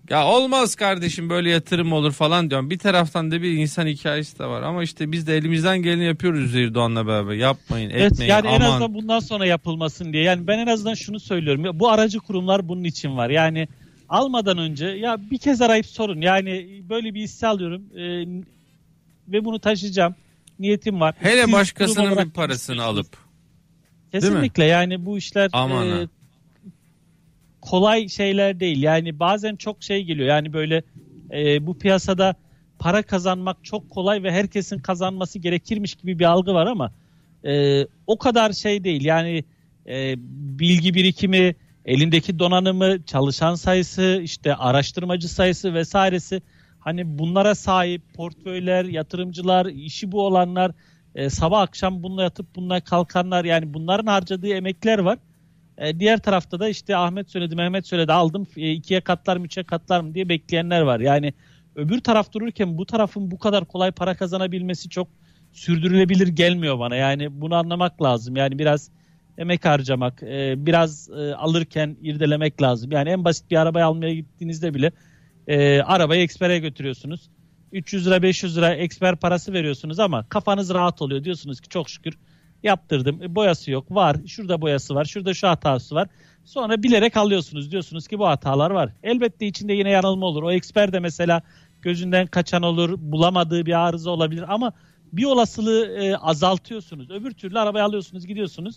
ya 0.10 0.26
olmaz 0.28 0.76
kardeşim 0.76 1.30
böyle 1.30 1.50
yatırım 1.50 1.94
olur 1.94 2.12
falan 2.12 2.50
diyorum. 2.50 2.70
Bir 2.70 2.80
taraftan 2.80 3.32
da 3.32 3.42
bir 3.42 3.52
insan 3.52 3.88
hikayesi 3.88 4.40
de 4.40 4.46
var 4.46 4.62
ama 4.62 4.84
işte 4.84 5.12
biz 5.12 5.28
de 5.28 5.38
elimizden 5.38 5.78
geleni 5.82 6.04
yapıyoruz 6.06 6.40
Üzeyir 6.44 6.74
Doğan'la 6.74 7.08
beraber. 7.08 7.34
Yapmayın, 7.34 7.90
Evet 7.90 8.12
etmeyin. 8.12 8.32
yani 8.32 8.48
en 8.48 8.56
aman. 8.56 8.66
azından 8.72 8.94
bundan 8.94 9.20
sonra 9.20 9.46
yapılmasın 9.46 10.14
diye. 10.14 10.24
Yani 10.24 10.48
ben 10.48 10.60
en 10.60 10.68
azından 10.68 10.94
şunu 10.94 11.20
söylüyorum. 11.20 11.80
Bu 11.80 11.90
aracı 11.90 12.20
kurumlar 12.20 12.68
bunun 12.68 12.84
için 12.84 13.18
var. 13.18 13.30
Yani 13.30 13.68
almadan 14.10 14.58
önce 14.58 14.86
ya 14.86 15.18
bir 15.32 15.38
kez 15.38 15.62
arayıp 15.62 15.86
sorun. 15.86 16.22
Yani 16.22 16.82
böyle 16.90 17.14
bir 17.14 17.22
hisse 17.22 17.48
alıyorum 17.48 17.84
e, 17.98 18.04
ve 19.28 19.46
bunu 19.46 19.60
taşıyacağım. 19.60 20.16
Niyetim 20.60 21.00
var. 21.00 21.16
Hele 21.20 21.44
Siz 21.44 21.52
başkasının 21.52 22.18
bir 22.26 22.30
parasını 22.30 22.84
alıp 22.84 23.08
Kesinlikle 24.12 24.64
yani 24.64 25.06
bu 25.06 25.18
işler 25.18 25.50
Aman 25.54 25.88
e, 25.88 26.08
kolay 27.62 28.08
şeyler 28.08 28.60
değil. 28.60 28.84
Yani 28.84 29.20
bazen 29.20 29.56
çok 29.56 29.84
şey 29.84 30.04
geliyor. 30.04 30.28
Yani 30.30 30.54
böyle 30.54 30.84
e, 31.32 31.68
bu 31.68 31.78
piyasada 31.78 32.36
para 32.80 33.02
kazanmak 33.02 33.58
çok 33.64 33.90
kolay 33.90 34.24
ve 34.24 34.32
herkesin 34.32 34.80
kazanması 34.80 35.40
gerekirmiş 35.40 35.96
gibi 35.96 36.20
bir 36.20 36.26
algı 36.26 36.54
var 36.54 36.68
ama 36.68 36.92
e, 37.44 37.86
o 38.08 38.18
kadar 38.18 38.54
şey 38.54 38.84
değil. 38.84 39.06
Yani 39.06 39.44
e, 39.88 40.16
bilgi 40.60 40.94
birikimi, 40.94 41.56
elindeki 41.86 42.40
donanımı, 42.40 43.04
çalışan 43.04 43.56
sayısı, 43.56 44.20
işte 44.24 44.56
araştırmacı 44.56 45.30
sayısı 45.30 45.74
vesairesi 45.74 46.42
hani 46.80 47.20
bunlara 47.20 47.56
sahip 47.56 48.02
portföyler, 48.14 48.86
yatırımcılar, 48.86 49.66
işi 49.66 50.12
bu 50.12 50.26
olanlar 50.26 50.72
e, 51.16 51.30
sabah 51.30 51.62
akşam 51.62 52.04
bununla 52.04 52.24
yatıp 52.24 52.56
bununla 52.56 52.82
kalkanlar 52.82 53.46
yani 53.46 53.74
bunların 53.74 54.08
harcadığı 54.08 54.54
emekler 54.54 55.00
var. 55.00 55.18
E, 55.78 56.00
diğer 56.00 56.18
tarafta 56.20 56.60
da 56.60 56.70
işte 56.70 56.96
Ahmet 56.96 57.30
söyledi, 57.30 57.56
Mehmet 57.56 57.88
söyledi 57.88 58.14
aldım 58.14 58.48
e, 58.58 58.72
ikiye 58.72 59.02
katlar 59.02 59.38
mı 59.38 59.46
üçe 59.46 59.64
katlar 59.64 60.02
mı 60.02 60.14
diye 60.14 60.30
bekleyenler 60.30 60.82
var. 60.82 61.00
Yani 61.00 61.34
öbür 61.76 62.00
taraf 62.00 62.34
dururken 62.34 62.78
bu 62.78 62.86
tarafın 62.86 63.32
bu 63.32 63.40
kadar 63.40 63.66
kolay 63.66 63.92
para 63.92 64.16
kazanabilmesi 64.16 64.90
çok 64.90 65.08
sürdürülebilir 65.54 66.28
gelmiyor 66.28 66.80
bana. 66.80 66.96
Yani 66.96 67.42
bunu 67.42 67.56
anlamak 67.56 68.02
lazım. 68.02 68.36
Yani 68.36 68.60
biraz 68.60 68.92
emek 69.38 69.66
harcamak, 69.66 70.24
e, 70.24 70.54
biraz 70.58 71.10
e, 71.10 71.36
alırken 71.36 71.98
irdelemek 72.02 72.62
lazım. 72.62 72.92
Yani 72.92 73.10
en 73.10 73.26
basit 73.26 73.52
bir 73.52 73.56
arabayı 73.56 73.86
almaya 73.86 74.14
gittiğinizde 74.14 74.74
bile 74.74 74.92
e, 75.48 75.82
arabayı 75.82 76.22
ekspere 76.24 76.60
götürüyorsunuz. 76.60 77.30
300 77.72 78.08
lira 78.08 78.22
500 78.22 78.58
lira 78.58 78.74
eksper 78.74 79.16
parası 79.16 79.54
veriyorsunuz 79.54 80.00
ama 80.00 80.30
kafanız 80.30 80.74
rahat 80.74 81.02
oluyor. 81.02 81.24
Diyorsunuz 81.24 81.62
ki 81.62 81.70
çok 81.70 81.90
şükür 81.90 82.18
yaptırdım. 82.64 83.22
E, 83.24 83.36
boyası 83.36 83.72
yok. 83.72 83.92
Var. 83.92 84.18
Şurada 84.28 84.62
boyası 84.62 84.96
var. 84.96 85.06
Şurada 85.06 85.34
şu 85.34 85.48
hatası 85.48 85.96
var. 85.96 86.08
Sonra 86.46 86.84
bilerek 86.84 87.18
alıyorsunuz. 87.18 87.72
Diyorsunuz 87.72 88.08
ki 88.08 88.20
bu 88.20 88.28
hatalar 88.28 88.72
var. 88.72 88.90
Elbette 89.04 89.48
içinde 89.48 89.74
yine 89.74 89.90
yanılma 89.90 90.26
olur. 90.26 90.44
O 90.44 90.52
eksper 90.52 90.94
de 90.94 91.00
mesela 91.00 91.42
gözünden 91.82 92.28
kaçan 92.28 92.64
olur. 92.64 92.98
Bulamadığı 92.98 93.66
bir 93.66 93.88
arıza 93.88 94.12
olabilir 94.12 94.46
ama 94.54 94.74
bir 95.14 95.26
olasılığı 95.26 95.86
e, 95.86 96.16
azaltıyorsunuz. 96.16 97.12
Öbür 97.12 97.32
türlü 97.32 97.60
arabayı 97.60 97.86
alıyorsunuz 97.86 98.28
gidiyorsunuz. 98.28 98.76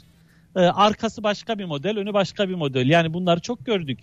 E, 0.57 0.61
arkası 0.61 1.23
başka 1.23 1.59
bir 1.59 1.65
model, 1.65 1.99
önü 1.99 2.15
başka 2.15 2.49
bir 2.49 2.55
model. 2.55 2.89
Yani 2.89 3.15
bunları 3.15 3.41
çok 3.41 3.67
gördük. 3.67 3.99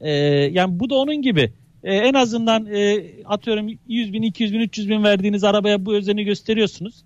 E, 0.00 0.10
yani 0.52 0.80
bu 0.80 0.90
da 0.90 0.94
onun 0.94 1.22
gibi. 1.22 1.52
E, 1.84 1.94
en 1.94 2.14
azından 2.14 2.66
e, 2.66 3.04
atıyorum 3.24 3.68
100 3.88 4.12
bin, 4.12 4.22
200 4.22 4.52
bin, 4.52 4.60
300 4.60 4.88
bin 4.88 5.04
verdiğiniz 5.04 5.44
arabaya 5.44 5.86
bu 5.86 5.94
özeni 5.94 6.24
gösteriyorsunuz. 6.24 7.04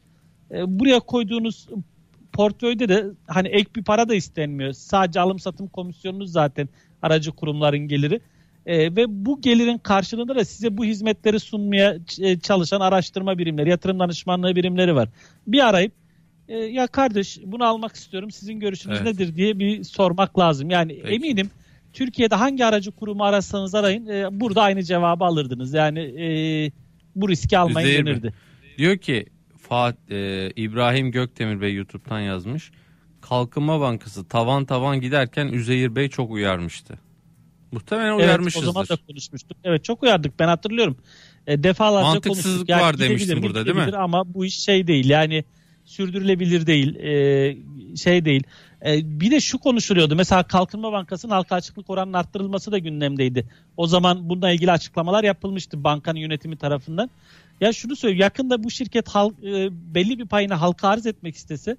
E, 0.51 0.79
buraya 0.79 1.01
koyduğunuz 1.01 1.69
portföyde 2.33 2.89
de 2.89 3.05
hani 3.27 3.49
ek 3.49 3.71
bir 3.77 3.85
para 3.85 4.09
da 4.09 4.15
istenmiyor. 4.15 4.73
Sadece 4.73 5.21
alım 5.21 5.39
satım 5.39 5.69
komisyonunuz 5.69 6.33
zaten 6.33 6.69
aracı 7.03 7.33
kurumların 7.33 7.79
geliri. 7.79 8.21
E, 8.67 8.97
ve 8.97 9.05
bu 9.09 9.41
gelirin 9.41 9.79
karşılığında 9.79 10.37
da 10.37 10.45
size 10.45 10.77
bu 10.77 10.85
hizmetleri 10.85 11.41
sunmaya 11.41 11.97
e, 12.21 12.39
çalışan 12.39 12.81
araştırma 12.81 13.39
birimleri, 13.39 13.71
yatırım 13.71 13.99
danışmanlığı 13.99 14.57
birimleri 14.57 14.95
var. 14.95 15.09
Bir 15.47 15.69
arayıp 15.69 15.93
e, 16.49 16.57
ya 16.57 16.87
kardeş 16.87 17.39
bunu 17.45 17.65
almak 17.65 17.95
istiyorum 17.95 18.31
sizin 18.31 18.61
görüşünüz 18.61 18.99
Evet. 19.03 19.13
nedir 19.15 19.37
diye 19.37 19.59
bir 19.59 19.85
sormak 19.85 20.39
lazım. 20.39 20.71
Yani 20.71 21.01
Peki. 21.03 21.15
eminim 21.15 21.51
Türkiye'de 21.93 22.35
hangi 22.35 22.65
aracı 22.65 22.93
kurumu 22.93 23.25
ararsanız 23.25 23.75
arayın 23.75 24.07
e, 24.07 24.41
burada 24.41 24.63
aynı 24.63 24.83
cevabı 24.83 25.25
alırdınız. 25.25 25.75
Yani 25.75 26.01
e, 26.01 26.27
bu 27.17 27.29
riski 27.29 27.59
almayın 27.59 28.07
denirdi. 28.07 28.35
Diyor 28.79 28.99
ki 28.99 29.27
Fat, 29.59 29.97
e, 30.11 30.51
İbrahim 30.57 31.11
Gökdemir 31.11 31.61
Bey 31.61 31.75
YouTube'dan 31.75 32.21
yazmış. 32.21 32.71
Kalkınma 33.21 33.81
Bankası 33.81 34.29
tavan 34.29 34.65
tavan 34.65 35.01
giderken 35.01 35.47
Üzeyir 35.47 35.97
Bey 35.97 36.09
çok 36.09 36.31
uyarmıştı. 36.31 36.99
Muhtemelen 37.73 38.09
Evet, 38.09 38.21
o 38.21 38.25
uyarmışızdır. 38.25 38.67
zaman 38.67 38.89
da 38.89 38.97
konuşmuştuk. 39.09 39.57
Evet 39.65 39.85
çok 39.85 40.03
uyardık 40.03 40.39
ben 40.39 40.49
hatırlıyorum. 40.49 40.97
E, 41.47 41.63
defalarca 41.63 42.09
Mantıksızlık 42.09 42.45
konuştuk. 42.45 42.69
Yani 42.69 42.83
var 42.83 42.95
gidebilir, 42.95 43.43
burada, 43.43 43.67
değil 43.67 43.77
mi? 43.77 43.97
Ama 43.97 44.35
bu 44.35 44.45
iş 44.45 44.59
şey 44.61 44.87
değil 44.87 45.11
yani 45.11 45.45
sürdürülebilir 45.89 46.67
değil 46.67 46.97
e, 46.97 47.57
şey 47.97 48.25
değil. 48.25 48.43
E, 48.87 49.21
bir 49.21 49.31
de 49.31 49.41
şu 49.41 49.59
konuşuluyordu 49.59 50.17
mesela 50.17 50.43
Kalkınma 50.43 50.93
Bankası'nın 50.93 51.33
halka 51.33 51.55
açıklık 51.55 51.91
oranının 51.91 52.13
arttırılması 52.13 52.73
da 52.73 52.79
gündemdeydi. 52.79 53.47
O 53.77 53.87
zaman 53.87 54.29
bununla 54.29 54.51
ilgili 54.51 54.73
açıklamalar 54.73 55.25
yapılmıştı 55.25 55.85
bankanın 55.85 56.19
yönetimi 56.19 56.57
tarafından. 56.57 57.11
Ya 57.61 57.73
şunu 57.73 57.97
söyleyeyim 57.97 58.21
yakında 58.21 58.65
bu 58.65 58.71
şirket 58.71 59.09
halk, 59.09 59.45
e, 59.45 59.69
belli 59.95 60.19
bir 60.19 60.27
payını 60.27 60.55
halka 60.55 60.89
arz 60.89 61.07
etmek 61.07 61.37
istese 61.37 61.77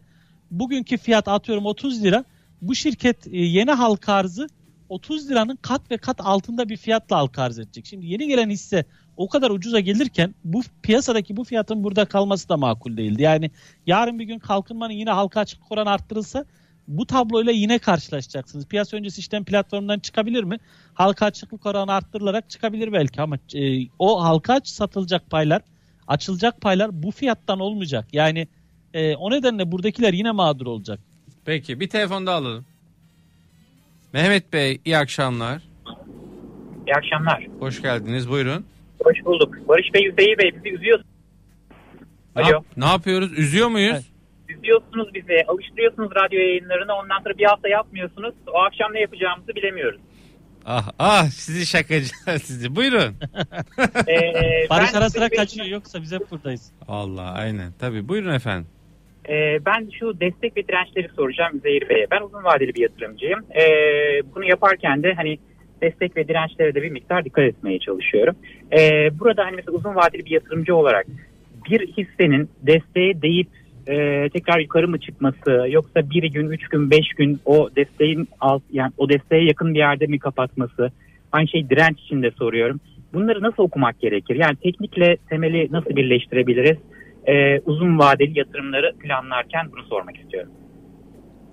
bugünkü 0.52 0.98
fiyat 0.98 1.28
atıyorum 1.28 1.66
30 1.66 2.04
lira 2.04 2.26
bu 2.62 2.76
şirket 2.76 3.28
e, 3.28 3.38
yeni 3.38 3.72
halka 3.72 4.14
arzı 4.14 4.48
30 4.90 5.30
liranın 5.30 5.60
kat 5.62 5.92
ve 5.92 5.98
kat 5.98 6.22
altında 6.22 6.70
bir 6.70 6.78
fiyatla 6.78 7.18
halka 7.18 7.44
arz 7.44 7.60
edecek. 7.60 7.86
Şimdi 7.86 8.06
yeni 8.06 8.28
gelen 8.28 8.50
hisse 8.50 8.86
o 9.20 9.30
kadar 9.30 9.50
ucuza 9.50 9.80
gelirken 9.80 10.36
bu 10.44 10.62
piyasadaki 10.84 11.38
bu 11.38 11.44
fiyatın 11.44 11.84
burada 11.84 12.06
kalması 12.06 12.50
da 12.50 12.58
makul 12.58 12.98
değildi. 12.98 13.22
Yani 13.22 13.52
yarın 13.88 14.20
bir 14.20 14.24
gün 14.24 14.40
kalkınmanın 14.40 14.94
yine 14.94 15.10
halka 15.12 15.40
açık 15.40 15.72
oranı 15.72 15.90
arttırılsa 15.90 16.46
bu 16.88 17.06
tabloyla 17.06 17.52
yine 17.52 17.80
karşılaşacaksınız. 17.80 18.66
Piyasa 18.66 18.98
öncesi 18.98 19.20
işlem 19.20 19.44
platformundan 19.44 20.00
çıkabilir 20.00 20.44
mi? 20.44 20.58
Halka 20.94 21.26
açıklık 21.26 21.66
oranı 21.66 21.92
arttırılarak 21.92 22.50
çıkabilir 22.50 22.94
belki 22.94 23.22
ama 23.22 23.38
e, 23.56 23.88
o 24.00 24.24
halka 24.24 24.54
aç 24.54 24.68
satılacak 24.68 25.30
paylar, 25.30 25.62
açılacak 26.08 26.62
paylar 26.62 27.04
bu 27.04 27.12
fiyattan 27.12 27.60
olmayacak. 27.60 28.08
Yani 28.14 28.48
e, 28.94 29.16
o 29.16 29.32
nedenle 29.32 29.72
buradakiler 29.72 30.14
yine 30.14 30.32
mağdur 30.32 30.66
olacak. 30.66 31.00
Peki 31.46 31.80
bir 31.80 31.90
telefon 31.90 32.28
daha 32.28 32.36
alalım. 32.36 32.66
Mehmet 34.14 34.54
Bey 34.54 34.82
iyi 34.86 34.98
akşamlar. 34.98 35.62
İyi 36.88 36.96
akşamlar. 36.96 37.48
Hoş 37.60 37.82
geldiniz 37.82 38.30
buyurun. 38.30 38.66
Hoş 39.04 39.26
bulduk. 39.26 39.68
Barış 39.68 39.94
Bey, 39.94 40.08
Üzeyir 40.08 40.38
Bey 40.38 40.52
bizi 40.56 40.76
üzüyorsunuz. 40.76 41.10
Ne, 42.36 42.42
Alo. 42.44 42.52
yap- 42.52 42.66
ne 42.78 42.86
yapıyoruz? 42.86 43.40
Üzüyor 43.40 43.68
muyuz? 43.68 43.92
Evet. 44.50 44.58
Üzüyorsunuz 44.60 45.14
bizi. 45.14 45.44
Alıştırıyorsunuz 45.48 46.12
radyo 46.16 46.40
yayınlarına. 46.40 46.94
Ondan 46.96 47.18
sonra 47.24 47.38
bir 47.38 47.44
hafta 47.46 47.70
yapmıyorsunuz. 47.70 48.34
O 48.48 48.58
akşam 48.60 48.94
ne 48.94 49.00
yapacağımızı 49.02 49.56
bilemiyoruz. 49.56 50.02
Ah 50.66 50.90
ah 51.00 51.26
sizi 51.30 51.66
şakacılar 51.66 52.38
sizi. 52.44 52.76
Buyurun. 52.76 53.16
Ee, 54.08 54.16
Barış 54.70 54.94
ben- 54.94 55.00
ara 55.00 55.10
sıra 55.10 55.28
ben- 55.32 55.38
kaçıyor 55.38 55.68
yoksa 55.68 56.02
biz 56.02 56.12
hep 56.12 56.32
buradayız. 56.32 56.72
Allah 56.88 57.32
aynen. 57.32 57.72
Tabii 57.80 58.08
buyurun 58.08 58.34
efendim. 58.34 58.68
Ee, 59.30 59.66
ben 59.66 59.90
şu 60.00 60.20
destek 60.20 60.58
ve 60.58 60.68
dirençleri 60.68 61.10
soracağım 61.16 61.58
Üzeyir 61.58 61.90
Bey'e. 61.90 62.08
Ben 62.12 62.22
uzun 62.22 62.44
vadeli 62.44 62.76
bir 62.76 62.82
yatırımcıyım. 62.82 63.40
Ee, 63.56 63.66
bunu 64.36 64.46
yaparken 64.46 65.04
de 65.04 65.14
hani 65.14 65.40
destek 65.82 66.18
ve 66.18 66.28
dirençlere 66.28 66.76
de 66.76 66.82
bir 66.82 66.90
miktar 66.90 67.26
dikkat 67.26 67.46
etmeye 67.46 67.80
çalışıyorum. 67.80 68.36
Ee, 68.78 69.10
burada 69.20 69.46
hani 69.46 69.56
mesela 69.56 69.78
uzun 69.78 69.96
vadeli 69.96 70.26
bir 70.26 70.32
yatırımcı 70.32 70.76
olarak 70.76 71.06
bir 71.70 71.88
hissenin 71.88 72.50
desteğe 72.62 73.22
değip 73.22 73.48
e, 73.88 74.30
tekrar 74.30 74.60
yukarı 74.60 74.88
mı 74.88 75.00
çıkması 75.00 75.68
yoksa 75.70 76.10
bir 76.10 76.24
gün, 76.24 76.50
üç 76.50 76.68
gün, 76.68 76.92
beş 76.92 77.14
gün 77.18 77.40
o 77.46 77.70
desteğin 77.76 78.28
alt 78.40 78.62
yani 78.72 78.92
o 78.98 79.10
desteğe 79.10 79.46
yakın 79.46 79.74
bir 79.74 79.80
yerde 79.80 80.06
mi 80.06 80.20
kapatması? 80.20 80.92
Aynı 81.32 81.48
şey 81.48 81.70
direnç 81.70 82.00
için 82.00 82.24
de 82.24 82.32
soruyorum. 82.32 82.80
Bunları 83.14 83.42
nasıl 83.42 83.64
okumak 83.64 84.00
gerekir? 84.00 84.36
Yani 84.36 84.56
teknikle 84.56 85.18
temeli 85.30 85.68
nasıl 85.72 85.96
birleştirebiliriz? 85.96 86.78
Ee, 87.28 87.60
uzun 87.60 88.00
vadeli 88.00 88.40
yatırımları 88.40 88.94
planlarken 89.00 89.72
bunu 89.72 89.84
sormak 89.84 90.18
istiyorum. 90.18 90.52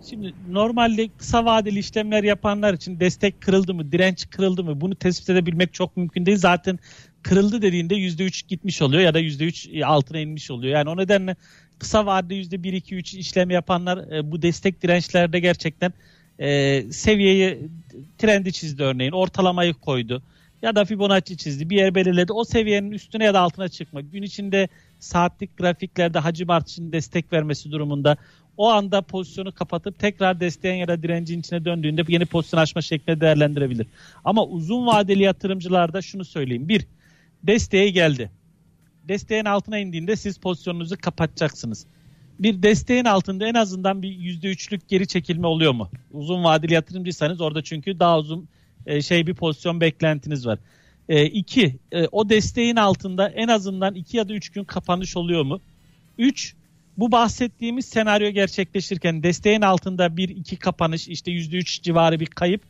Şimdi 0.08 0.34
normalde 0.48 1.08
kısa 1.08 1.44
vadeli 1.44 1.78
işlemler 1.78 2.24
yapanlar 2.24 2.74
için 2.74 3.00
destek 3.00 3.40
kırıldı 3.40 3.74
mı, 3.74 3.92
direnç 3.92 4.30
kırıldı 4.30 4.64
mı 4.64 4.80
bunu 4.80 4.94
tespit 4.94 5.30
edebilmek 5.30 5.74
çok 5.74 5.96
mümkün 5.96 6.26
değil. 6.26 6.38
Zaten 6.38 6.78
kırıldı 7.22 7.62
dediğinde 7.62 7.94
%3 7.94 8.48
gitmiş 8.48 8.82
oluyor 8.82 9.02
ya 9.02 9.14
da 9.14 9.20
%3 9.20 9.84
altına 9.84 10.18
inmiş 10.18 10.50
oluyor. 10.50 10.74
Yani 10.74 10.90
o 10.90 10.96
nedenle 10.96 11.36
kısa 11.78 12.06
vadede 12.06 12.34
%1, 12.34 12.76
2, 12.76 12.96
3 12.96 13.14
işlem 13.14 13.50
yapanlar 13.50 14.12
e, 14.12 14.30
bu 14.30 14.42
destek 14.42 14.82
dirençlerde 14.82 15.40
gerçekten 15.40 15.92
e, 16.38 16.82
seviyeyi 16.92 17.58
trendi 18.18 18.52
çizdi 18.52 18.82
örneğin 18.82 19.12
ortalamayı 19.12 19.74
koydu 19.74 20.22
ya 20.62 20.76
da 20.76 20.84
Fibonacci 20.84 21.36
çizdi 21.36 21.70
bir 21.70 21.76
yer 21.76 21.94
belirledi 21.94 22.32
o 22.32 22.44
seviyenin 22.44 22.90
üstüne 22.90 23.24
ya 23.24 23.34
da 23.34 23.40
altına 23.40 23.68
çıkma 23.68 24.00
gün 24.00 24.22
içinde 24.22 24.68
saatlik 24.98 25.56
grafiklerde 25.56 26.18
hacim 26.18 26.50
artışının 26.50 26.92
destek 26.92 27.32
vermesi 27.32 27.70
durumunda 27.70 28.16
o 28.56 28.68
anda 28.68 29.02
pozisyonu 29.02 29.52
kapatıp 29.52 29.98
tekrar 29.98 30.40
desteğin 30.40 30.76
ya 30.76 30.88
da 30.88 31.02
direncin 31.02 31.40
içine 31.40 31.64
döndüğünde 31.64 32.02
yeni 32.08 32.24
pozisyon 32.24 32.60
açma 32.60 32.82
şeklinde 32.82 33.20
değerlendirebilir. 33.20 33.86
Ama 34.24 34.44
uzun 34.44 34.86
vadeli 34.86 35.22
yatırımcılarda 35.22 36.02
şunu 36.02 36.24
söyleyeyim. 36.24 36.68
Bir, 36.68 36.86
desteğe 37.42 37.90
geldi. 37.90 38.30
Desteğin 39.04 39.44
altına 39.44 39.78
indiğinde 39.78 40.16
siz 40.16 40.38
pozisyonunuzu 40.38 40.96
kapatacaksınız. 41.02 41.86
Bir 42.38 42.62
desteğin 42.62 43.04
altında 43.04 43.46
en 43.46 43.54
azından 43.54 44.02
bir 44.02 44.08
%3'lük 44.08 44.80
geri 44.88 45.06
çekilme 45.06 45.46
oluyor 45.46 45.72
mu? 45.72 45.90
Uzun 46.10 46.44
vadeli 46.44 46.74
yatırımcıysanız 46.74 47.40
orada 47.40 47.62
çünkü 47.62 48.00
daha 48.00 48.18
uzun 48.18 48.48
e, 48.86 49.02
şey 49.02 49.26
bir 49.26 49.34
pozisyon 49.34 49.80
beklentiniz 49.80 50.46
var. 50.46 50.58
E, 51.08 51.24
iki, 51.24 51.76
e, 51.92 52.06
o 52.12 52.28
desteğin 52.28 52.76
altında 52.76 53.28
en 53.28 53.48
azından 53.48 53.94
iki 53.94 54.16
ya 54.16 54.28
da 54.28 54.32
üç 54.34 54.48
gün 54.48 54.64
kapanış 54.64 55.16
oluyor 55.16 55.42
mu? 55.42 55.60
Üç, 56.18 56.54
bu 56.96 57.12
bahsettiğimiz 57.12 57.86
senaryo 57.86 58.30
gerçekleşirken 58.30 59.22
desteğin 59.22 59.62
altında 59.62 60.16
bir 60.16 60.28
iki 60.28 60.56
kapanış 60.56 61.08
işte 61.08 61.30
yüzde 61.30 61.56
üç 61.56 61.82
civarı 61.82 62.20
bir 62.20 62.26
kayıp 62.26 62.62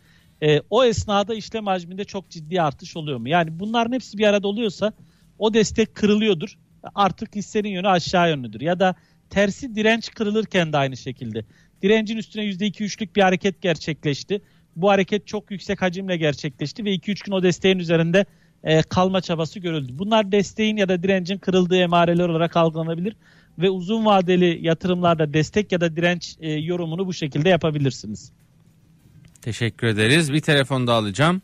e, 0.42 0.60
o 0.70 0.84
esnada 0.84 1.34
işlem 1.34 1.66
hacminde 1.66 2.04
çok 2.04 2.30
ciddi 2.30 2.62
artış 2.62 2.96
oluyor 2.96 3.18
mu? 3.18 3.28
Yani 3.28 3.60
bunların 3.60 3.92
hepsi 3.92 4.18
bir 4.18 4.26
arada 4.26 4.48
oluyorsa 4.48 4.92
o 5.38 5.54
destek 5.54 5.94
kırılıyordur. 5.94 6.58
Artık 6.94 7.34
hissenin 7.34 7.68
yönü 7.68 7.88
aşağı 7.88 8.30
yönlüdür. 8.30 8.60
Ya 8.60 8.80
da 8.80 8.94
tersi 9.30 9.74
direnç 9.74 10.10
kırılırken 10.10 10.72
de 10.72 10.76
aynı 10.76 10.96
şekilde. 10.96 11.44
Direncin 11.82 12.16
üstüne 12.16 12.44
%2-3'lük 12.44 13.16
bir 13.16 13.22
hareket 13.22 13.62
gerçekleşti. 13.62 14.42
Bu 14.76 14.90
hareket 14.90 15.26
çok 15.26 15.50
yüksek 15.50 15.82
hacimle 15.82 16.16
gerçekleşti 16.16 16.84
ve 16.84 16.94
2-3 16.94 17.24
gün 17.24 17.32
o 17.32 17.42
desteğin 17.42 17.78
üzerinde 17.78 18.26
e, 18.64 18.82
kalma 18.82 19.20
çabası 19.20 19.60
görüldü. 19.60 19.92
Bunlar 19.94 20.32
desteğin 20.32 20.76
ya 20.76 20.88
da 20.88 21.02
direncin 21.02 21.38
kırıldığı 21.38 21.76
emareler 21.76 22.28
olarak 22.28 22.56
algılanabilir 22.56 23.16
ve 23.58 23.70
uzun 23.70 24.04
vadeli 24.04 24.66
yatırımlarda 24.66 25.34
destek 25.34 25.72
ya 25.72 25.80
da 25.80 25.96
direnç 25.96 26.36
e, 26.40 26.52
yorumunu 26.52 27.06
bu 27.06 27.12
şekilde 27.12 27.48
yapabilirsiniz. 27.48 28.32
Teşekkür 29.42 29.86
ederiz. 29.86 30.32
Bir 30.32 30.40
telefon 30.40 30.86
daha 30.86 30.96
alacağım. 30.96 31.42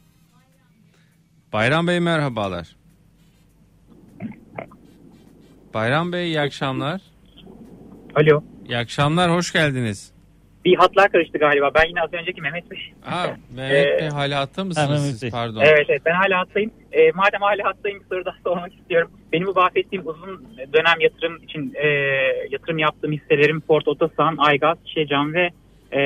Bayram 1.53 1.87
Bey 1.87 2.01
merhabalar. 2.01 2.77
Bayram 5.75 6.13
Bey 6.13 6.27
iyi 6.27 6.41
akşamlar. 6.41 7.01
Alo. 8.15 8.45
İyi 8.69 8.77
akşamlar 8.77 9.31
hoş 9.31 9.53
geldiniz. 9.53 10.12
Bir 10.65 10.77
hatlar 10.77 11.13
karıştı 11.13 11.39
galiba. 11.39 11.71
Ben 11.75 11.89
yine 11.89 12.01
az 12.03 12.13
önceki 12.13 12.41
Mehmet'miş. 12.41 12.93
Ha, 13.01 13.37
Mehmet 13.57 13.87
Ee, 13.87 13.99
Bey 14.01 14.09
hala 14.09 14.41
hatta 14.41 14.63
ha, 14.63 14.65
mısınız 14.67 14.91
Mehmet 14.91 15.19
siz? 15.19 15.31
Pardon. 15.31 15.61
Evet 15.61 15.87
evet 15.89 16.03
ben 16.07 16.15
hala 16.15 16.39
hattayım. 16.41 16.71
Ee, 16.93 17.11
madem 17.15 17.41
hala 17.41 17.65
hattayım 17.65 18.01
bir 18.01 18.05
soru 18.05 18.25
daha 18.25 18.35
sormak 18.45 18.75
istiyorum. 18.75 19.11
Benim 19.33 19.47
bu 19.47 19.55
bahsettiğim 19.55 20.07
uzun 20.07 20.47
dönem 20.73 21.01
yatırım 21.01 21.37
için 21.43 21.75
e, 21.75 21.87
yatırım 22.51 22.79
yaptığım 22.79 23.13
hisselerim 23.13 23.61
Ford 23.61 23.87
Otosan, 23.87 24.37
Aygaz, 24.39 24.79
Şişecam 24.87 25.35
ve 25.35 25.51
e, 25.99 26.01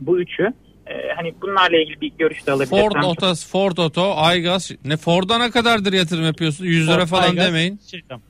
bu 0.00 0.20
üçü. 0.20 0.52
E, 0.86 0.92
hani 1.16 1.34
bunlarla 1.42 1.76
ilgili 1.78 2.00
bir 2.00 2.12
görüş 2.18 2.46
de 2.46 2.52
alabilirsem. 2.52 2.88
Ford 2.88 3.02
Auto, 3.02 3.34
Ford 3.34 3.76
Auto, 3.78 4.14
Aygaz. 4.16 4.70
Ne 4.84 4.96
Ford'a 4.96 5.38
ne 5.38 5.50
kadardır 5.50 5.92
yatırım 5.92 6.24
yapıyorsun? 6.24 6.64
100 6.64 6.88
lira 6.88 6.98
Ford, 6.98 7.06
falan 7.06 7.28
Aygaz, 7.28 7.46
demeyin. 7.46 7.80
şey, 7.90 8.00
tamam. 8.08 8.22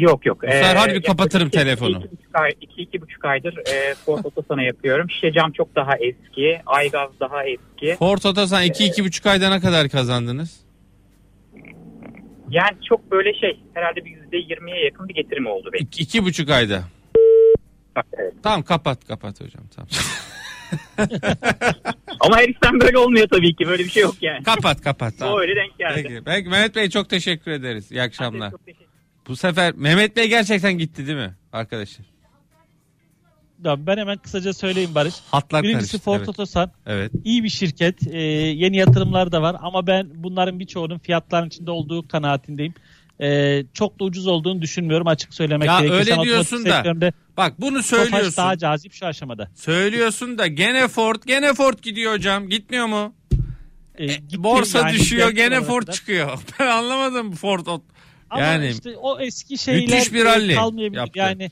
Yok 0.00 0.26
yok. 0.26 0.42
Bu 0.42 0.46
sefer 0.46 0.76
harbi 0.76 0.78
yaklaşık 0.88 1.06
kapatırım 1.06 1.48
iki- 1.48 1.58
telefonu. 1.58 1.90
iki 1.98 2.10
buçuk 2.10 2.34
ay- 2.34 2.54
iki, 2.60 2.82
iki 2.82 3.00
buçuk 3.02 3.24
aydır 3.24 3.54
e, 3.58 3.94
Ford 3.94 4.24
Otosan'a 4.24 4.62
yapıyorum. 4.62 5.10
Şişecam 5.10 5.52
çok 5.52 5.74
daha 5.76 5.92
eski. 5.96 6.60
Aygaz 6.66 7.10
daha 7.20 7.44
eski. 7.44 7.96
Ford 7.98 8.24
Auto 8.24 8.46
sen 8.46 8.66
2-2,5 8.66 9.28
ayda 9.30 9.50
ne 9.50 9.60
kadar 9.60 9.88
kazandınız? 9.88 10.60
Yani 12.50 12.76
çok 12.88 13.10
böyle 13.10 13.34
şey 13.34 13.60
herhalde 13.74 14.04
bir 14.04 14.10
yüzde 14.10 14.36
yirmiye 14.36 14.84
yakın 14.84 15.08
bir 15.08 15.14
getirim 15.14 15.46
oldu 15.46 15.70
benim. 15.72 15.86
2,5 15.86 16.52
ayda. 16.52 16.82
Evet. 18.18 18.32
Tamam 18.42 18.62
kapat 18.62 19.06
kapat 19.08 19.40
hocam 19.40 19.62
tamam. 19.76 19.88
Ama 22.20 22.36
her 22.36 22.48
işten 22.48 22.80
böyle 22.80 22.98
olmuyor 22.98 23.28
tabii 23.28 23.54
ki. 23.56 23.66
Böyle 23.66 23.84
bir 23.84 23.90
şey 23.90 24.02
yok 24.02 24.14
yani. 24.20 24.42
Kapat 24.42 24.80
kapat. 24.80 25.14
Tamam. 25.18 25.34
O 25.34 25.40
öyle 25.40 25.56
denk 25.56 25.78
geldi. 25.78 26.02
Peki. 26.08 26.22
Peki, 26.26 26.48
Mehmet 26.48 26.76
Bey 26.76 26.90
çok 26.90 27.08
teşekkür 27.08 27.50
ederiz. 27.50 27.92
İyi 27.92 28.02
akşamlar. 28.02 28.50
Çok 28.50 28.66
teşekkür 28.66 28.83
Bu 29.28 29.36
sefer 29.36 29.74
Mehmet 29.74 30.16
Bey 30.16 30.28
gerçekten 30.28 30.78
gitti 30.78 31.06
değil 31.06 31.18
mi 31.18 31.34
arkadaşlar? 31.52 32.06
Ben 33.58 33.96
hemen 33.96 34.18
kısaca 34.18 34.52
söyleyeyim 34.52 34.94
Barış. 34.94 35.14
Hatlar 35.30 35.62
Birincisi 35.62 35.90
karıştı. 35.90 35.98
Ford 35.98 36.18
evet. 36.18 36.28
Otosan 36.28 36.72
evet. 36.86 37.12
iyi 37.24 37.44
bir 37.44 37.48
şirket. 37.48 38.06
Ee, 38.06 38.18
yeni 38.20 38.76
yatırımlar 38.76 39.32
da 39.32 39.42
var 39.42 39.56
ama 39.60 39.86
ben 39.86 40.10
bunların 40.14 40.60
birçoğunun 40.60 40.98
fiyatların 40.98 41.46
içinde 41.46 41.70
olduğu 41.70 42.08
kanaatindeyim. 42.08 42.74
Ee, 43.20 43.62
çok 43.74 44.00
da 44.00 44.04
ucuz 44.04 44.26
olduğunu 44.26 44.62
düşünmüyorum 44.62 45.06
açık 45.06 45.34
söylemek 45.34 45.68
Ya 45.68 45.78
gerekirse. 45.78 46.00
öyle 46.00 46.12
Otomotiv 46.12 46.30
diyorsun 46.30 46.64
da 46.64 47.12
Bak 47.36 47.60
bunu 47.60 47.76
Tofaş 47.76 47.86
söylüyorsun. 47.86 48.36
daha 48.36 48.58
cazip 48.58 48.92
şu 48.92 49.06
aşamada. 49.06 49.50
Söylüyorsun 49.54 50.38
da 50.38 50.46
gene 50.46 50.88
Ford 50.88 51.22
gene 51.26 51.54
Ford 51.54 51.78
gidiyor 51.82 52.12
hocam. 52.12 52.48
Gitmiyor 52.48 52.86
mu? 52.86 53.14
E, 53.98 54.06
gitti 54.06 54.42
borsa 54.44 54.78
yani 54.78 54.92
düşüyor 54.92 55.30
gene 55.30 55.60
Ford 55.62 55.88
çıkıyor. 55.88 56.38
Ben 56.60 56.66
anlamadım 56.66 57.32
Ford. 57.32 57.66
Ama 58.30 58.42
Yani 58.42 58.68
işte 58.68 58.96
o 58.96 59.20
eski 59.20 59.58
şeyler 59.58 60.12
bir 60.12 60.20
e, 60.20 60.24
rally 60.24 60.54
kalmayabilir. 60.54 60.98
yaptı. 60.98 61.18
Yani 61.18 61.50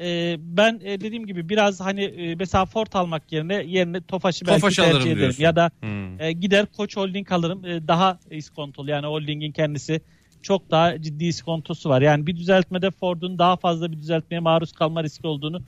e, 0.00 0.36
ben 0.38 0.80
e, 0.84 1.00
dediğim 1.00 1.26
gibi 1.26 1.48
biraz 1.48 1.80
hani 1.80 2.04
e, 2.04 2.34
mesela 2.34 2.64
Ford 2.64 2.92
almak 2.92 3.32
yerine 3.32 3.54
yerine 3.66 4.00
Tofaş'ı 4.00 4.46
belki 4.46 4.60
Tofaş 4.60 4.76
tercih 4.76 4.90
alırım 4.90 5.06
ederim. 5.06 5.18
diyorsun. 5.18 5.42
Ya 5.42 5.56
da 5.56 5.70
Hmm. 5.80 6.20
e, 6.20 6.32
gider 6.32 6.66
Koç 6.76 6.96
Holding 6.96 7.32
alırım. 7.32 7.64
E, 7.64 7.88
daha 7.88 8.18
iskontolu 8.30 8.90
yani 8.90 9.06
holdingin 9.06 9.52
kendisi 9.52 10.00
çok 10.42 10.70
daha 10.70 11.02
ciddi 11.02 11.24
iskontosu 11.24 11.88
var. 11.88 12.02
Yani 12.02 12.26
bir 12.26 12.36
düzeltmede 12.36 12.90
Ford'un 12.90 13.38
daha 13.38 13.56
fazla 13.56 13.92
bir 13.92 13.96
düzeltmeye 13.96 14.40
maruz 14.40 14.72
kalma 14.72 15.02
riski 15.04 15.26
olduğunu 15.26 15.62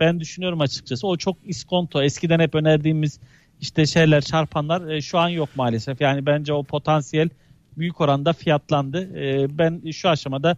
ben 0.00 0.20
düşünüyorum 0.20 0.60
açıkçası. 0.60 1.06
O 1.06 1.16
çok 1.16 1.36
iskonto. 1.44 2.02
Eskiden 2.02 2.40
hep 2.40 2.54
önerdiğimiz 2.54 3.20
işte 3.60 3.86
şeyler 3.86 4.20
çarpanlar 4.20 4.88
e, 4.90 5.00
şu 5.00 5.18
an 5.18 5.28
yok 5.28 5.48
maalesef. 5.56 6.00
Yani 6.00 6.26
bence 6.26 6.52
o 6.52 6.62
potansiyel 6.62 7.28
büyük 7.76 8.00
oranda 8.00 8.32
fiyatlandı. 8.32 9.18
E, 9.18 9.58
ben 9.58 9.90
şu 9.90 10.08
aşamada 10.08 10.56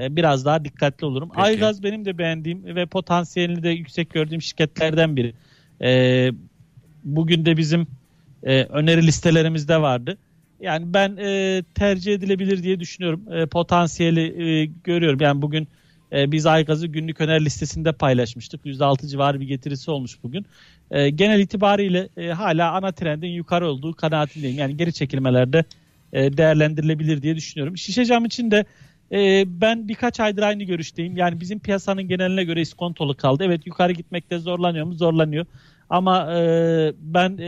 e, 0.00 0.16
biraz 0.16 0.44
daha 0.44 0.64
dikkatli 0.64 1.06
olurum. 1.06 1.28
Peki. 1.28 1.42
Aygaz 1.42 1.82
benim 1.82 2.04
de 2.04 2.18
beğendiğim 2.18 2.64
ve 2.64 2.86
potansiyelini 2.86 3.62
de 3.62 3.68
yüksek 3.68 4.10
gördüğüm 4.10 4.42
şirketlerden 4.42 5.16
biri. 5.16 5.34
E, 5.82 6.30
bugün 7.04 7.44
de 7.44 7.56
bizim 7.56 7.86
e, 8.42 8.62
öneri 8.62 9.06
listelerimizde 9.06 9.80
vardı. 9.80 10.18
Yani 10.60 10.94
ben 10.94 11.16
e, 11.16 11.62
tercih 11.74 12.14
edilebilir 12.14 12.62
diye 12.62 12.80
düşünüyorum. 12.80 13.32
E, 13.32 13.46
potansiyeli 13.46 14.42
e, 14.42 14.64
görüyorum. 14.84 15.18
Yani 15.20 15.42
bugün 15.42 15.68
e, 16.12 16.32
biz 16.32 16.46
Aygaz'ı 16.46 16.86
günlük 16.86 17.20
öneri 17.20 17.44
listesinde 17.44 17.92
paylaşmıştık. 17.92 18.66
%6 18.66 19.06
civarı 19.06 19.40
bir 19.40 19.46
getirisi 19.46 19.90
olmuş 19.90 20.22
bugün. 20.22 20.46
E, 20.90 21.10
genel 21.10 21.40
itibariyle 21.40 22.08
e, 22.16 22.28
hala 22.28 22.72
ana 22.72 22.92
trendin 22.92 23.28
yukarı 23.28 23.68
olduğu 23.68 23.94
kanaatindeyim. 23.94 24.58
Yani 24.58 24.76
geri 24.76 24.92
çekilmelerde 24.92 25.64
e, 26.12 26.36
değerlendirilebilir 26.36 27.22
diye 27.22 27.36
düşünüyorum. 27.36 27.76
Şişe 27.76 28.04
cam 28.04 28.24
için 28.24 28.50
de 28.50 28.64
e, 29.12 29.44
ben 29.60 29.88
birkaç 29.88 30.20
aydır 30.20 30.42
aynı 30.42 30.62
görüşteyim. 30.62 31.16
Yani 31.16 31.40
bizim 31.40 31.58
piyasanın 31.58 32.02
geneline 32.02 32.44
göre 32.44 32.60
iskontolu 32.60 33.16
kaldı. 33.16 33.44
Evet 33.46 33.66
yukarı 33.66 33.92
gitmekte 33.92 34.38
zorlanıyor 34.38 34.86
mu? 34.86 34.94
Zorlanıyor. 34.94 35.46
Ama 35.90 36.34
e, 36.36 36.92
ben 36.98 37.38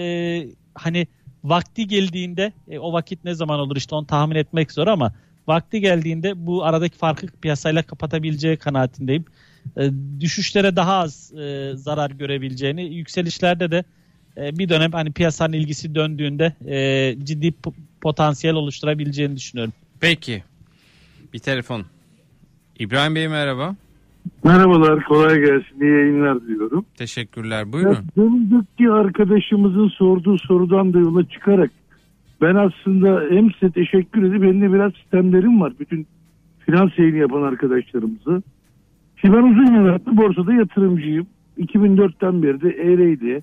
hani 0.75 1.07
vakti 1.45 1.87
geldiğinde 1.87 2.53
o 2.79 2.93
vakit 2.93 3.25
ne 3.25 3.35
zaman 3.35 3.61
olur 3.61 3.77
işte 3.77 3.95
onu 3.95 4.07
tahmin 4.07 4.37
etmek 4.37 4.73
zor 4.73 4.87
ama 4.87 5.15
vakti 5.47 5.81
geldiğinde 5.81 6.47
bu 6.47 6.65
aradaki 6.65 6.99
farkı 6.99 7.27
piyasayla 7.27 7.83
kapatabileceği 7.83 8.57
kanaatindeyim. 8.57 9.25
Düşüşlere 10.21 10.77
daha 10.77 10.95
az 10.95 11.33
zarar 11.75 12.11
görebileceğini, 12.11 12.95
yükselişlerde 12.95 13.71
de 13.71 13.85
bir 14.37 14.69
dönem 14.69 14.93
hani 14.93 15.13
piyasanın 15.13 15.53
ilgisi 15.53 15.95
döndüğünde 15.95 16.53
ciddi 17.25 17.53
potansiyel 18.05 18.57
oluşturabileceğini 18.57 19.37
düşünüyorum. 19.37 19.73
Peki. 20.01 20.43
Bir 21.33 21.39
telefon. 21.39 21.83
İbrahim 22.79 23.15
Bey 23.15 23.29
merhaba. 23.29 23.77
Merhabalar, 24.45 25.05
kolay 25.05 25.41
gelsin. 25.41 25.81
İyi 25.81 25.93
yayınlar 25.93 26.41
diliyorum. 26.41 26.85
Teşekkürler. 26.97 27.73
Buyurun. 27.73 27.97
Denizdeki 28.17 28.91
arkadaşımızın 28.91 29.89
sorduğu 29.89 30.39
sorudan 30.39 30.95
da 30.95 30.99
yola 30.99 31.29
çıkarak 31.29 31.71
ben 32.41 32.55
aslında 32.55 33.23
hem 33.31 33.53
size 33.53 33.73
teşekkür 33.73 34.23
edip 34.23 34.43
hem 34.43 34.63
de 34.63 34.73
biraz 34.73 34.93
sistemlerim 34.93 35.61
var. 35.61 35.73
Bütün 35.81 36.07
finans 36.59 36.99
yayını 36.99 37.17
yapan 37.17 37.43
arkadaşlarımızı. 37.43 38.43
Şimdi 39.17 39.37
ben 39.37 39.43
uzun 39.43 39.75
yıllardır 39.75 40.17
borsada 40.17 40.53
yatırımcıyım. 40.53 41.27
2004'ten 41.59 42.43
beri 42.43 42.61
de 42.61 42.69
Ereğli, 42.69 43.43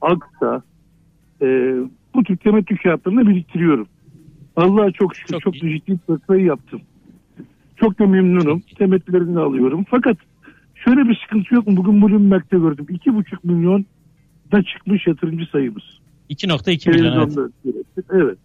Aksa, 0.00 0.62
e, 1.42 1.46
bu 2.14 2.22
tür 2.24 2.36
temettü 2.36 2.76
kağıtlarını 2.76 3.28
biriktiriyorum. 3.28 3.88
Allah'a 4.58 4.90
çok 4.90 5.16
şükür 5.16 5.32
Çok 5.32 5.42
çok, 5.42 5.62
iyi. 5.62 5.80
ciddi 5.80 5.98
portföy 6.06 6.44
yaptım. 6.44 6.80
Çok 7.76 7.98
da 7.98 8.06
memnunum. 8.06 8.62
Temettülerini 8.78 9.34
de 9.34 9.40
alıyorum. 9.40 9.84
Fakat 9.90 10.16
şöyle 10.74 11.08
bir 11.08 11.20
sıkıntı 11.22 11.54
yok 11.54 11.66
mu? 11.66 11.76
Bugün 11.76 12.02
Bloomberg'de 12.02 12.58
gördüm. 12.58 12.86
2,5 12.90 13.36
milyon 13.42 13.86
da 14.52 14.62
çıkmış 14.62 15.06
yatırımcı 15.06 15.46
sayımız. 15.52 15.82
2.2 16.30 16.90
milyon 16.90 17.52
evet. 17.64 17.86
Evet. 18.10 18.38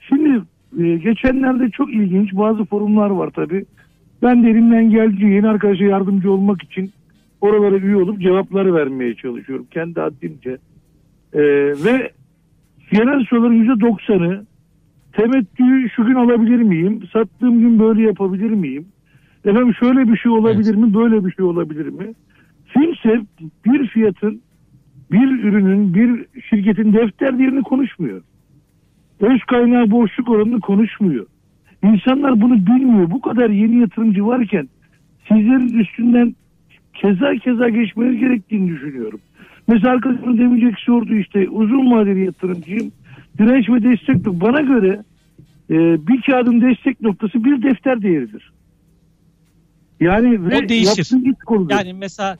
Şimdi 0.00 0.42
e, 0.78 0.96
geçenlerde 0.96 1.70
çok 1.70 1.94
ilginç 1.94 2.32
bazı 2.32 2.64
forumlar 2.64 3.10
var 3.10 3.30
tabii. 3.30 3.64
Ben 4.22 4.44
de 4.44 4.50
elimden 4.50 4.90
geldiği 4.90 5.32
yeni 5.32 5.48
arkadaşa 5.48 5.84
yardımcı 5.84 6.32
olmak 6.32 6.62
için 6.62 6.92
oralara 7.40 7.76
üye 7.76 7.96
olup 7.96 8.20
cevapları 8.20 8.74
vermeye 8.74 9.14
çalışıyorum. 9.14 9.66
Kendi 9.70 10.00
haddimce. 10.00 10.58
E, 11.32 11.40
ve 11.84 12.12
genel 12.92 13.24
soruların 13.24 13.64
%90'ı 13.64 14.49
temettüyü 15.20 15.90
şu 15.90 16.06
gün 16.06 16.14
alabilir 16.14 16.62
miyim? 16.62 17.02
Sattığım 17.12 17.60
gün 17.60 17.78
böyle 17.78 18.02
yapabilir 18.02 18.50
miyim? 18.50 18.86
Efendim 19.44 19.74
şöyle 19.74 20.12
bir 20.12 20.16
şey 20.16 20.32
olabilir 20.32 20.74
mi? 20.74 20.94
Böyle 20.94 21.24
bir 21.24 21.32
şey 21.32 21.44
olabilir 21.44 21.86
mi? 21.86 22.14
Kimse 22.72 23.20
bir 23.66 23.86
fiyatın 23.86 24.40
bir 25.12 25.44
ürünün, 25.44 25.94
bir 25.94 26.26
şirketin 26.50 26.92
defter 26.92 27.38
değerini 27.38 27.62
konuşmuyor. 27.62 28.22
Öz 29.20 29.44
kaynağı 29.44 29.90
boşluk 29.90 30.28
oranını 30.28 30.60
konuşmuyor. 30.60 31.26
İnsanlar 31.82 32.40
bunu 32.40 32.54
bilmiyor. 32.66 33.10
Bu 33.10 33.20
kadar 33.20 33.50
yeni 33.50 33.80
yatırımcı 33.80 34.26
varken 34.26 34.68
sizlerin 35.28 35.78
üstünden 35.78 36.34
keza 36.94 37.34
keza 37.34 37.68
geçmeniz 37.68 38.20
gerektiğini 38.20 38.70
düşünüyorum. 38.70 39.20
Mesela 39.68 39.92
arkadaşım 39.92 40.38
demeyecek 40.38 40.78
sordu 40.78 41.14
işte 41.14 41.48
uzun 41.48 41.90
vadeli 41.90 42.24
yatırımcıyım. 42.24 42.92
Direnç 43.38 43.68
ve 43.68 43.82
destek 43.82 44.26
bana 44.26 44.60
göre 44.60 45.02
e, 45.70 46.06
bir 46.06 46.22
kağıdın 46.22 46.60
destek 46.60 47.00
noktası 47.00 47.44
bir 47.44 47.62
defter 47.62 48.02
değeridir. 48.02 48.52
Yani 50.00 50.38
O 50.38 50.68
değişir. 50.68 51.10
Yani 51.70 51.92
mesela 51.92 52.36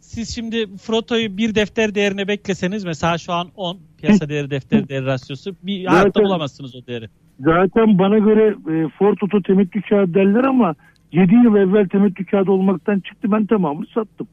siz 0.00 0.34
şimdi 0.34 0.76
Froto'yu 0.76 1.36
bir 1.36 1.54
defter 1.54 1.94
değerine 1.94 2.28
bekleseniz 2.28 2.84
mesela 2.84 3.18
şu 3.18 3.32
an 3.32 3.48
10 3.56 3.78
piyasa 3.98 4.28
değeri 4.28 4.50
defter 4.50 4.88
değeri 4.88 5.06
rasyosu 5.06 5.56
bir 5.62 5.84
hayatta 5.84 6.08
Zaten- 6.08 6.24
bulamazsınız 6.24 6.76
o 6.76 6.86
değeri. 6.86 7.08
Zaten 7.40 7.98
bana 7.98 8.18
göre 8.18 8.48
e, 8.48 8.88
Ford 8.98 9.18
Auto 9.22 9.42
temettü 9.42 9.82
kağıdı 9.82 10.14
derler 10.14 10.44
ama 10.44 10.74
7 11.12 11.34
yıl 11.34 11.56
evvel 11.56 11.88
temettü 11.88 12.26
kağıdı 12.26 12.50
olmaktan 12.50 13.00
çıktı 13.00 13.32
ben 13.32 13.46
tamamını 13.46 13.86
sattım. 13.86 14.28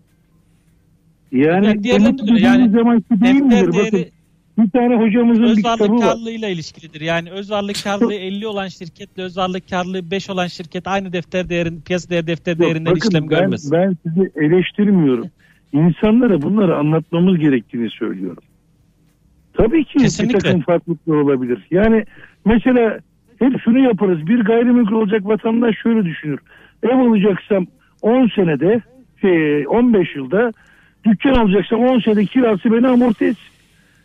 Yani, 1.31 1.65
Yani 1.65 1.81
temettü 1.81 2.39
Yani? 2.39 2.73
Defter 2.73 3.73
değeri 3.73 4.11
bir 4.63 4.69
tane 4.69 4.95
hocamızın 4.95 5.43
bir 5.43 5.49
öz 5.49 5.55
kitabı 5.55 5.83
varlık 5.83 6.01
var. 6.01 6.09
karlılığıyla 6.09 6.49
ilişkilidir. 6.49 7.01
Yani 7.01 7.31
öz 7.31 7.51
varlık 7.51 7.83
karlılığı 7.83 8.13
50 8.29 8.47
olan 8.47 8.67
şirketle 8.67 9.23
öz 9.23 9.37
varlık 9.37 9.69
karlılığı 9.69 10.11
5 10.11 10.29
olan 10.29 10.47
şirket 10.47 10.87
aynı 10.87 11.13
defter 11.13 11.49
değerin 11.49 11.81
piyasa 11.81 12.09
değeri 12.09 12.27
defter 12.27 12.51
Yok, 12.51 12.61
değerinden 12.61 12.95
bakın 12.95 13.09
işlem 13.09 13.29
ben, 13.29 13.39
görmez. 13.39 13.71
ben 13.71 13.97
sizi 14.03 14.31
eleştirmiyorum. 14.35 15.27
İnsanlara 15.73 16.41
bunları 16.41 16.77
anlatmamız 16.77 17.39
gerektiğini 17.39 17.89
söylüyorum. 17.89 18.43
Tabii 19.53 19.85
ki 19.85 19.97
Kesinlikle. 19.97 20.37
bir 20.37 20.43
takım 20.43 20.61
farklılıklar 20.61 21.15
olabilir. 21.15 21.67
Yani 21.71 22.05
mesela 22.45 22.99
hep 23.39 23.61
şunu 23.63 23.79
yaparız. 23.79 24.27
Bir 24.27 24.39
gayrimenkul 24.39 24.95
olacak 24.95 25.25
vatandaş 25.25 25.75
şöyle 25.83 26.05
düşünür. 26.05 26.39
Ev 26.83 26.97
alacaksam 26.97 27.67
10 28.01 28.27
senede, 28.35 28.81
şey, 29.21 29.67
15 29.67 30.15
yılda, 30.15 30.53
dükkan 31.05 31.33
alacaksam 31.33 31.79
10 31.79 31.99
senede 31.99 32.25
kirası 32.25 32.73
beni 32.73 32.87
amorti 32.87 33.25
etsin. 33.25 33.58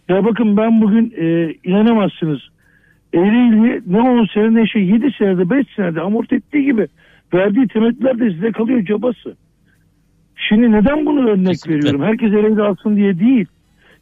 Ya 0.09 0.25
bakın 0.25 0.57
ben 0.57 0.81
bugün 0.81 1.15
e, 1.17 1.55
inanamazsınız. 1.65 2.41
Ereğli 3.15 3.83
ne 3.87 4.01
10 4.01 4.27
sene 4.35 4.55
ne 4.55 4.67
şey 4.67 4.85
7 4.85 5.11
senede 5.19 5.51
5 5.51 5.67
senede 5.77 6.01
amorti 6.01 6.35
ettiği 6.35 6.65
gibi 6.65 6.87
verdiği 7.35 7.69
temettüler 7.69 8.19
de 8.19 8.31
size 8.31 8.53
kalıyor 8.53 8.85
cabası. 8.85 9.37
Şimdi 10.37 10.73
neden 10.73 11.07
bunu 11.07 11.29
örnek 11.29 11.47
Kesinlikle. 11.47 11.79
veriyorum? 11.79 12.03
Herkes 12.03 12.33
Ereğli 12.33 12.63
alsın 12.63 12.97
diye 12.97 13.19
değil. 13.19 13.47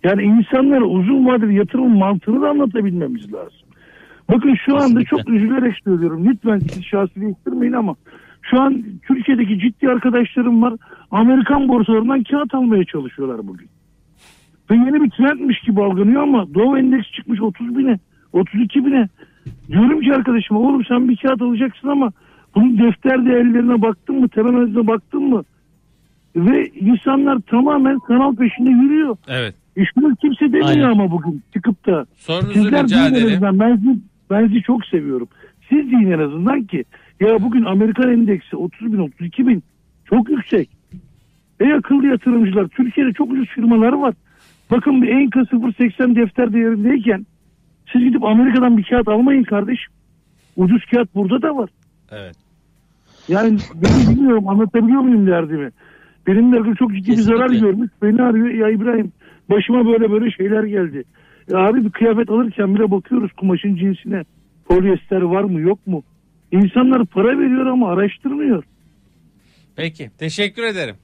Yani 0.05 0.23
insanlara 0.23 0.85
uzun 0.85 1.27
vadeli 1.27 1.55
yatırım 1.55 1.99
mantığını 1.99 2.43
da 2.43 2.49
anlatabilmemiz 2.51 3.33
lazım. 3.33 3.59
Bakın 4.31 4.55
şu 4.67 4.75
anda 4.77 5.01
Kesinlikle. 5.01 5.05
çok 5.05 5.29
üzülerek 5.29 5.75
söylüyorum. 5.85 6.25
Lütfen 6.29 6.59
siz 6.59 6.85
şahsileştirmeyin 6.85 7.73
ama 7.73 7.95
şu 8.43 8.61
an 8.61 8.83
Türkiye'deki 9.07 9.59
ciddi 9.59 9.89
arkadaşlarım 9.89 10.63
var. 10.63 10.75
Amerikan 11.11 11.69
borsalarından 11.69 12.23
kağıt 12.23 12.55
almaya 12.55 12.85
çalışıyorlar 12.85 13.47
bugün. 13.47 13.69
Ve 14.73 14.77
yeni 14.77 15.03
bir 15.03 15.11
trendmiş 15.11 15.61
gibi 15.61 15.83
algılanıyor 15.83 16.23
ama 16.23 16.55
Dow 16.55 16.81
Endeks 16.81 17.11
çıkmış 17.13 17.41
30 17.41 17.79
bine 17.79 17.99
32 18.33 18.87
bine. 18.87 19.09
Diyorum 19.69 20.01
ki 20.01 20.15
arkadaşıma 20.15 20.61
oğlum 20.61 20.85
sen 20.85 21.09
bir 21.09 21.17
kağıt 21.17 21.43
alacaksın 21.43 21.89
ama 21.89 22.13
bunun 22.55 22.79
defter 22.79 23.27
değerlerine 23.27 23.83
baktın 23.83 24.21
mı 24.21 24.29
temel 24.29 24.55
analizine 24.55 24.87
baktın 24.87 25.23
mı? 25.23 25.45
Ve 26.37 26.69
insanlar 26.69 27.39
tamamen 27.39 27.99
kanal 27.99 28.37
peşinde 28.37 28.71
yürüyor. 28.71 29.17
Evet. 29.29 29.55
E 29.77 29.85
şunu 29.85 30.17
kimse 30.17 30.45
demiyor 30.45 30.69
Aynen. 30.69 30.91
ama 30.91 31.11
bugün 31.11 31.43
çıkıp 31.55 31.87
da. 31.87 32.07
Sorunuzu 32.17 32.53
Sizler 32.53 32.85
rica 32.85 33.09
ederim. 33.09 33.41
Ben 33.43 33.77
sizi, 33.77 33.99
ben 34.31 34.47
sizi 34.47 34.63
çok 34.63 34.87
seviyorum. 34.87 35.29
Siz 35.69 35.93
deyin 35.93 36.11
en 36.11 36.19
azından 36.19 36.63
ki 36.63 36.85
ya 37.21 37.43
bugün 37.43 37.65
Amerikan 37.65 38.13
endeksi 38.13 38.57
30 38.57 38.93
bin 38.93 38.99
32 38.99 39.47
bin 39.47 39.63
çok 40.05 40.31
yüksek. 40.31 40.69
Ey 41.61 41.73
akıllı 41.73 42.07
yatırımcılar 42.07 42.69
Türkiye'de 42.69 43.13
çok 43.13 43.33
ucuz 43.33 43.49
firmalar 43.49 43.93
var. 43.93 44.15
Bakın 44.71 45.03
bir 45.03 45.09
Enka 45.09 45.41
0.80 45.41 46.17
defter 46.17 46.53
değerindeyken 46.53 47.27
siz 47.93 48.03
gidip 48.05 48.25
Amerika'dan 48.25 48.79
bir 48.79 48.85
kağıt 48.85 49.09
almayın 49.09 49.43
kardeşim. 49.43 49.93
Ucuz 50.57 50.85
kağıt 50.85 51.15
burada 51.15 51.43
da 51.43 51.57
var. 51.57 51.71
Evet. 52.11 52.37
Yani 53.29 53.59
ben 53.75 54.15
bilmiyorum 54.17 54.49
anlatabiliyor 54.49 55.01
muyum 55.01 55.27
derdimi? 55.27 55.71
Benim 56.27 56.53
derdim 56.53 56.75
çok 56.75 56.95
ciddi 56.95 57.11
bir 57.11 57.17
zarar 57.17 57.49
Kesinlikle. 57.49 57.67
görmüş. 57.71 57.91
Beni 58.03 58.23
arıyor 58.23 58.49
ya 58.49 58.71
İbrahim 58.71 59.13
başıma 59.51 59.87
böyle 59.87 60.11
böyle 60.11 60.31
şeyler 60.31 60.65
geldi. 60.65 61.03
Ya 61.51 61.59
abi 61.59 61.85
bir 61.85 61.91
kıyafet 61.91 62.31
alırken 62.31 62.75
bile 62.75 62.91
bakıyoruz 62.91 63.33
kumaşın 63.33 63.77
cinsine. 63.77 64.23
Polyester 64.65 65.23
var 65.23 65.45
mı 65.45 65.61
yok 65.61 65.87
mu? 65.87 66.03
İnsanlar 66.53 67.07
para 67.07 67.39
veriyor 67.39 67.67
ama 67.67 67.89
araştırmıyor. 67.93 68.65
Peki. 69.77 70.11
Teşekkür 70.19 70.63
ederim. 70.63 70.95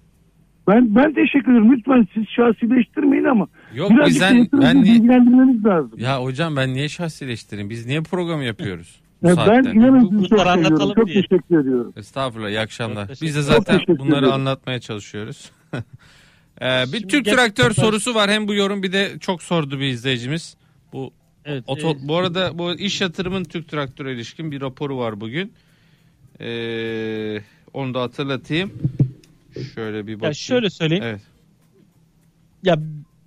Ben 0.69 0.95
ben 0.95 1.15
teşekkür 1.15 1.53
ederim. 1.53 1.73
Lütfen 1.73 2.09
siz 2.15 2.25
şahsileştirmeyin 2.29 3.25
ama 3.25 3.49
Yok 3.75 3.91
birazcık 3.91 4.15
bizden 4.15 4.49
ben 4.53 4.83
niye... 4.83 4.99
lazım. 5.65 5.93
Ya 5.99 6.23
hocam 6.23 6.57
ben 6.57 6.75
niye 6.75 6.89
şahsileştireyim? 6.89 7.71
Biz 7.71 7.87
niye 7.87 8.01
program 8.03 8.43
yapıyoruz? 8.43 9.01
Ya 9.23 9.37
ben 9.37 9.63
inanın 9.63 10.05
Bu- 10.05 10.09
sizi 10.11 10.29
çok 10.29 10.39
seviyorum. 10.39 10.65
anlatalım 10.67 10.95
Çok 10.95 11.07
diye. 11.07 11.23
teşekkür 11.23 11.61
ediyorum. 11.61 11.93
Estağfurullah 11.97 12.49
iyi 12.49 12.61
akşamlar. 12.61 13.09
Biz 13.23 13.37
de 13.37 13.43
zaten 13.43 13.81
bunları 13.89 14.19
ederim. 14.19 14.33
anlatmaya 14.33 14.81
çalışıyoruz. 14.81 15.51
Ee, 16.63 16.65
bir 16.65 16.99
Şimdi 16.99 17.07
Türk 17.07 17.25
gerçekten 17.25 17.45
traktör 17.65 17.71
sorusu 17.85 18.15
var. 18.15 18.31
Hem 18.31 18.49
bu 18.49 18.55
yorum 18.55 18.83
bir 18.83 18.93
de 18.93 19.09
çok 19.21 19.43
sordu 19.43 19.79
bir 19.81 19.85
izleyicimiz. 19.85 20.57
Bu 20.93 21.11
Evet, 21.45 21.65
oto, 21.67 21.91
e, 21.91 21.97
bu 22.09 22.17
arada 22.17 22.59
bu 22.59 22.73
iş 22.75 23.01
yatırımın 23.01 23.45
Türk 23.45 23.69
traktöre 23.69 24.13
ilişkin 24.15 24.53
bir 24.53 24.61
raporu 24.61 24.99
var 24.99 25.21
bugün. 25.21 25.53
Ee, 26.41 27.41
onu 27.75 27.95
da 27.95 28.03
hatırlatayım. 28.03 28.73
Şöyle 29.75 30.07
bir 30.07 30.15
bakayım. 30.15 30.31
ya 30.31 30.35
şöyle 30.35 30.71
söyleyeyim. 30.71 31.05
Evet. 31.07 31.21
Ya 32.63 32.77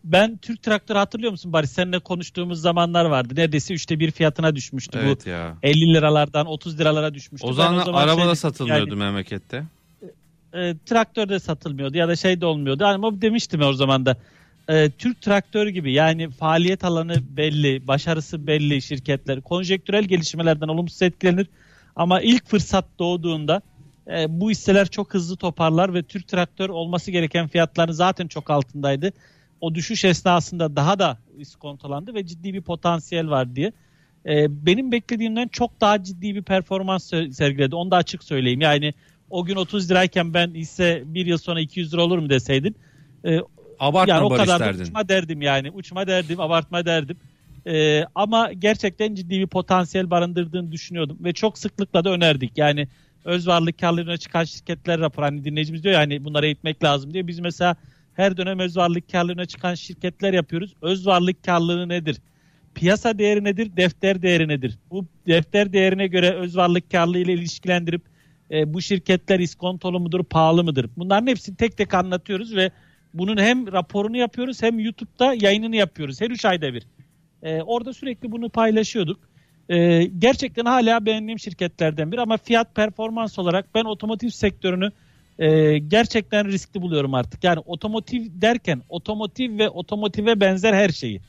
ben 0.03 0.37
Türk 0.37 0.63
traktörü 0.63 0.97
hatırlıyor 0.97 1.31
musun 1.31 1.53
Barış? 1.53 1.69
Seninle 1.69 1.99
konuştuğumuz 1.99 2.61
zamanlar 2.61 3.05
vardı. 3.05 3.33
Neredeyse 3.37 3.73
üçte 3.73 3.99
bir 3.99 4.11
fiyatına 4.11 4.55
düşmüştü 4.55 4.99
Evet 5.03 5.25
bu. 5.25 5.29
ya. 5.29 5.57
50 5.63 5.93
liralardan 5.93 6.45
30 6.45 6.79
liralara 6.79 7.13
düşmüştü. 7.13 7.47
O 7.47 7.49
Ben 7.49 7.53
zaman, 7.53 7.93
araba 7.93 8.21
da 8.21 8.25
şey- 8.25 8.35
satılmıyordu 8.35 8.89
yani, 8.89 8.99
memlekette. 8.99 9.63
e, 10.53 10.75
traktör 10.85 11.29
de 11.29 11.39
satılmıyordu 11.39 11.97
ya 11.97 12.07
da 12.07 12.15
şey 12.15 12.41
de 12.41 12.45
olmuyordu. 12.45 12.83
Hani 12.85 13.05
o 13.05 13.21
demiştim 13.21 13.61
o 13.61 13.73
zaman 13.73 14.05
da. 14.05 14.17
E, 14.69 14.89
Türk 14.89 15.21
traktör 15.21 15.67
gibi 15.67 15.93
yani 15.93 16.29
faaliyet 16.29 16.83
alanı 16.83 17.15
belli, 17.37 17.87
başarısı 17.87 18.47
belli 18.47 18.81
şirketler. 18.81 19.41
Konjektürel 19.41 20.03
gelişmelerden 20.03 20.67
olumsuz 20.67 21.01
etkilenir. 21.01 21.47
Ama 21.95 22.21
ilk 22.21 22.47
fırsat 22.47 22.85
doğduğunda 22.99 23.61
e, 24.07 24.25
bu 24.29 24.51
hisseler 24.51 24.87
çok 24.87 25.13
hızlı 25.13 25.35
toparlar 25.35 25.93
ve 25.93 26.03
Türk 26.03 26.27
traktör 26.27 26.69
olması 26.69 27.11
gereken 27.11 27.47
fiyatların 27.47 27.91
zaten 27.91 28.27
çok 28.27 28.49
altındaydı. 28.49 29.13
O 29.61 29.75
düşüş 29.75 30.05
esnasında 30.05 30.75
daha 30.75 30.99
da 30.99 31.17
iskontolandı 31.37 32.13
ve 32.13 32.25
ciddi 32.25 32.53
bir 32.53 32.61
potansiyel 32.61 33.29
var 33.29 33.55
diye. 33.55 33.71
E, 34.25 34.65
benim 34.65 34.91
beklediğimden 34.91 35.47
çok 35.47 35.81
daha 35.81 36.03
ciddi 36.03 36.35
bir 36.35 36.43
performans 36.43 37.09
sergiledi. 37.09 37.75
Onu 37.75 37.91
da 37.91 37.95
açık 37.95 38.23
söyleyeyim. 38.23 38.61
Yani 38.61 38.93
o 39.29 39.45
gün 39.45 39.55
30 39.55 39.91
lirayken 39.91 40.33
ben 40.33 40.53
hisse 40.53 41.03
bir 41.05 41.25
yıl 41.25 41.37
sonra 41.37 41.59
200 41.59 41.93
lira 41.93 42.03
olur 42.03 42.19
mu 42.19 42.29
deseydin 42.29 42.75
e, 43.25 43.39
Abartma 43.81 44.13
yani 44.13 44.25
o 44.25 44.29
kadar 44.29 44.59
da 44.59 44.65
derdin. 44.65 44.83
uçma 44.83 45.09
derdim 45.09 45.41
yani. 45.41 45.71
Uçma 45.71 46.07
derdim, 46.07 46.39
abartma 46.39 46.85
derdim. 46.85 47.17
Ee, 47.67 48.05
ama 48.15 48.53
gerçekten 48.53 49.15
ciddi 49.15 49.39
bir 49.39 49.47
potansiyel 49.47 50.09
barındırdığını 50.09 50.71
düşünüyordum. 50.71 51.17
Ve 51.23 51.33
çok 51.33 51.57
sıklıkla 51.57 52.03
da 52.03 52.09
önerdik. 52.09 52.57
Yani 52.57 52.87
öz 53.25 53.47
varlık 53.47 53.79
karlılığına 53.79 54.17
çıkan 54.17 54.43
şirketler 54.43 54.99
raporu. 54.99 55.25
Hani 55.25 55.43
dinleyicimiz 55.43 55.83
diyor 55.83 55.93
ya 55.93 55.99
hani 55.99 56.23
bunları 56.23 56.45
eğitmek 56.45 56.83
lazım 56.83 57.13
diye. 57.13 57.27
Biz 57.27 57.39
mesela 57.39 57.75
her 58.13 58.37
dönem 58.37 58.59
öz 58.59 58.77
varlık 58.77 59.11
karlılığına 59.11 59.45
çıkan 59.45 59.75
şirketler 59.75 60.33
yapıyoruz. 60.33 60.73
Öz 60.81 61.07
varlık 61.07 61.43
karlılığı 61.43 61.89
nedir? 61.89 62.17
Piyasa 62.75 63.17
değeri 63.17 63.43
nedir? 63.43 63.77
Defter 63.77 64.21
değeri 64.21 64.47
nedir? 64.47 64.79
Bu 64.91 65.05
defter 65.27 65.73
değerine 65.73 66.07
göre 66.07 66.31
öz 66.31 66.57
varlık 66.57 66.91
karlılığı 66.91 67.19
ile 67.19 67.33
ilişkilendirip 67.33 68.01
e, 68.51 68.73
bu 68.73 68.81
şirketler 68.81 69.39
iskontolu 69.39 69.99
mudur, 69.99 70.23
pahalı 70.23 70.63
mıdır? 70.63 70.89
Bunların 70.97 71.27
hepsini 71.27 71.55
tek 71.55 71.77
tek 71.77 71.93
anlatıyoruz 71.93 72.55
ve 72.55 72.71
bunun 73.13 73.37
hem 73.37 73.71
raporunu 73.71 74.17
yapıyoruz 74.17 74.63
hem 74.63 74.79
YouTube'da 74.79 75.33
yayınını 75.33 75.75
yapıyoruz. 75.75 76.21
Her 76.21 76.29
üç 76.29 76.45
ayda 76.45 76.73
bir. 76.73 76.83
Ee, 77.43 77.61
orada 77.61 77.93
sürekli 77.93 78.31
bunu 78.31 78.49
paylaşıyorduk. 78.49 79.30
Ee, 79.69 80.03
gerçekten 80.19 80.65
hala 80.65 81.05
beğendiğim 81.05 81.39
şirketlerden 81.39 82.11
biri 82.11 82.21
ama 82.21 82.37
fiyat 82.37 82.75
performans 82.75 83.39
olarak 83.39 83.75
ben 83.75 83.83
otomotiv 83.83 84.29
sektörünü 84.29 84.91
e, 85.39 85.77
gerçekten 85.77 86.47
riskli 86.47 86.81
buluyorum 86.81 87.13
artık. 87.13 87.43
Yani 87.43 87.59
otomotiv 87.65 88.25
derken 88.41 88.81
otomotiv 88.89 89.57
ve 89.57 89.69
otomotive 89.69 90.39
benzer 90.39 90.73
her 90.73 90.89
şeyi. 90.89 91.21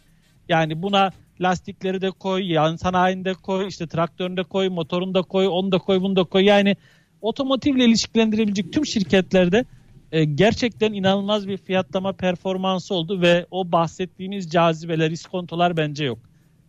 Yani 0.48 0.82
buna 0.82 1.10
lastikleri 1.40 2.00
de 2.00 2.10
koy, 2.10 2.52
yan 2.52 2.76
sanayini 2.76 3.24
de 3.24 3.34
koy, 3.34 3.66
işte 3.68 3.86
traktörünü 3.86 4.36
de 4.36 4.42
koy, 4.42 4.68
motorunu 4.68 5.14
da 5.14 5.22
koy, 5.22 5.46
onu 5.46 5.72
da 5.72 5.78
koy, 5.78 6.00
bunu 6.00 6.16
da 6.16 6.24
koy. 6.24 6.44
Yani 6.44 6.76
otomotivle 7.20 7.84
ilişkilendirebilecek 7.84 8.72
tüm 8.72 8.86
şirketlerde 8.86 9.64
e, 10.12 10.24
gerçekten 10.24 10.92
inanılmaz 10.92 11.48
bir 11.48 11.56
fiyatlama 11.56 12.12
performansı 12.12 12.94
oldu 12.94 13.20
ve 13.20 13.46
o 13.50 13.72
bahsettiğimiz 13.72 14.50
cazibeler, 14.50 15.10
iskontolar 15.10 15.76
bence 15.76 16.04
yok. 16.04 16.18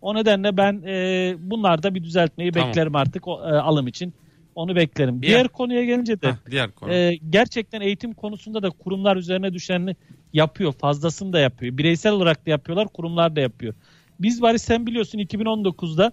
O 0.03 0.15
nedenle 0.15 0.57
ben 0.57 0.83
e, 0.87 1.35
bunlarda 1.39 1.95
bir 1.95 2.03
düzeltmeyi 2.03 2.51
Tamam. 2.51 2.69
beklerim 2.69 2.95
artık 2.95 3.27
o, 3.27 3.41
e, 3.41 3.51
alım 3.59 3.87
için. 3.87 4.13
Onu 4.55 4.75
beklerim. 4.75 5.21
Bir- 5.21 5.27
Diğer 5.27 5.47
konuya 5.47 5.85
gelince 5.85 6.21
de 6.21 6.27
Heh, 6.27 6.35
diğer 6.51 6.71
konu. 6.71 6.93
e, 6.93 7.19
gerçekten 7.29 7.81
eğitim 7.81 8.13
konusunda 8.13 8.63
da 8.63 8.69
kurumlar 8.69 9.17
üzerine 9.17 9.53
düşeni 9.53 9.95
yapıyor. 10.33 10.73
Fazlasını 10.73 11.33
da 11.33 11.39
yapıyor. 11.39 11.77
Bireysel 11.77 12.11
olarak 12.11 12.45
da 12.45 12.49
yapıyorlar, 12.49 12.87
kurumlar 12.87 13.35
da 13.35 13.39
yapıyor. 13.39 13.73
Biz 14.19 14.41
bari 14.41 14.59
sen 14.59 14.85
biliyorsun 14.87 15.19
2019'da 15.19 16.11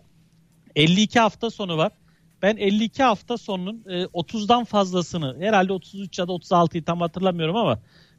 52 0.76 1.20
hafta 1.20 1.50
sonu 1.50 1.76
var. 1.76 1.92
Ben 2.42 2.56
52 2.56 3.02
hafta 3.02 3.36
sonunun 3.38 3.84
e, 3.88 4.02
30'dan 4.04 4.64
fazlasını 4.64 5.36
herhalde 5.40 5.72
33 5.72 6.18
ya 6.18 6.28
da 6.28 6.32
36'yı 6.32 6.84
tam 6.84 7.00
hatırlamıyorum 7.00 7.56
ama 7.56 7.78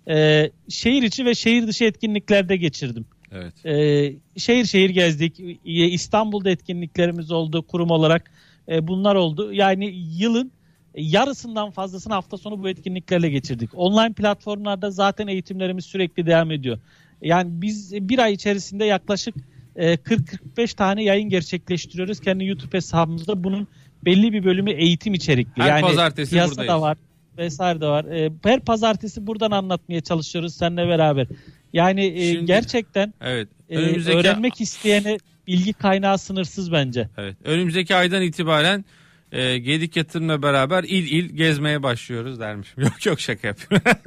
e, 0.09 0.49
şehir 0.69 1.03
içi 1.03 1.26
ve 1.26 1.36
şehir 1.36 1.67
dışı 1.67 1.84
etkinliklerde 1.84 2.57
geçirdim. 2.57 3.05
Evet. 3.32 3.65
E, 3.65 4.39
şehir 4.39 4.65
şehir 4.65 4.89
gezdik. 4.89 5.39
E, 5.39 5.55
İstanbul'da 5.65 6.49
etkinliklerimiz 6.49 7.32
oldu 7.32 7.67
kurum 7.67 7.91
olarak. 7.91 8.32
E, 8.69 8.88
bunlar 8.88 9.15
oldu. 9.15 9.53
Yani 9.53 9.93
yılın 10.17 10.51
yarısından 10.95 11.71
fazlasını 11.71 12.13
hafta 12.13 12.38
sonu 12.38 12.63
bu 12.63 12.69
etkinliklerle 12.69 13.29
geçirdik. 13.29 13.69
Online 13.73 14.13
platformlarda 14.13 14.91
zaten 14.91 15.27
eğitimlerimiz 15.27 15.86
sürekli 15.86 16.25
devam 16.25 16.51
ediyor. 16.51 16.79
Yani 17.21 17.49
biz 17.61 17.93
bir 17.93 18.19
ay 18.19 18.34
içerisinde 18.34 18.86
yaklaşık 18.86 19.36
e, 19.75 19.93
40-45 19.93 20.75
tane 20.75 21.03
yayın 21.03 21.29
gerçekleştiriyoruz 21.29 22.19
kendi 22.19 22.45
YouTube 22.45 22.77
hesabımızda. 22.77 23.43
Bunun 23.43 23.67
belli 24.05 24.34
bir 24.34 24.43
bölümü 24.43 24.71
eğitim 24.71 25.13
içerikli. 25.13 25.61
Her 25.61 25.69
yani 25.69 25.82
pazartesi 25.82 26.36
buradayız. 26.36 26.57
da 26.57 26.82
var 26.82 26.97
vesaire 27.38 27.82
de 27.82 27.88
var. 27.88 28.05
E, 28.05 28.32
her 28.43 28.59
pazartesi 28.59 29.27
buradan 29.27 29.51
anlatmaya 29.51 30.01
çalışıyoruz 30.01 30.53
seninle 30.55 30.88
beraber. 30.88 31.27
Yani 31.73 32.05
e, 32.05 32.32
Şimdi- 32.32 32.45
gerçekten 32.45 33.13
Evet. 33.21 33.47
e, 33.69 33.77
Önümüzdeki 33.77 34.17
öğrenmek 34.17 34.61
isteyene 34.61 35.17
bilgi 35.47 35.73
kaynağı 35.73 36.17
sınırsız 36.17 36.71
bence. 36.71 37.09
Evet. 37.17 37.36
Önümüzdeki 37.43 37.95
aydan 37.95 38.21
itibaren 38.21 38.86
e, 39.32 39.57
Gedik 39.57 39.95
Yatırım'la 39.95 40.41
beraber 40.41 40.84
il 40.84 41.11
il 41.11 41.29
gezmeye 41.29 41.84
başlıyoruz 41.84 42.39
dermişim. 42.39 42.84
Yok 42.84 43.05
yok 43.05 43.19
şaka 43.19 43.47
yapıyorum. 43.47 43.91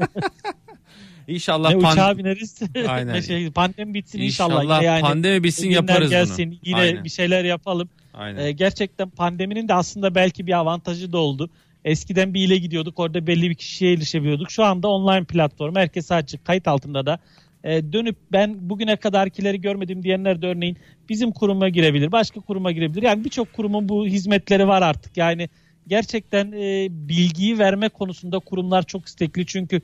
İnşallah 1.29 1.70
ne 1.70 1.77
pan- 1.77 1.93
uçağa 1.93 2.18
bineriz 2.18 2.61
Aynen. 2.89 3.14
ne 3.14 3.22
şey, 3.22 3.51
pandemi 3.51 3.95
bitsin 3.95 4.18
inşallah. 4.20 4.62
İnşallah 4.62 4.83
yani 4.83 5.01
pandemi 5.01 5.45
bitsin 5.45 5.70
yaparız 5.70 6.11
gelsin, 6.11 6.51
bunu. 6.51 6.59
Yine 6.62 6.77
Aynen. 6.77 7.05
bir 7.05 7.09
şeyler 7.09 7.45
yapalım. 7.45 7.89
Aynen. 8.14 8.45
Ee, 8.45 8.53
gerçekten 8.53 9.11
pandeminin 9.11 9.68
de 9.68 9.75
aslında 9.75 10.14
belki 10.14 10.47
bir 10.47 10.53
avantajı 10.53 11.12
da 11.12 11.18
oldu. 11.18 11.51
Eskiden 11.85 12.35
bir 12.35 12.47
ile 12.47 12.59
gidiyorduk 12.59 13.01
orada 13.01 13.26
belli 13.26 13.51
bir 13.51 13.55
kişiye 13.55 13.93
erişebiliyorduk. 13.93 14.51
Şu 14.51 14.64
anda 14.64 14.89
online 14.89 15.24
platform 15.24 15.76
herkese 15.76 16.14
açık 16.14 16.45
kayıt 16.45 16.68
altında 16.68 17.07
da 17.07 17.18
e, 17.64 17.93
dönüp 17.93 18.16
ben 18.32 18.70
bugüne 18.70 18.97
kadarkileri 18.97 19.61
görmedim 19.61 20.03
diyenler 20.03 20.43
de 20.43 20.47
örneğin 20.47 20.76
bizim 21.09 21.32
kuruma 21.32 21.68
girebilir 21.68 22.12
başka 22.12 22.41
kuruma 22.41 22.72
girebilir. 22.72 23.03
Yani 23.03 23.24
birçok 23.24 23.53
kurumun 23.53 23.89
bu 23.89 24.07
hizmetleri 24.07 24.68
var 24.68 24.82
artık 24.82 25.16
yani 25.16 25.49
gerçekten 25.87 26.53
e, 26.53 26.89
bilgiyi 26.91 27.59
verme 27.59 27.89
konusunda 27.89 28.39
kurumlar 28.39 28.82
çok 28.82 29.07
istekli. 29.07 29.47
Çünkü 29.47 29.80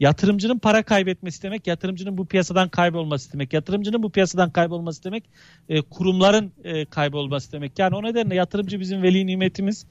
yatırımcının 0.00 0.58
para 0.58 0.82
kaybetmesi 0.82 1.42
demek, 1.42 1.66
yatırımcının 1.66 2.18
bu 2.18 2.26
piyasadan 2.26 2.68
kaybolması 2.68 3.32
demek. 3.32 3.52
Yatırımcının 3.52 4.02
bu 4.02 4.10
piyasadan 4.10 4.50
kaybolması 4.50 5.04
demek, 5.04 5.24
e, 5.68 5.80
kurumların 5.80 6.52
e, 6.64 6.84
kaybolması 6.84 7.52
demek. 7.52 7.78
Yani 7.78 7.96
o 7.96 8.02
nedenle 8.02 8.34
yatırımcı 8.34 8.80
bizim 8.80 9.02
veli 9.02 9.26
nimetimiz 9.26 9.86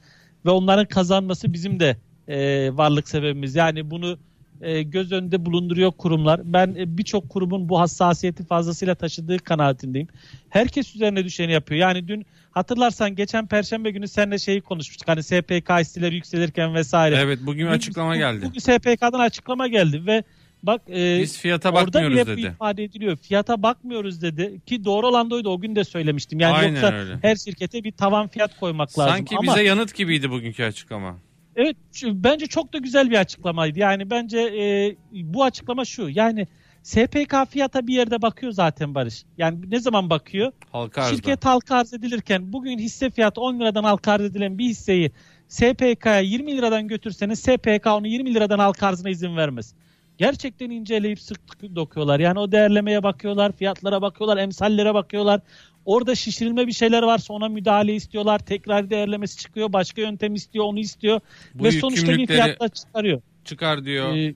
ve 0.46 0.50
onların 0.50 0.86
kazanması 0.86 1.52
bizim 1.52 1.80
de 1.80 1.96
e, 2.28 2.70
varlık 2.76 3.08
sebebimiz. 3.08 3.54
Yani 3.54 3.90
bunu 3.90 4.18
e, 4.60 4.82
göz 4.82 5.12
önünde 5.12 5.46
bulunduruyor 5.46 5.92
kurumlar. 5.92 6.40
Ben 6.44 6.74
e, 6.78 6.98
birçok 6.98 7.28
kurumun 7.28 7.68
bu 7.68 7.80
hassasiyeti 7.80 8.44
fazlasıyla 8.44 8.94
taşıdığı 8.94 9.38
kanaatindeyim. 9.38 10.08
Herkes 10.48 10.94
üzerine 10.94 11.24
düşeni 11.24 11.52
yapıyor. 11.52 11.80
Yani 11.80 12.08
dün 12.08 12.26
hatırlarsan 12.50 13.14
geçen 13.14 13.46
perşembe 13.46 13.90
günü 13.90 14.08
seninle 14.08 14.38
şeyi 14.38 14.60
konuşmuştuk. 14.60 15.08
Hani 15.08 15.22
SPK 15.22 15.70
istileri 15.80 16.14
yükselirken 16.14 16.74
vesaire. 16.74 17.16
Evet 17.16 17.38
bugün 17.42 17.66
açıklama 17.66 18.16
geldi. 18.16 18.46
Bugün 18.46 18.58
SPK'dan 18.58 19.20
açıklama 19.20 19.68
geldi 19.68 20.06
ve 20.06 20.24
bak 20.66 20.82
e, 20.90 21.20
Biz 21.20 21.38
fiyata 21.38 21.70
orada 21.70 21.86
bakmıyoruz 21.86 22.18
bu 22.18 22.26
dedi. 22.26 22.40
ifade 22.40 22.84
ediliyor. 22.84 23.16
Fiyata 23.16 23.62
bakmıyoruz 23.62 24.22
dedi 24.22 24.60
ki 24.66 24.84
doğru 24.84 25.06
olan 25.06 25.30
da 25.30 25.34
oydu. 25.34 25.50
O 25.50 25.60
gün 25.60 25.76
de 25.76 25.84
söylemiştim. 25.84 26.40
Yani 26.40 26.54
Aynen 26.54 26.72
yoksa 26.72 26.92
öyle. 26.92 27.18
her 27.22 27.36
şirkete 27.36 27.84
bir 27.84 27.92
tavan 27.92 28.28
fiyat 28.28 28.60
koymak 28.60 28.98
lazım. 28.98 29.14
Sanki 29.14 29.36
Ama 29.36 29.52
bize 29.52 29.62
yanıt 29.64 29.94
gibiydi 29.94 30.30
bugünkü 30.30 30.64
açıklama. 30.64 31.18
Evet 31.56 31.76
bence 32.04 32.46
çok 32.46 32.72
da 32.72 32.78
güzel 32.78 33.10
bir 33.10 33.18
açıklamaydı. 33.18 33.78
Yani 33.78 34.10
bence 34.10 34.38
e, 34.38 34.96
bu 35.12 35.44
açıklama 35.44 35.84
şu. 35.84 36.08
Yani 36.08 36.46
SPK 36.82 37.34
fiyata 37.50 37.86
bir 37.86 37.94
yerde 37.94 38.22
bakıyor 38.22 38.52
zaten 38.52 38.94
Barış. 38.94 39.24
Yani 39.38 39.70
ne 39.70 39.80
zaman 39.80 40.10
bakıyor? 40.10 40.52
Halka 40.72 41.02
arzda. 41.02 41.16
Şirket 41.16 41.44
halka 41.44 41.76
arz 41.76 41.94
edilirken 41.94 42.52
bugün 42.52 42.78
hisse 42.78 43.10
fiyatı 43.10 43.40
10 43.40 43.60
liradan 43.60 43.84
halka 43.84 44.12
arz 44.12 44.24
edilen 44.24 44.58
bir 44.58 44.64
hisseyi 44.64 45.12
SPK'ya 45.48 46.20
20 46.20 46.56
liradan 46.56 46.88
götürseniz 46.88 47.40
SPK 47.40 47.86
onu 47.86 48.06
20 48.06 48.34
liradan 48.34 48.58
halka 48.58 48.86
arzına 48.86 49.10
izin 49.10 49.36
vermez. 49.36 49.74
Gerçekten 50.18 50.70
inceleyip 50.70 51.20
sık 51.20 51.74
dokuyorlar. 51.76 52.20
Yani 52.20 52.38
o 52.38 52.52
değerlemeye 52.52 53.02
bakıyorlar, 53.02 53.52
fiyatlara 53.52 54.02
bakıyorlar, 54.02 54.36
emsallere 54.36 54.94
bakıyorlar. 54.94 55.40
Orada 55.84 56.14
şişirilme 56.14 56.66
bir 56.66 56.72
şeyler 56.72 57.02
varsa 57.02 57.34
ona 57.34 57.48
müdahale 57.48 57.94
istiyorlar. 57.94 58.38
Tekrar 58.38 58.90
değerlemesi 58.90 59.36
çıkıyor. 59.36 59.72
Başka 59.72 60.00
yöntem 60.00 60.34
istiyor, 60.34 60.64
onu 60.64 60.78
istiyor. 60.78 61.20
Bu 61.54 61.64
Ve 61.64 61.72
sonuçta 61.72 62.12
bir 62.12 62.26
fiyatla 62.26 62.68
çıkarıyor. 62.68 63.22
çıkar 63.44 63.84
diyor 63.84 64.16
Ee, 64.16 64.34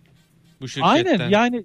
bu 0.60 0.68
şirketten. 0.68 0.90
Aynen 0.90 1.30
yani 1.30 1.64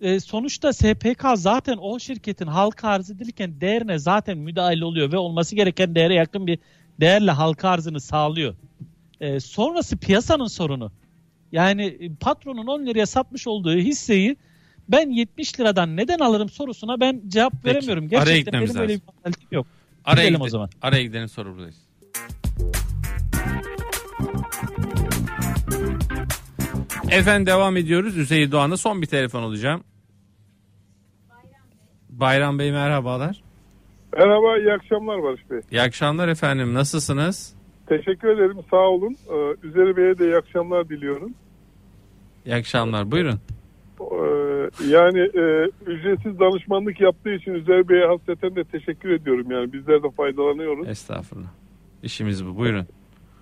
e, 0.00 0.20
sonuçta 0.20 0.72
SPK 0.72 1.24
zaten 1.34 1.76
o 1.80 1.98
şirketin 1.98 2.46
halka 2.46 2.88
arz 2.88 3.10
edilirken 3.10 3.60
değerine 3.60 3.98
zaten 3.98 4.38
müdahale 4.38 4.84
oluyor 4.84 5.12
ve 5.12 5.18
olması 5.18 5.56
gereken 5.56 5.94
değere 5.94 6.14
yakın 6.14 6.46
bir 6.46 6.58
değerle 7.00 7.30
halka 7.30 7.68
arzını 7.68 8.00
sağlıyor. 8.00 8.54
E, 9.20 9.40
sonrası 9.40 9.96
piyasanın 9.96 10.46
sorunu. 10.46 10.92
Yani 11.52 11.84
e, 11.86 12.14
patronun 12.20 12.66
10 12.66 12.86
liraya 12.86 13.06
satmış 13.06 13.46
olduğu 13.46 13.74
hisseyi 13.76 14.36
ben 14.88 15.10
70 15.10 15.60
liradan 15.60 15.96
neden 15.96 16.18
alırım 16.18 16.48
sorusuna 16.48 17.00
ben 17.00 17.22
cevap 17.28 17.52
Peki, 17.52 17.66
veremiyorum. 17.76 18.04
araya 18.04 18.08
Gerçekten 18.10 18.42
gitmemiz 18.44 18.70
benim 18.74 18.82
öyle 18.82 18.88
bir 18.94 19.00
lazım. 19.00 19.14
mentalitem 19.24 19.48
yok. 19.50 19.66
Araya, 20.04 20.22
Gidelim 20.22 20.40
gide- 20.40 20.44
o 20.46 20.48
zaman. 20.48 20.70
araya 20.82 21.02
gidelim 21.02 21.28
sonra 21.28 21.50
buradayız. 21.54 21.76
Efendim 27.10 27.46
devam 27.46 27.76
ediyoruz. 27.76 28.16
Üzeyir 28.16 28.52
Doğan'da 28.52 28.76
son 28.76 29.02
bir 29.02 29.06
telefon 29.06 29.42
alacağım. 29.42 29.84
Bayram 32.08 32.58
Bey 32.58 32.72
merhabalar. 32.72 33.42
Merhaba, 34.12 34.58
iyi 34.58 34.72
akşamlar 34.72 35.22
Barış 35.22 35.50
Bey. 35.50 35.60
İyi 35.70 35.82
akşamlar 35.82 36.28
efendim. 36.28 36.74
Nasılsınız? 36.74 37.54
Teşekkür 37.88 38.28
ederim, 38.28 38.56
sağ 38.70 38.88
olun. 38.88 39.16
Ee, 39.30 39.66
Üzeri 39.66 39.96
Bey'e 39.96 40.18
de 40.18 40.24
iyi 40.24 40.36
akşamlar 40.36 40.88
diliyorum. 40.88 41.34
İyi 42.46 42.54
akşamlar. 42.54 43.10
Buyurun. 43.10 43.40
Ee, 44.00 44.86
yani 44.88 45.18
e, 45.18 45.70
ücretsiz 45.86 46.40
danışmanlık 46.40 47.00
yaptığı 47.00 47.32
için 47.32 47.54
Üzeri 47.54 47.88
Bey'e 47.88 48.06
hasreten 48.06 48.56
de 48.56 48.64
teşekkür 48.64 49.10
ediyorum. 49.10 49.50
Yani 49.50 49.72
bizler 49.72 50.02
de 50.02 50.10
faydalanıyoruz. 50.10 50.88
Estağfurullah. 50.88 51.48
İşimiz 52.02 52.46
bu. 52.46 52.56
Buyurun. 52.56 52.86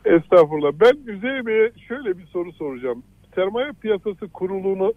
Estağfurullah. 0.05 0.73
Ben 0.81 1.13
Üzeri 1.13 1.47
Bey'e 1.47 1.73
şöyle 1.89 2.19
bir 2.19 2.27
soru 2.27 2.53
soracağım. 2.53 3.03
Sermaye 3.35 3.71
piyasası 3.81 4.29
kuruluna 4.29 4.93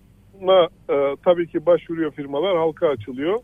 e, 0.89 1.15
tabii 1.25 1.47
ki 1.47 1.65
başvuruyor 1.65 2.11
firmalar, 2.11 2.57
halka 2.57 2.87
açılıyor. 2.87 3.39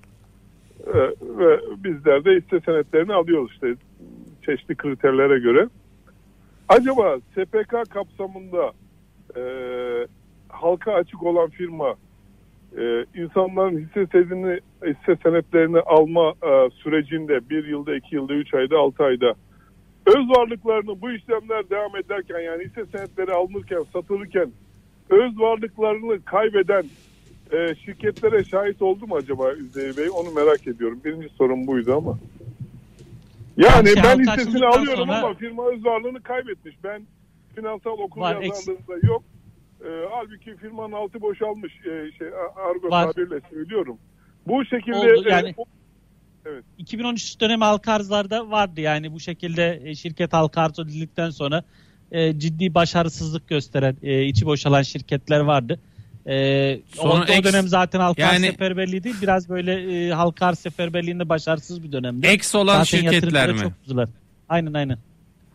E, 0.88 0.97
ve 1.22 1.60
bizler 1.84 2.26
de 2.26 2.32
hisse 2.32 2.60
senetlerini 2.66 3.14
alıyoruz 3.14 3.51
işte 3.51 3.76
çeşitli 4.45 4.76
kriterlere 4.76 5.39
göre. 5.39 5.68
Acaba 6.70 7.20
SPK 7.20 7.89
kapsamında 7.89 8.72
e, 9.38 9.41
halka 10.49 10.93
açık 10.93 11.24
olan 11.24 11.49
firma 11.49 11.95
e, 12.78 13.05
insanların 13.16 13.78
hisse 13.78 14.07
senedini, 14.11 14.59
hisse 14.86 15.16
senetlerini 15.24 15.80
alma 15.80 16.30
e, 16.30 16.70
sürecinde 16.70 17.49
bir 17.49 17.68
yılda, 17.68 17.95
iki 17.95 18.16
yılda, 18.16 18.34
üç 18.34 18.53
ayda, 18.53 18.78
altı 18.78 19.03
ayda 19.03 19.34
öz 20.05 20.30
varlıklarını 20.30 21.01
bu 21.01 21.11
işlemler 21.11 21.70
devam 21.70 21.95
ederken 21.95 22.39
yani 22.39 22.63
hisse 22.63 22.86
senetleri 22.86 23.34
alınırken, 23.34 23.84
satılırken 23.93 24.51
öz 25.09 25.39
varlıklarını 25.39 26.26
kaybeden 26.26 26.84
e, 27.51 27.76
şirketlere 27.76 28.43
şahit 28.43 28.82
oldu 28.82 29.07
mu 29.07 29.16
acaba 29.16 29.53
Üzeyir 29.53 29.97
Bey? 29.97 30.09
Onu 30.09 30.32
merak 30.32 30.68
ediyorum. 30.68 30.99
Birinci 31.05 31.30
sorum 31.30 31.68
buydu 31.68 31.95
ama. 31.95 32.20
Yani 33.58 33.88
Şey, 33.88 34.03
ben 34.03 34.26
açıldıktan 34.26 34.72
alıyorum 34.72 34.95
sonra- 35.08 35.18
ama 35.24 35.34
firma 35.34 35.68
öz 35.72 35.86
varlığını 35.86 36.24
kaybetmiş. 36.24 36.76
Ben 36.84 37.08
finansal 37.56 37.91
okul 37.91 38.22
Var, 38.22 38.41
yazarlığında 38.41 39.08
yok. 39.08 39.24
E, 39.86 39.89
halbuki 40.12 40.56
firmanın 40.58 40.91
altı 40.91 41.22
boşalmış. 41.22 41.74
E, 41.74 42.12
şey, 42.18 42.28
argo 42.56 42.89
Var. 42.89 43.12
tabirle 43.12 43.41
söylüyorum. 43.49 43.97
Bu 44.47 44.66
şekilde 44.66 44.97
Oldu, 44.97 45.24
e, 45.28 45.32
yani- 45.32 45.53
o- 45.58 45.66
2013 46.78 47.39
dönemi 47.41 47.64
halka 47.64 47.93
arzlarda 47.93 48.51
vardı 48.51 48.82
yani 48.82 49.14
bu 49.14 49.20
şekilde 49.20 49.82
e, 49.84 49.95
şirket 49.95 50.34
halka 50.34 50.62
arz 50.62 50.80
edildikten 50.80 51.30
sonra 51.30 51.64
e, 52.12 52.39
ciddi 52.39 52.74
başarısızlık 52.74 53.47
gösteren 53.47 53.97
e, 54.03 54.24
içi 54.24 54.45
boşalan 54.45 54.82
şirketler 54.82 55.39
vardı. 55.39 55.80
E, 56.26 56.80
o, 56.98 57.02
Sonra 57.02 57.24
o 57.30 57.34
ex- 57.34 57.44
dönem 57.44 57.68
zaten 57.68 58.00
halka 58.00 58.26
arz 58.26 58.34
yani- 58.34 58.46
seferberliği 58.46 59.04
değil 59.04 59.16
biraz 59.22 59.50
böyle 59.50 60.08
e, 60.08 60.12
halka 60.12 60.46
arz 60.46 60.60
seferberliğinde 60.60 61.30
başarısız 61.30 61.84
bir 61.84 61.92
dönemdi. 61.92 62.28
Ex 62.28 62.56
olan 62.56 62.84
Zaten 62.84 62.84
şirketler 62.84 63.52
mi? 63.52 63.60
Çok 63.60 63.72
uzunlar. 63.86 64.10
Aynen 64.50 64.74
aynen. 64.74 64.98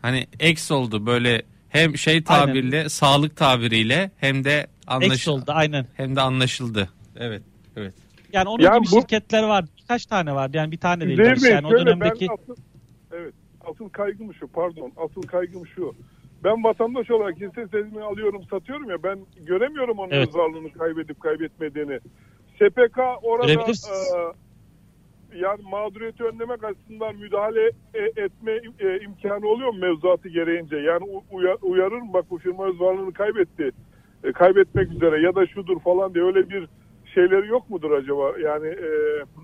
Hani 0.01 0.27
ex 0.39 0.71
oldu 0.71 1.05
böyle 1.05 1.41
hem 1.69 1.97
şey 1.97 2.23
tabirle, 2.23 2.89
sağlık 2.89 3.35
tabiriyle 3.35 4.11
hem 4.17 4.43
de 4.43 4.67
anlaşıldı. 4.87 5.35
oldu 5.41 5.51
aynen. 5.55 5.85
Hem 5.97 6.15
de 6.15 6.21
anlaşıldı. 6.21 6.89
Evet. 7.15 7.41
Evet. 7.75 7.93
Yani 8.33 8.49
onun 8.49 8.63
Ya 8.63 8.77
gibi 8.77 8.91
bu- 8.91 9.01
şirketler 9.01 9.43
var. 9.43 9.65
Birkaç 9.81 10.05
tane 10.05 10.35
vardı 10.35 10.57
yani 10.57 10.71
bir 10.71 10.77
tane 10.77 11.07
değil. 11.07 11.17
Bey 11.19 11.51
Yani 11.51 11.67
o 11.67 11.71
dönemdeki 11.71 12.27
ben 12.29 12.33
asıl, 12.43 12.55
evet, 13.11 13.33
asıl 13.71 13.89
kaygım 13.89 14.33
şu 14.33 14.47
pardon 14.47 14.91
asıl 14.97 15.21
kaygım 15.21 15.67
şu. 15.67 15.95
Ben 16.43 16.63
vatandaş 16.63 17.11
olarak 17.11 17.35
hisse 17.35 17.67
senedini 17.67 18.01
alıyorum 18.03 18.43
satıyorum 18.49 18.89
ya 18.89 19.03
ben 19.03 19.19
göremiyorum 19.37 19.99
onun 19.99 20.11
Evet. 20.11 20.27
öz 20.27 20.35
varlığını 20.35 20.71
kaybedip 20.73 21.19
kaybetmediğini. 21.21 21.99
SPK 22.55 22.97
orada 23.21 23.47
e, 25.33 25.37
yani 25.37 25.61
mağduriyeti 25.71 26.23
önlemek 26.23 26.63
açısından 26.63 27.15
müdahale 27.15 27.71
e- 27.93 28.21
etme 28.23 28.51
e, 28.79 28.99
imkanı 28.99 29.47
oluyor 29.47 29.69
mu 29.73 29.79
mevzuatı 29.79 30.29
gereğince? 30.29 30.75
Yani 30.77 31.03
u- 31.03 31.23
uya- 31.37 31.57
uyarır 31.61 32.01
mı 32.01 32.13
bak 32.13 32.25
bu 32.29 32.37
firma 32.37 32.65
öz 32.67 32.79
varlığını 32.79 33.13
kaybetti. 33.13 33.71
e, 34.23 34.31
kaybetmek 34.31 34.91
üzere 34.91 35.21
ya 35.21 35.35
da 35.35 35.47
şudur 35.47 35.79
falan 35.79 36.13
diye 36.13 36.25
öyle 36.25 36.49
bir 36.49 36.67
şeyleri 37.13 37.47
yok 37.47 37.69
mudur 37.69 37.91
acaba? 37.91 38.33
Yani 38.39 38.67
e, 38.67 38.89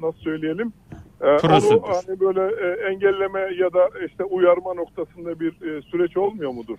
nasıl 0.02 0.20
söyleyelim? 0.20 0.74
E, 1.22 1.38
Prosedür. 1.38 1.76
onu 1.76 1.88
hani 1.88 2.20
böyle 2.20 2.40
e, 2.40 2.92
engelleme 2.92 3.40
ya 3.40 3.74
da 3.74 3.90
işte 4.08 4.24
uyarma 4.24 4.74
noktasında 4.74 5.40
bir 5.40 5.52
e, 5.52 5.82
süreç 5.82 6.18
olmuyor 6.18 6.52
mudur? 6.52 6.78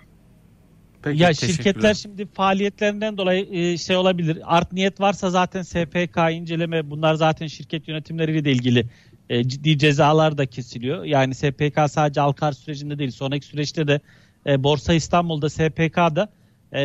Peki, 1.02 1.22
ya 1.22 1.34
şirketler 1.34 1.94
şimdi 1.94 2.26
faaliyetlerinden 2.26 3.16
dolayı 3.16 3.46
e, 3.52 3.76
şey 3.76 3.96
olabilir. 3.96 4.38
Art 4.44 4.72
niyet 4.72 5.00
varsa 5.00 5.30
zaten 5.30 5.62
SPK 5.62 6.18
inceleme 6.30 6.90
bunlar 6.90 7.14
zaten 7.14 7.46
şirket 7.46 7.88
yönetimleriyle 7.88 8.44
de 8.44 8.52
ilgili 8.52 8.86
ciddi 9.46 9.78
cezalar 9.78 10.38
da 10.38 10.46
kesiliyor. 10.46 11.04
Yani 11.04 11.34
SPK 11.34 11.80
sadece 11.88 12.20
Alkar 12.20 12.52
sürecinde 12.52 12.98
değil 12.98 13.10
sonraki 13.10 13.46
süreçte 13.46 13.86
de 13.88 14.00
Borsa 14.58 14.94
İstanbul'da 14.94 15.50
SPK'da 15.50 16.28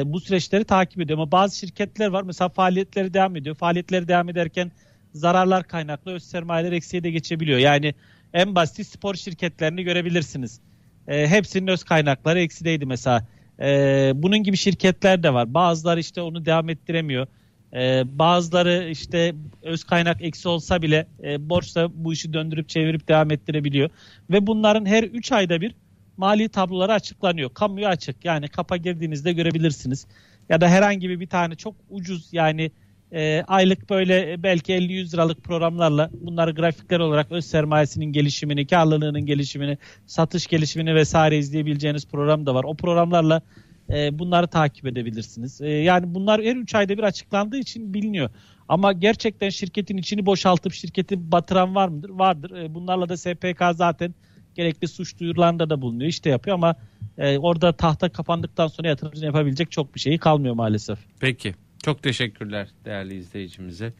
bu 0.05 0.19
süreçleri 0.19 0.63
takip 0.63 1.01
ediyor. 1.01 1.19
Ama 1.19 1.31
bazı 1.31 1.57
şirketler 1.57 2.07
var 2.07 2.23
mesela 2.23 2.49
faaliyetleri 2.49 3.13
devam 3.13 3.35
ediyor. 3.35 3.55
Faaliyetleri 3.55 4.07
devam 4.07 4.29
ederken 4.29 4.71
zararlar 5.13 5.63
kaynaklı 5.63 6.11
öz 6.11 6.23
sermayeler 6.23 6.71
eksiye 6.71 7.03
de 7.03 7.11
geçebiliyor. 7.11 7.59
Yani 7.59 7.93
en 8.33 8.55
basit 8.55 8.87
spor 8.87 9.15
şirketlerini 9.15 9.83
görebilirsiniz. 9.83 10.59
E, 11.07 11.27
hepsinin 11.27 11.67
öz 11.67 11.83
kaynakları 11.83 12.39
eksideydi 12.39 12.85
mesela. 12.85 13.27
E, 13.59 14.11
bunun 14.15 14.43
gibi 14.43 14.57
şirketler 14.57 15.23
de 15.23 15.33
var. 15.33 15.53
Bazıları 15.53 15.99
işte 15.99 16.21
onu 16.21 16.45
devam 16.45 16.69
ettiremiyor. 16.69 17.27
E, 17.73 18.03
bazıları 18.19 18.89
işte 18.91 19.35
öz 19.61 19.83
kaynak 19.83 20.21
eksi 20.21 20.47
olsa 20.47 20.81
bile 20.81 21.07
e, 21.23 21.49
borçla 21.49 21.89
bu 21.93 22.13
işi 22.13 22.33
döndürüp 22.33 22.69
çevirip 22.69 23.07
devam 23.07 23.31
ettirebiliyor. 23.31 23.89
Ve 24.29 24.47
bunların 24.47 24.85
her 24.85 25.03
3 25.03 25.31
ayda 25.31 25.61
bir 25.61 25.75
mali 26.17 26.49
tabloları 26.49 26.93
açıklanıyor. 26.93 27.53
Kamuya 27.53 27.89
açık. 27.89 28.25
Yani 28.25 28.47
kapa 28.47 28.77
girdiğinizde 28.77 29.33
görebilirsiniz. 29.33 30.07
Ya 30.49 30.61
da 30.61 30.69
herhangi 30.69 31.19
bir 31.19 31.27
tane 31.27 31.55
çok 31.55 31.75
ucuz 31.89 32.29
yani 32.31 32.71
e, 33.13 33.43
aylık 33.47 33.89
böyle 33.89 34.43
belki 34.43 34.73
50-100 34.73 35.13
liralık 35.13 35.43
programlarla 35.43 36.09
bunları 36.13 36.51
grafikler 36.51 36.99
olarak 36.99 37.31
öz 37.31 37.45
sermayesinin 37.45 38.05
gelişimini, 38.05 38.67
karlılığının 38.67 39.25
gelişimini, 39.25 39.77
satış 40.05 40.47
gelişimini 40.47 40.95
vesaire 40.95 41.37
izleyebileceğiniz 41.37 42.07
program 42.07 42.45
da 42.45 42.55
var. 42.55 42.63
O 42.63 42.75
programlarla 42.75 43.41
e, 43.89 44.19
bunları 44.19 44.47
takip 44.47 44.87
edebilirsiniz. 44.87 45.61
E, 45.61 45.69
yani 45.69 46.15
bunlar 46.15 46.43
her 46.43 46.55
3 46.55 46.75
ayda 46.75 46.97
bir 46.97 47.03
açıklandığı 47.03 47.57
için 47.57 47.93
biliniyor. 47.93 48.29
Ama 48.67 48.93
gerçekten 48.93 49.49
şirketin 49.49 49.97
içini 49.97 50.25
boşaltıp 50.25 50.73
şirketi 50.73 51.31
batıran 51.31 51.75
var 51.75 51.87
mıdır? 51.87 52.09
Vardır. 52.09 52.51
E, 52.51 52.73
bunlarla 52.73 53.09
da 53.09 53.17
SPK 53.17 53.61
zaten 53.75 54.15
gerekli 54.55 54.87
suç 54.87 55.19
duyurularında 55.19 55.69
da 55.69 55.81
bulunuyor. 55.81 56.09
İşte 56.09 56.29
yapıyor 56.29 56.55
ama 56.55 56.75
e, 57.17 57.37
orada 57.37 57.73
tahta 57.73 58.09
kapandıktan 58.09 58.67
sonra 58.67 58.87
yatırımcının 58.87 59.25
yapabilecek 59.25 59.71
çok 59.71 59.95
bir 59.95 59.99
şeyi 59.99 60.17
kalmıyor 60.17 60.55
maalesef. 60.55 60.99
Peki. 61.19 61.55
Çok 61.83 62.03
teşekkürler 62.03 62.67
değerli 62.85 63.15
izleyicimize. 63.15 63.93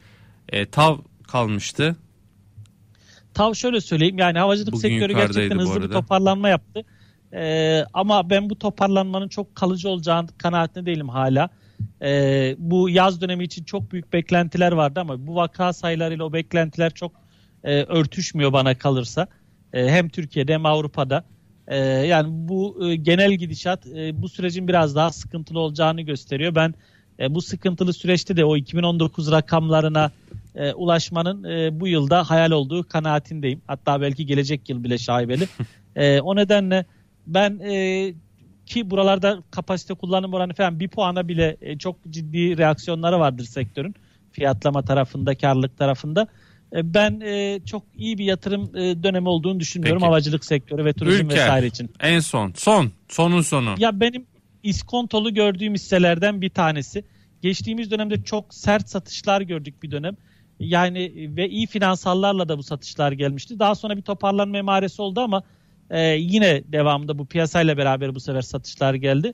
E, 0.48 0.66
tav 0.66 0.98
kalmıştı. 1.28 1.96
Tav 3.34 3.54
şöyle 3.54 3.80
söyleyeyim 3.80 4.18
yani 4.18 4.38
havacılık 4.38 4.72
Bugün 4.72 4.88
sektörü 4.88 5.12
gerçekten 5.12 5.58
hızlı 5.58 5.82
bir 5.82 5.88
toparlanma 5.88 6.48
yaptı. 6.48 6.84
Ee, 7.32 7.84
ama 7.94 8.30
ben 8.30 8.50
bu 8.50 8.58
toparlanmanın 8.58 9.28
çok 9.28 9.54
kalıcı 9.54 9.88
olacağını 9.88 10.28
kanaatinde 10.38 10.86
değilim 10.86 11.08
hala. 11.08 11.48
Ee, 12.02 12.56
bu 12.58 12.90
yaz 12.90 13.20
dönemi 13.20 13.44
için 13.44 13.64
çok 13.64 13.92
büyük 13.92 14.12
beklentiler 14.12 14.72
vardı 14.72 15.00
ama 15.00 15.26
bu 15.26 15.34
vaka 15.34 15.72
sayılarıyla 15.72 16.24
o 16.24 16.32
beklentiler 16.32 16.94
çok 16.94 17.12
e, 17.64 17.82
örtüşmüyor 17.82 18.52
bana 18.52 18.78
kalırsa. 18.78 19.26
E, 19.72 19.88
hem 19.88 20.08
Türkiye'de 20.08 20.54
hem 20.54 20.66
Avrupa'da. 20.66 21.24
E, 21.66 21.76
yani 21.86 22.28
bu 22.30 22.88
e, 22.90 22.96
genel 22.96 23.32
gidişat 23.32 23.86
e, 23.86 24.22
bu 24.22 24.28
sürecin 24.28 24.68
biraz 24.68 24.96
daha 24.96 25.12
sıkıntılı 25.12 25.60
olacağını 25.60 26.00
gösteriyor. 26.00 26.54
Ben 26.54 26.74
e, 27.20 27.34
bu 27.34 27.42
sıkıntılı 27.42 27.92
süreçte 27.92 28.36
de 28.36 28.44
o 28.44 28.56
2019 28.56 29.32
rakamlarına 29.32 30.10
e, 30.54 30.72
ulaşmanın 30.72 31.44
e, 31.44 31.80
bu 31.80 31.88
yılda 31.88 32.30
hayal 32.30 32.50
olduğu 32.50 32.88
kanaatindeyim. 32.88 33.62
Hatta 33.66 34.00
belki 34.00 34.26
gelecek 34.26 34.68
yıl 34.70 34.84
bile 34.84 34.98
şaibeli. 34.98 35.48
E, 35.96 36.20
o 36.20 36.36
nedenle 36.36 36.84
ben 37.26 37.58
e, 37.58 38.14
ki 38.66 38.90
buralarda 38.90 39.42
kapasite 39.50 39.94
kullanım 39.94 40.34
oranı 40.34 40.54
falan 40.54 40.80
bir 40.80 40.88
puana 40.88 41.28
bile 41.28 41.56
e, 41.60 41.78
çok 41.78 41.96
ciddi 42.10 42.58
reaksiyonları 42.58 43.18
vardır 43.18 43.44
sektörün. 43.44 43.94
Fiyatlama 44.32 44.82
tarafında, 44.82 45.34
karlılık 45.34 45.78
tarafında. 45.78 46.26
E, 46.76 46.94
ben 46.94 47.20
e, 47.20 47.60
çok 47.66 47.82
iyi 47.96 48.18
bir 48.18 48.24
yatırım 48.24 48.76
e, 48.76 49.02
dönemi 49.02 49.28
olduğunu 49.28 49.60
düşünmüyorum 49.60 50.00
Peki. 50.00 50.06
havacılık 50.06 50.44
sektörü 50.44 50.84
ve 50.84 50.92
turizm 50.92 51.26
Ülker. 51.26 51.36
vesaire 51.36 51.66
için. 51.66 51.90
En 52.00 52.20
son. 52.20 52.52
Son. 52.56 52.90
Sonun 53.08 53.42
sonu. 53.42 53.74
Ya 53.78 54.00
benim 54.00 54.26
iskontolu 54.64 55.34
gördüğüm 55.34 55.74
hisselerden 55.74 56.40
bir 56.40 56.50
tanesi. 56.50 57.04
Geçtiğimiz 57.42 57.90
dönemde 57.90 58.22
çok 58.22 58.54
sert 58.54 58.88
satışlar 58.88 59.40
gördük 59.40 59.82
bir 59.82 59.90
dönem. 59.90 60.16
Yani 60.60 61.12
ve 61.36 61.48
iyi 61.48 61.66
finansallarla 61.66 62.48
da 62.48 62.58
bu 62.58 62.62
satışlar 62.62 63.12
gelmişti. 63.12 63.58
Daha 63.58 63.74
sonra 63.74 63.96
bir 63.96 64.02
toparlanma 64.02 64.58
emaresi 64.58 65.02
oldu 65.02 65.20
ama 65.20 65.42
e, 65.90 66.00
yine 66.00 66.62
devamında 66.72 67.18
bu 67.18 67.26
piyasayla 67.26 67.76
beraber 67.76 68.14
bu 68.14 68.20
sefer 68.20 68.42
satışlar 68.42 68.94
geldi. 68.94 69.32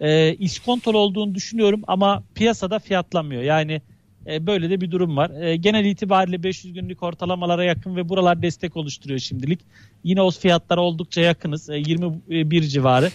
E, 0.00 0.34
iskontol 0.34 0.94
olduğunu 0.94 1.34
düşünüyorum 1.34 1.82
ama 1.86 2.22
piyasada 2.34 2.78
fiyatlanmıyor. 2.78 3.42
Yani 3.42 3.82
e, 4.26 4.46
böyle 4.46 4.70
de 4.70 4.80
bir 4.80 4.90
durum 4.90 5.16
var. 5.16 5.30
E, 5.30 5.56
genel 5.56 5.84
itibariyle 5.84 6.42
500 6.42 6.74
günlük 6.74 7.02
ortalamalara 7.02 7.64
yakın 7.64 7.96
ve 7.96 8.08
buralar 8.08 8.42
destek 8.42 8.76
oluşturuyor 8.76 9.20
şimdilik. 9.20 9.60
Yine 10.04 10.22
o 10.22 10.30
fiyatlara 10.30 10.80
oldukça 10.80 11.20
yakınız. 11.20 11.70
E, 11.70 11.76
21 11.76 12.62
civarı. 12.62 13.10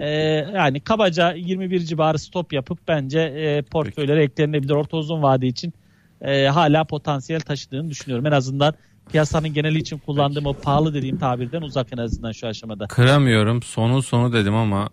E, 0.00 0.08
yani 0.54 0.80
kabaca 0.80 1.32
21 1.32 1.80
civarı 1.80 2.18
stop 2.18 2.52
yapıp 2.52 2.78
bence 2.88 3.20
e, 3.20 3.62
portföylere 3.62 4.22
eklenebilir. 4.22 4.74
Orta 4.74 4.96
uzun 4.96 5.22
vade 5.22 5.46
için 5.46 5.72
e, 6.20 6.46
hala 6.46 6.84
potansiyel 6.84 7.40
taşıdığını 7.40 7.90
düşünüyorum. 7.90 8.26
En 8.26 8.32
azından 8.32 8.74
piyasanın 9.10 9.48
geneli 9.48 9.78
için 9.78 9.98
kullandığım 9.98 10.46
o 10.46 10.52
pahalı 10.52 10.94
dediğim 10.94 11.18
tabirden 11.18 11.62
uzak 11.62 11.92
en 11.92 11.96
azından 11.98 12.32
şu 12.32 12.46
aşamada. 12.46 12.86
Kıramıyorum. 12.86 13.62
Sonu 13.62 14.02
sonu 14.02 14.32
dedim 14.32 14.54
ama 14.54 14.88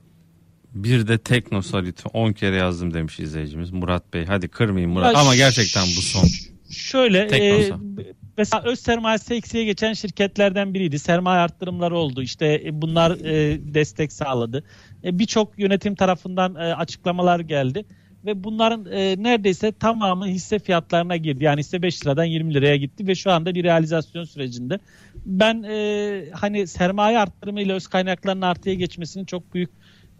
bir 0.73 1.07
de 1.07 1.17
Teknosalit 1.17 2.03
10 2.13 2.33
kere 2.33 2.55
yazdım 2.55 2.93
demiş 2.93 3.19
izleyicimiz. 3.19 3.71
Murat 3.71 4.13
Bey 4.13 4.25
hadi 4.25 4.47
kırmayın 4.47 4.89
Murat. 4.89 5.13
Ya 5.13 5.19
ama 5.19 5.35
gerçekten 5.35 5.83
bu 5.83 6.01
son. 6.01 6.23
Şöyle 6.69 7.19
e, 7.19 7.71
mesela 8.37 8.63
öz 8.63 8.79
sermayesi 8.79 9.33
eksiye 9.33 9.63
geçen 9.63 9.93
şirketlerden 9.93 10.73
biriydi. 10.73 10.99
Sermaye 10.99 11.39
arttırımları 11.39 11.97
oldu. 11.97 12.21
İşte 12.21 12.61
e, 12.65 12.81
bunlar 12.81 13.11
e, 13.11 13.59
destek 13.73 14.13
sağladı. 14.13 14.63
E, 15.03 15.19
Birçok 15.19 15.59
yönetim 15.59 15.95
tarafından 15.95 16.55
e, 16.55 16.59
açıklamalar 16.59 17.39
geldi. 17.39 17.85
Ve 18.25 18.43
bunların 18.43 18.85
e, 18.85 19.23
neredeyse 19.23 19.71
tamamı 19.71 20.27
hisse 20.27 20.59
fiyatlarına 20.59 21.17
girdi. 21.17 21.43
Yani 21.43 21.59
hisse 21.59 21.81
5 21.81 22.05
liradan 22.05 22.23
20 22.23 22.53
liraya 22.53 22.77
gitti 22.77 23.07
ve 23.07 23.15
şu 23.15 23.31
anda 23.31 23.55
bir 23.55 23.63
realizasyon 23.63 24.23
sürecinde. 24.23 24.79
Ben 25.25 25.63
e, 25.63 26.25
hani 26.33 26.67
sermaye 26.67 27.19
arttırımı 27.19 27.61
ile 27.61 27.73
öz 27.73 27.87
kaynakların 27.87 28.41
artıya 28.41 28.75
geçmesinin 28.75 29.25
çok 29.25 29.53
büyük 29.53 29.69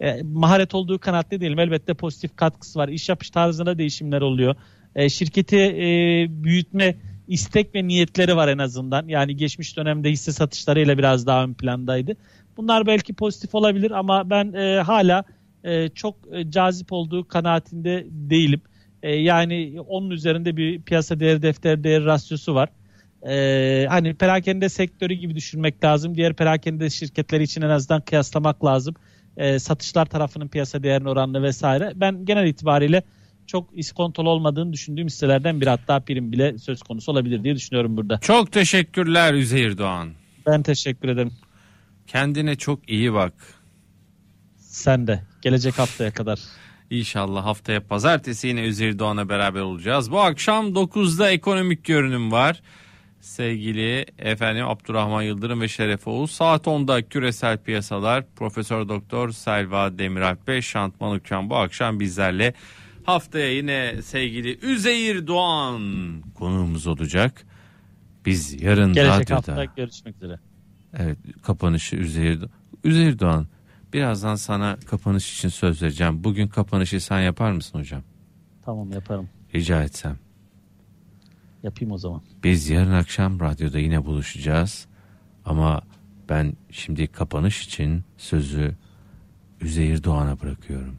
e, 0.00 0.22
maharet 0.22 0.74
olduğu 0.74 0.98
kanaatte 0.98 1.40
değilim. 1.40 1.58
Elbette 1.58 1.94
pozitif 1.94 2.36
katkısı 2.36 2.78
var. 2.78 2.88
İş 2.88 3.08
yapış 3.08 3.30
tarzında 3.30 3.78
değişimler 3.78 4.20
oluyor. 4.20 4.54
E, 4.94 5.08
şirketi 5.08 5.56
e, 5.56 6.26
büyütme 6.28 6.96
istek 7.28 7.74
ve 7.74 7.88
niyetleri 7.88 8.36
var 8.36 8.48
en 8.48 8.58
azından. 8.58 9.08
Yani 9.08 9.36
geçmiş 9.36 9.76
dönemde 9.76 10.10
hisse 10.10 10.32
satışlarıyla 10.32 10.98
biraz 10.98 11.26
daha 11.26 11.44
ön 11.44 11.54
plandaydı. 11.54 12.16
Bunlar 12.56 12.86
belki 12.86 13.14
pozitif 13.14 13.54
olabilir 13.54 13.90
ama 13.90 14.30
ben 14.30 14.52
e, 14.52 14.80
hala 14.80 15.24
e, 15.64 15.88
çok 15.88 16.16
e, 16.32 16.50
cazip 16.50 16.92
olduğu 16.92 17.28
kanaatinde 17.28 18.06
değilim. 18.10 18.60
E, 19.02 19.14
yani 19.14 19.80
onun 19.88 20.10
üzerinde 20.10 20.56
bir 20.56 20.82
piyasa 20.82 21.20
değeri 21.20 21.42
defter 21.42 21.84
değeri 21.84 22.04
rasyosu 22.04 22.54
var. 22.54 22.68
E, 23.28 23.86
hani 23.88 24.14
perakende 24.14 24.68
sektörü 24.68 25.14
gibi 25.14 25.34
düşünmek 25.34 25.84
lazım. 25.84 26.14
Diğer 26.14 26.34
perakende 26.34 26.90
şirketleri 26.90 27.42
için 27.42 27.62
en 27.62 27.70
azından 27.70 28.00
kıyaslamak 28.00 28.64
lazım. 28.64 28.94
E, 29.36 29.58
satışlar 29.58 30.06
tarafının 30.06 30.48
piyasa 30.48 30.82
değerine 30.82 31.08
oranlı 31.08 31.42
vesaire. 31.42 31.92
Ben 31.94 32.24
genel 32.24 32.46
itibariyle 32.46 33.02
çok 33.48 33.68
iskontolu 33.72 34.30
olmadığını 34.30 34.72
düşündüğüm 34.72 35.06
hisselerden 35.06 35.60
biri 35.60 35.70
hatta 35.70 36.00
prim 36.00 36.32
bile 36.32 36.58
söz 36.58 36.82
konusu 36.82 37.12
olabilir 37.12 37.44
diye 37.44 37.54
düşünüyorum 37.54 37.96
burada. 37.96 38.18
Çok 38.20 38.52
teşekkürler 38.52 39.34
Üzeyir 39.34 39.78
Doğan. 39.78 40.08
Ben 40.46 40.62
teşekkür 40.62 41.08
ederim. 41.08 41.32
Kendine 42.06 42.56
çok 42.56 42.90
iyi 42.90 43.12
bak. 43.12 43.32
Sen 44.56 45.06
de. 45.06 45.22
Gelecek 45.42 45.78
haftaya 45.78 46.10
kadar. 46.10 46.38
İnşallah 46.90 47.44
haftaya 47.44 47.86
pazartesi 47.86 48.48
yine 48.48 48.60
Üzeyir 48.60 48.98
Doğan'la 48.98 49.28
beraber 49.28 49.60
olacağız. 49.60 50.10
Bu 50.10 50.20
akşam 50.20 50.66
9'da 50.66 51.30
ekonomik 51.30 51.84
görünüm 51.84 52.32
var. 52.32 52.62
Sevgili 53.20 54.06
efendim 54.18 54.68
Abdurrahman 54.68 55.22
Yıldırım 55.22 55.60
ve 55.60 55.68
Şeref 55.68 56.08
Oğuz. 56.08 56.30
Saat 56.30 56.66
10'da 56.66 57.08
küresel 57.08 57.58
piyasalar 57.58 58.24
Profesör 58.36 58.88
Doktor 58.88 59.30
Selva 59.30 59.98
Demiralp 59.98 60.48
ve 60.48 60.62
Şantman 60.62 61.12
Uçan 61.12 61.50
bu 61.50 61.56
akşam 61.56 62.00
bizlerle. 62.00 62.54
Haftaya 63.08 63.52
yine 63.52 64.02
sevgili 64.02 64.58
Üzeyir 64.66 65.26
Doğan 65.26 65.82
konuğumuz 66.34 66.86
olacak. 66.86 67.46
Biz 68.26 68.62
yarın 68.62 68.92
Gelecek 68.92 69.30
radyoda 69.30 69.34
hafta 69.36 69.64
görüşmek 69.64 70.16
üzere. 70.16 70.38
Evet 70.98 71.18
kapanışı 71.42 71.96
Üzeyir, 71.96 72.44
Üzeyir 72.84 73.18
Doğan. 73.18 73.46
Birazdan 73.92 74.34
sana 74.34 74.76
kapanış 74.86 75.34
için 75.34 75.48
söz 75.48 75.82
vereceğim. 75.82 76.24
Bugün 76.24 76.48
kapanışı 76.48 77.00
sen 77.00 77.20
yapar 77.20 77.52
mısın 77.52 77.78
hocam? 77.78 78.02
Tamam 78.64 78.92
yaparım. 78.92 79.28
Rica 79.54 79.82
etsem. 79.82 80.18
Yapayım 81.62 81.92
o 81.92 81.98
zaman. 81.98 82.22
Biz 82.44 82.70
yarın 82.70 82.92
akşam 82.92 83.40
radyoda 83.40 83.78
yine 83.78 84.04
buluşacağız. 84.04 84.86
Ama 85.44 85.82
ben 86.28 86.52
şimdi 86.70 87.06
kapanış 87.06 87.64
için 87.64 88.04
sözü 88.16 88.74
Üzeyir 89.60 90.04
Doğan'a 90.04 90.40
bırakıyorum. 90.40 90.98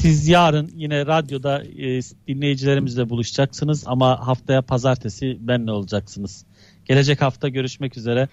Siz 0.00 0.28
yarın 0.28 0.70
yine 0.74 1.06
radyoda 1.06 1.64
e, 1.64 2.00
dinleyicilerimizle 2.28 3.08
buluşacaksınız 3.10 3.84
ama 3.86 4.26
haftaya 4.26 4.62
pazartesi 4.62 5.36
benle 5.40 5.70
olacaksınız. 5.70 6.44
Gelecek 6.84 7.22
hafta 7.22 7.48
görüşmek 7.48 7.96
üzere. 7.96 8.28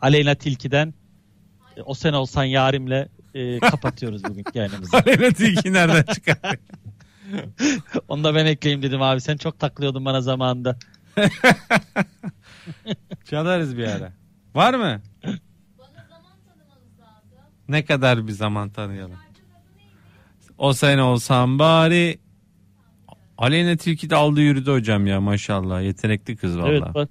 Aleyna 0.00 0.34
Tilki'den 0.34 0.94
e, 1.76 1.82
O 1.82 1.94
Sen 1.94 2.12
Olsan 2.12 2.44
Yarim'le 2.44 3.08
e, 3.34 3.58
kapatıyoruz 3.58 4.24
bugünkü 4.24 4.50
yayınımızı. 4.58 4.96
Aleyna 4.96 5.30
Tilki 5.30 5.72
nereden 5.72 6.14
çıkar? 6.14 6.56
Onu 8.08 8.24
da 8.24 8.34
ben 8.34 8.46
ekleyeyim 8.46 8.82
dedim 8.82 9.02
abi. 9.02 9.20
Sen 9.20 9.36
çok 9.36 9.58
taklıyordun 9.58 10.04
bana 10.04 10.20
zamanında. 10.20 10.76
Çalarız 13.24 13.76
bir 13.76 13.86
ara. 13.86 14.12
Var 14.54 14.74
mı? 14.74 15.02
Ne 17.68 17.84
kadar 17.84 18.26
bir 18.26 18.32
zaman 18.32 18.70
tanıyalım. 18.70 19.27
O 20.58 20.72
sen 20.72 20.98
olsan 20.98 21.58
bari 21.58 22.18
Aleyna 23.38 23.76
Tilki 23.76 24.10
de 24.10 24.16
aldı 24.16 24.40
yürüdü 24.40 24.70
hocam 24.70 25.06
ya 25.06 25.20
maşallah. 25.20 25.82
Yetenekli 25.82 26.36
kız 26.36 26.58
valla. 26.58 26.68
Evet 26.68 26.82
bak. 26.94 27.08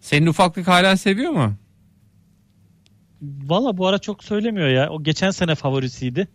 Senin 0.00 0.26
ufaklık 0.26 0.68
hala 0.68 0.96
seviyor 0.96 1.32
mu? 1.32 1.54
Valla 3.22 3.76
bu 3.76 3.86
ara 3.86 3.98
çok 3.98 4.24
söylemiyor 4.24 4.68
ya. 4.68 4.90
O 4.90 5.02
geçen 5.02 5.30
sene 5.30 5.54
favorisiydi. 5.54 6.28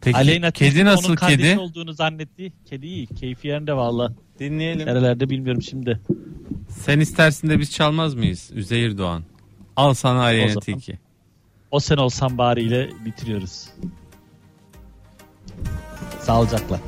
Peki 0.00 0.16
Aleyna 0.16 0.50
kedi 0.50 0.70
Tilki 0.70 0.84
nasıl 0.84 1.08
onun 1.08 1.16
kedi? 1.16 1.58
olduğunu 1.58 1.92
zannetti. 1.92 2.52
Kedi 2.64 2.86
iyi. 2.86 3.06
Keyfi 3.06 3.48
yerinde 3.48 3.72
valla. 3.76 4.14
Dinleyelim. 4.38 4.86
Nerelerde 4.86 5.30
bilmiyorum 5.30 5.62
şimdi. 5.62 6.00
Sen 6.68 7.00
istersin 7.00 7.48
de 7.48 7.58
biz 7.60 7.72
çalmaz 7.72 8.14
mıyız? 8.14 8.50
Üzeyir 8.54 8.98
Doğan. 8.98 9.24
Al 9.76 9.94
sana 9.94 10.20
Aleyna. 10.20 10.60
Tilki. 10.60 10.98
O 11.70 11.80
sen 11.80 11.96
olsan 11.96 12.38
bari 12.38 12.62
ile 12.62 12.90
bitiriyoruz. 13.04 13.70
Sağlıcakla. 16.20 16.80